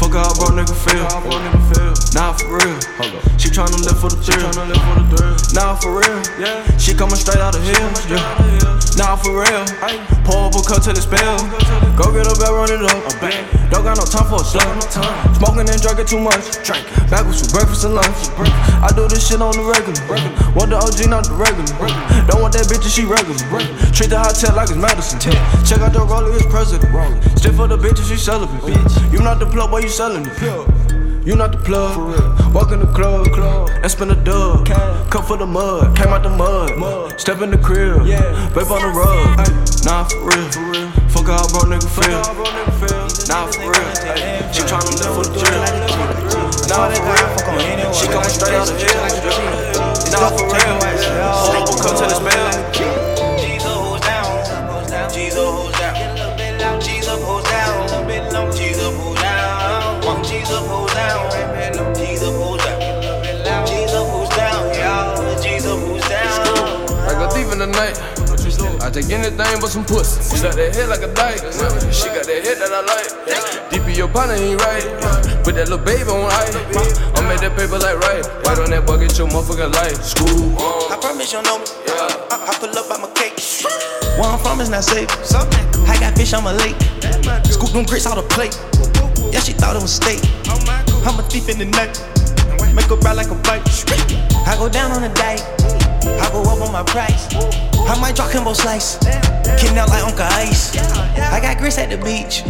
[0.00, 1.91] Fuck how bro nigga feel.
[2.12, 2.76] Nah, for real.
[3.00, 3.24] Hold up.
[3.40, 4.52] She tryna live for the thrill.
[5.56, 6.20] Nah, for real.
[6.36, 6.60] Yeah.
[6.76, 8.04] She coming straight out of hills.
[8.04, 8.20] Yeah.
[9.00, 9.64] Nah, for real.
[10.28, 11.40] Pour up a cup till it spill.
[11.96, 13.00] Go get a bell, run it up.
[13.72, 14.76] Don't got no time for a slut.
[15.40, 16.44] Smoking and drinking too much.
[16.60, 16.84] Drink.
[17.08, 18.28] Backwards for breakfast and lunch.
[18.84, 19.96] I do this shit on the regular.
[20.52, 21.72] Want the OG, not the regular.
[22.28, 23.40] Don't want that bitch if she regular.
[23.96, 25.16] Treat the hotel like it's medicine.
[25.64, 26.92] Check out the roller, it's president.
[27.40, 28.68] Still for the bitch if she celibate.
[29.08, 31.01] You not the plug, boy, you selling it.
[31.24, 32.52] You not the plug.
[32.52, 33.70] Walk in the club, club.
[33.70, 34.66] And spin a dub.
[34.66, 37.20] Cup for the mud, came out the mud.
[37.20, 38.02] Step in the crib,
[38.50, 39.38] vape on the rug.
[39.86, 40.90] Nah, for real.
[41.14, 42.18] Fuck how bro nigga feel.
[43.30, 43.86] Nah, for real.
[44.50, 45.62] She tryna live for the drill.
[46.66, 47.92] Nah, for real.
[47.94, 48.98] She coming straight out the jail.
[50.10, 50.74] Nah, for real.
[51.38, 52.50] Hold up a cup till it's spell.
[60.04, 60.81] I
[67.72, 67.96] night.
[68.82, 70.20] I take anything but some pussy.
[70.36, 71.38] Suck that head like a dyke.
[71.94, 73.70] She got that head that I like.
[73.70, 74.84] Deep in your partner ain't right.
[75.44, 76.54] Put that little baby on ice.
[77.14, 78.24] I made that paper like right.
[78.44, 80.02] White on that bucket, your motherfucking life.
[80.02, 80.92] School on.
[80.92, 81.66] I promise you know me.
[81.88, 83.38] I, I pull up, I'm a cake.
[84.18, 85.08] Where I'm from is not safe.
[85.88, 86.76] I got fish on my lake.
[87.46, 88.58] Scoop them grits out the plate.
[89.32, 90.20] Yeah, she thought it was steak.
[90.50, 90.58] Oh
[91.06, 91.96] I'm a thief in the night.
[92.74, 94.31] Make her ride like a bike.
[94.46, 95.40] I go down on a dike.
[96.04, 97.28] I go up on my price.
[97.88, 98.98] I might drop Kimbo slice.
[99.58, 100.76] Kicking out like Uncle Ice.
[101.18, 102.42] I got grits at the beach.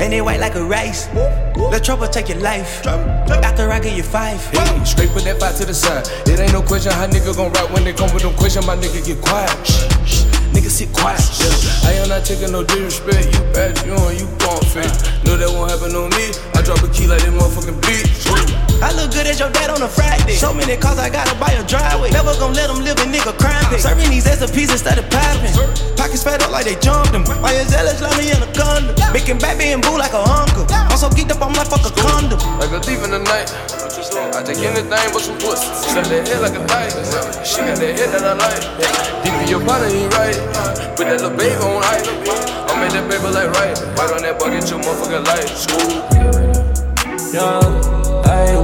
[0.00, 1.08] And they white like a rice.
[1.56, 2.86] Let trouble take your life.
[2.86, 4.40] After I give you five.
[4.46, 6.08] Hey, straight put that five to the side.
[6.26, 8.64] It ain't no question how nigga gon' rap when they come with them question.
[8.66, 9.50] My nigga get quiet.
[9.66, 10.24] Shh, shh.
[10.54, 11.22] Nigga sit quiet.
[11.38, 11.88] Yeah.
[11.88, 13.34] I am not taking no disrespect.
[13.34, 14.90] You bad, you on, you gon' fit.
[15.24, 16.34] Know that won't happen on me.
[16.54, 18.06] I drop a key like that motherfucking beat.
[18.78, 20.38] I look good as your dad on a Friday.
[20.38, 22.10] So many cars I gotta buy a driveway.
[22.10, 23.78] Never gon' let them live in nigga crime pay.
[23.78, 25.50] Serving these SOPs instead of popping.
[25.98, 27.26] Pockets fed up like they jumped them.
[27.42, 28.94] My zealous love me in a condom.
[29.12, 30.66] Making baby and boo like a uncle.
[30.70, 32.38] I'm so geeked up, I'm like fuck a condom.
[32.62, 33.50] Like a thief in the night.
[34.38, 35.66] I take anything but some pussy.
[35.90, 36.94] Suck that head like a knife.
[37.42, 38.62] She got that head that I like.
[39.26, 40.38] Deep in your body ain't right.
[40.94, 42.06] Put that little baby on ice.
[42.06, 43.74] I made that baby like right.
[43.98, 45.50] Right on that bucket, your motherfucking life.
[45.50, 46.38] School.
[47.28, 47.60] Yeah,
[48.24, 48.56] hey,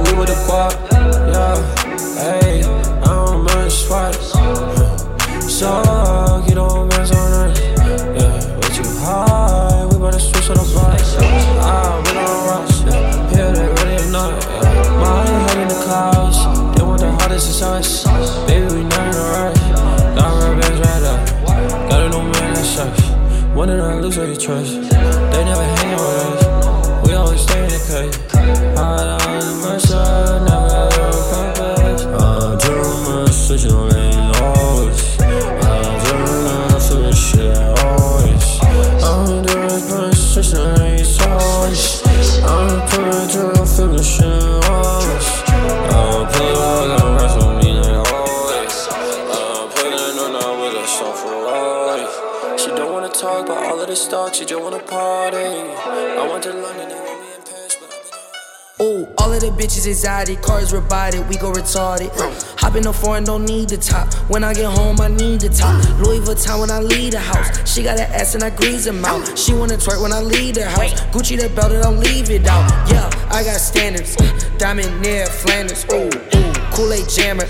[61.97, 62.59] retarded.
[62.59, 64.13] Hop in the foreign, don't need the top.
[64.29, 65.83] When I get home, I need the top.
[65.99, 67.71] Louis Vuitton when I leave the house.
[67.71, 69.37] She got an ass and I grease her mouth.
[69.37, 70.93] She wanna twerk when I leave the house.
[71.11, 72.69] Gucci that belt, and I don't leave it out.
[72.89, 74.15] Yeah, I got standards.
[74.57, 75.85] Diamond near Flanders.
[75.91, 76.45] Ooh, ooh.
[76.75, 77.45] Kool-Aid jammer,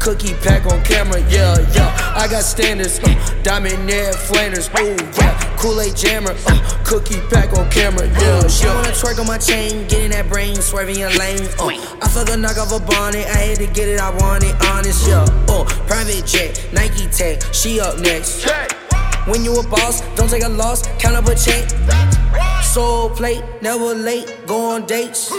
[0.00, 2.14] cookie pack on camera, yeah, yeah.
[2.14, 2.98] I got standards,
[3.42, 5.56] diamond near Flanders, ooh, yeah.
[5.56, 6.34] Kool-Aid jammer,
[6.84, 8.48] cookie pack on camera, yeah, yeah.
[8.48, 11.85] She wanna twerk on my chain, getting that brain, swerving your lane, uh.
[12.16, 14.54] I fuck a knock off a bonnet, I had to get it, I want it,
[14.70, 15.26] honest, yeah.
[15.48, 18.48] Oh, private jet, Nike tag, she up next.
[19.26, 21.68] When you a boss, don't take a loss, count up a check.
[22.62, 25.30] Soul plate, never late, go on dates.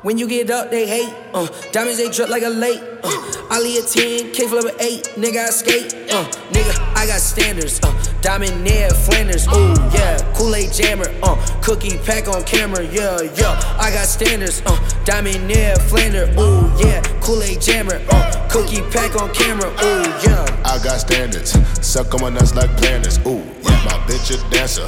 [0.00, 1.12] When you get up, they hate.
[1.34, 2.80] Uh, diamonds they drip like a lake.
[3.04, 5.92] Uh, Ali a 10, K flip a 8, nigga I skate.
[6.10, 7.80] Uh, nigga, I got standards.
[7.82, 9.46] Uh, diamond near Flanders.
[9.48, 10.18] Ooh, yeah.
[10.34, 11.08] Kool-Aid jammer.
[11.22, 12.84] Uh, cookie pack on camera.
[12.84, 13.76] Yeah, yeah.
[13.78, 14.62] I got standards.
[14.66, 16.28] Uh, diamond near Flanders.
[16.36, 17.02] Ooh, yeah.
[17.20, 18.00] Kool-Aid jammer.
[18.10, 19.70] Uh, cookie pack on camera.
[19.82, 20.44] Ooh, yeah.
[20.64, 21.56] I got standards.
[21.86, 23.18] Suck on my nuts like planners.
[23.26, 23.84] Ooh, yeah.
[23.84, 24.86] My bitch a dancer.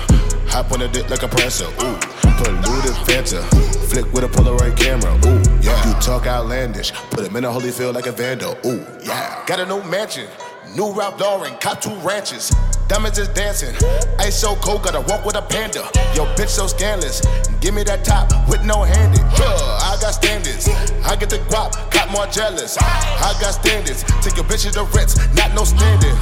[0.49, 1.67] Hop on the dick like a prancer.
[1.67, 1.99] Ooh,
[2.43, 3.43] polluted Fanta.
[3.89, 5.15] Flick with a Polaroid camera.
[5.27, 5.87] Ooh, yeah.
[5.87, 6.93] You talk outlandish.
[7.11, 8.57] Put him in a Holyfield like a vandal.
[8.67, 9.45] Ooh, yeah.
[9.47, 10.29] Got a new mansion.
[10.77, 12.55] New Ralph Lauren, cop two ranches.
[12.87, 13.75] Diamonds is dancing.
[14.21, 15.83] Ice so cold, gotta walk with a panda.
[16.15, 17.23] Yo, bitch so scandalous.
[17.61, 19.21] Give me that top with no handed.
[19.35, 19.51] Huh,
[19.83, 20.69] I got standards.
[21.03, 22.79] I get the guap, got more jealous.
[22.79, 24.05] I got standards.
[24.23, 26.15] Take your bitch to Ritz, not no standard.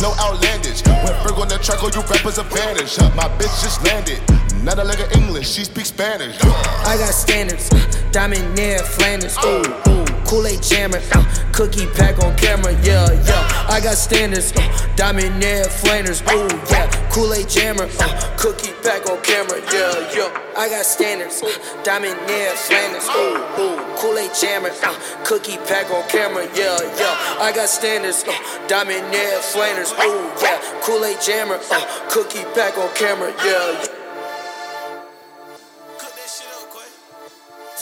[0.00, 0.84] No outlandish.
[0.84, 2.98] When Ferg on the track, all you rappers a vanish.
[3.16, 4.20] My bitch just landed.
[4.64, 6.42] Not a leg of English, she speaks Spanish.
[6.42, 7.68] I got standards.
[8.12, 9.36] Diamond near Flanders.
[9.44, 9.60] Ooh,
[9.90, 10.04] ooh.
[10.24, 11.00] Kool-Aid jammer.
[11.12, 11.22] Uh,
[11.52, 12.72] cookie pack on camera.
[12.80, 13.66] Yeah, yeah.
[13.68, 14.56] I got standards.
[14.56, 14.64] Uh,
[14.96, 16.22] diamond near Flanders.
[16.32, 16.88] Ooh, yeah.
[17.12, 17.90] Kool-Aid jammer.
[18.00, 19.60] Uh, cookie pack on camera.
[19.70, 20.32] Yeah, yeah.
[20.56, 21.42] I got standards.
[21.84, 23.06] Diamond near Flanders.
[23.10, 23.96] Ooh, ooh.
[24.00, 24.70] Kool-Aid jammer.
[24.82, 26.48] Uh, cookie pack on camera.
[26.56, 27.36] Yeah, yeah.
[27.38, 28.24] I got standards.
[28.66, 29.92] Diamond near Flanders.
[29.92, 30.58] Ooh, yeah.
[30.80, 31.60] Kool-Aid jammer.
[31.70, 33.30] Uh, cookie pack on camera.
[33.44, 33.93] Yeah, yeah.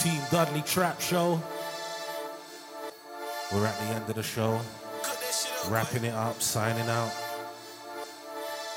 [0.03, 1.41] Team Dudley Trap Show.
[3.53, 4.59] We're at the end of the show.
[5.69, 7.09] Wrapping it up, signing out.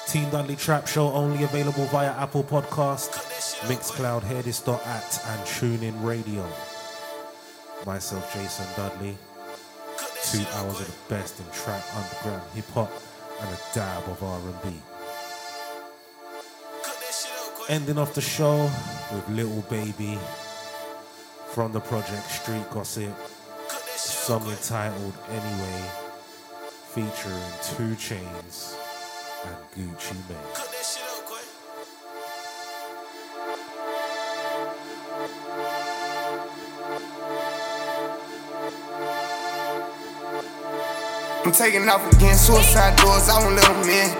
[0.07, 3.11] Team Dudley Trap Show only available via Apple Podcast,
[3.67, 6.49] Mixcloud, Hearthis.at, and TuneIn Radio.
[7.85, 9.19] Myself, Jason Dudley.
[10.23, 12.93] Two hours of the best in trap, underground, hip hop,
[13.41, 14.81] and a dab of R&B.
[17.69, 18.71] Ending off the show
[19.13, 20.21] with Little Baby
[21.57, 23.17] from the project Street Gossip,
[23.97, 25.91] song entitled Anyway,
[26.93, 28.77] featuring 2 Chainz
[29.47, 30.37] and Gucci Mane.
[41.43, 44.11] I'm taking off again, suicide doors, I won't let them in.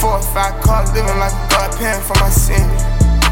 [0.00, 2.60] Four or five cars, living like a god, paying for my sin.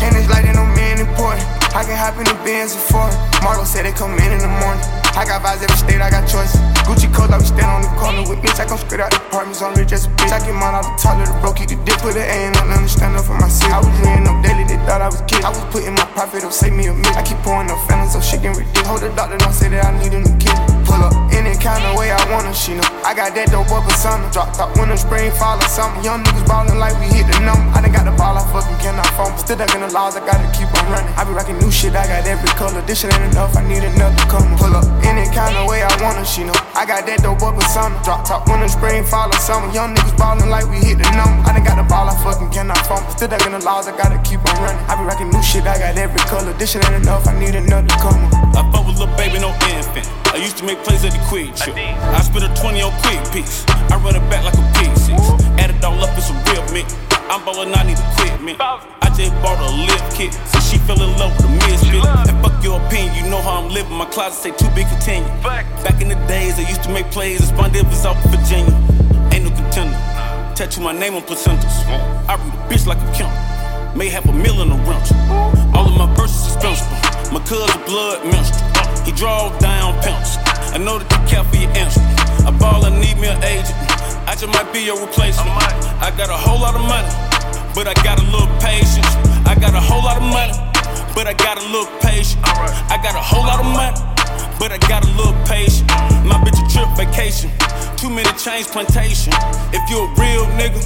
[0.04, 1.53] And it's like they know me ain't important.
[1.74, 3.10] I can hop in the Benz and foreign.
[3.42, 4.78] Marlo said they come in in the morning.
[5.18, 6.54] I got vibes every state, I got choices.
[6.86, 8.62] Gucci coat, I be stand on the corner with bitch.
[8.62, 10.30] I come straight out the apartments, I'm rich as a bitch.
[10.30, 12.78] I get mine out the toilet, the broke, could dip with an A and I
[12.78, 13.74] understand up for my city.
[13.74, 15.42] I was dreaming up daily, they thought I was kid.
[15.42, 17.18] I was putting my profit up, save me a minute.
[17.18, 18.86] I keep pouring up feelings, so shit getting ridiculous.
[18.86, 20.54] Hold the doctor, don't say that I need a new kid.
[20.86, 21.23] Pull up
[21.54, 22.86] any kind of way I want her, she know.
[23.06, 24.26] I got that dope up or something.
[24.34, 26.02] Drop top winter, spring, fall or something.
[26.02, 27.62] Young niggas ballin' like we hit the number.
[27.70, 29.30] I done got the ball, I fucking cannot phone.
[29.38, 31.06] Still ducking the laws, I gotta keep on running.
[31.14, 32.82] I be rocking new shit, I got every color.
[32.82, 34.50] This shit ain't enough, I need another color.
[34.58, 36.58] Pull up any kind of way I want her, she know.
[36.74, 38.02] I got that dope up or something.
[38.02, 39.70] Drop top winter, spring, fall or summer.
[39.70, 41.38] Young niggas ballin' like we hit the number.
[41.46, 43.06] I done got the ball, I fucking cannot phone.
[43.14, 44.82] Still ducking the laws, I gotta keep on running.
[44.90, 46.50] I be rocking new shit, I got every color.
[46.58, 48.26] This shit ain't enough, I need another color.
[48.58, 50.23] I fuck with little baby, no infant.
[50.34, 51.78] I used to make plays at the quick trip.
[51.78, 53.62] I spit a 20 on quick piece.
[53.86, 55.14] I run it back like a a P6.
[55.62, 56.82] Add it all up, it's a real me.
[57.30, 58.58] I'm ballin', I need equipment.
[58.58, 62.02] I just bought a lift kit, so she fell in love with a misfit.
[62.26, 63.94] And fuck your opinion, you know how I'm living.
[63.94, 65.30] My closet say too big, continue.
[65.46, 68.74] Back in the days, I used to make plays, and Spawn was out in Virginia.
[69.30, 69.94] Ain't no contender.
[70.58, 71.86] Tattoo my name on placentas.
[72.26, 73.30] I read a bitch like a count.
[73.96, 75.14] May have a mill in the rental.
[75.78, 76.90] All of my verses expensive.
[77.30, 78.73] My cousin blood menstrual.
[79.04, 80.36] He draws down pimps.
[80.72, 82.00] I know that you care for your answer.
[82.48, 83.76] I ball and need me an agent.
[84.24, 85.52] I just might be your replacement.
[86.00, 87.08] I got a whole lot of money,
[87.76, 89.06] but I got a little patience.
[89.44, 90.56] I got a whole lot of money,
[91.14, 92.40] but I got a little patience.
[92.88, 93.96] I got a whole lot of money,
[94.58, 95.84] but I got a little patience.
[96.24, 97.52] My bitch a trip vacation,
[98.00, 99.32] too many change plantation.
[99.76, 100.80] If you a real nigga,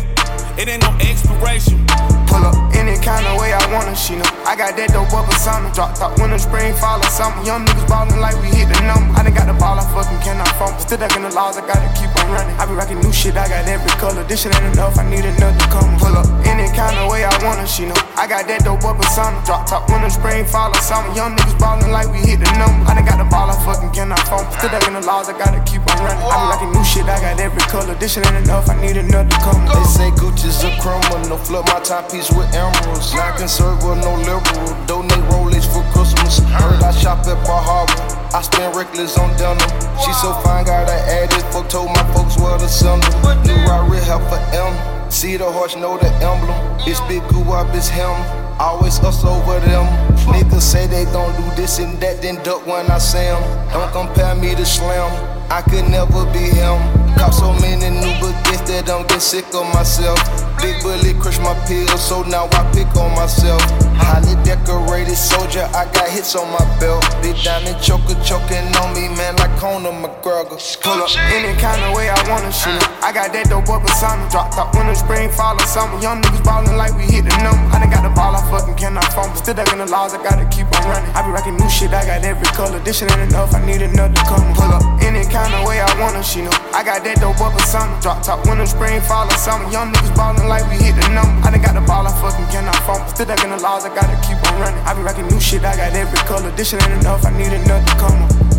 [0.59, 1.87] it ain't no expiration.
[2.27, 4.27] Pull up any kind of way I wanna, she know.
[4.43, 5.71] I got that dope up persona.
[5.73, 7.41] Drop top winter, spring, fall, or summer.
[7.47, 9.15] Young niggas ballin' like we hit the number.
[9.15, 10.75] I done got the ball, I fucking cannot phone.
[10.83, 12.53] Still ducking the laws, I gotta keep on running.
[12.59, 14.27] I be rocking new shit, I got every color.
[14.27, 15.95] This shit ain't enough, I need another come.
[15.97, 17.97] Pull up any kind of way I wanna, she know.
[18.19, 19.39] I got that dope up persona.
[19.47, 21.09] Drop top winter, spring, fall, or summer.
[21.15, 22.83] Young niggas ballin' like we hit the number.
[22.91, 24.45] I done got the ball, I fucking cannot phone.
[24.59, 26.21] Still ducking the laws, I gotta keep on running.
[26.29, 27.95] I be rocking new shit, I got every color.
[27.95, 29.65] This shit ain't enough, I need another come.
[29.65, 30.11] They say
[30.49, 31.39] Gucci's a criminal.
[31.39, 33.15] Flood my timepiece with emeralds.
[33.15, 34.87] Not conservative, no liberal.
[34.87, 36.39] Donate Rolex for Christmas.
[36.39, 38.37] Heard I shop at Bal Harbour.
[38.37, 39.59] I spend reckless on denim.
[40.05, 41.43] She so fine, got her added.
[41.53, 43.35] Fuck told my folks where to send her.
[43.45, 44.73] New Rari help for M.
[45.11, 46.57] See the horse, know the emblem.
[46.87, 48.13] It's big goo up, it's him.
[48.61, 49.87] Always us over them.
[50.29, 53.43] Niggas say they gon' do this and that, then duck when I say 'em.
[53.73, 55.11] Don't compare me to Slim.
[55.51, 56.79] I could never be him.
[57.17, 60.21] Caught so many new baguettes that I'm get sick of myself.
[60.61, 63.63] Big bully crush my pills, so now I pick on myself.
[63.97, 67.03] Highly decorated soldier, I got hits on my belt.
[67.23, 70.59] Big diamond choker choking on me, man, like Conor McGregor.
[70.83, 72.81] Pull up any kind of way I wanna shoot.
[73.03, 74.23] I got that dope up persona.
[74.31, 75.97] Drop top winter, spring, fall, or summer.
[76.03, 77.63] Young niggas ballin' like we hit the number.
[77.71, 79.37] I done got the ball, I fucking cannot fumble.
[79.39, 81.11] Still ducking the laws, I gotta keep on running.
[81.15, 82.79] I be rocking new shit, I got every color.
[82.81, 84.43] This shit ain't enough, I need another come.
[84.59, 86.55] Pull up any kind of way I wanna, know.
[86.75, 87.95] I got that dope up persona.
[88.03, 89.71] Drop top winter, spring, fall, or summer.
[89.71, 91.47] Young niggas ballin' like we hit the number.
[91.47, 93.07] I done got the ball, I fucking cannot fumble.
[93.09, 94.83] Still ducking the laws, I gotta keep on running.
[94.83, 96.51] I be rocking new shit, I got every color.
[96.57, 98.58] This shit ain't enough, I need another come.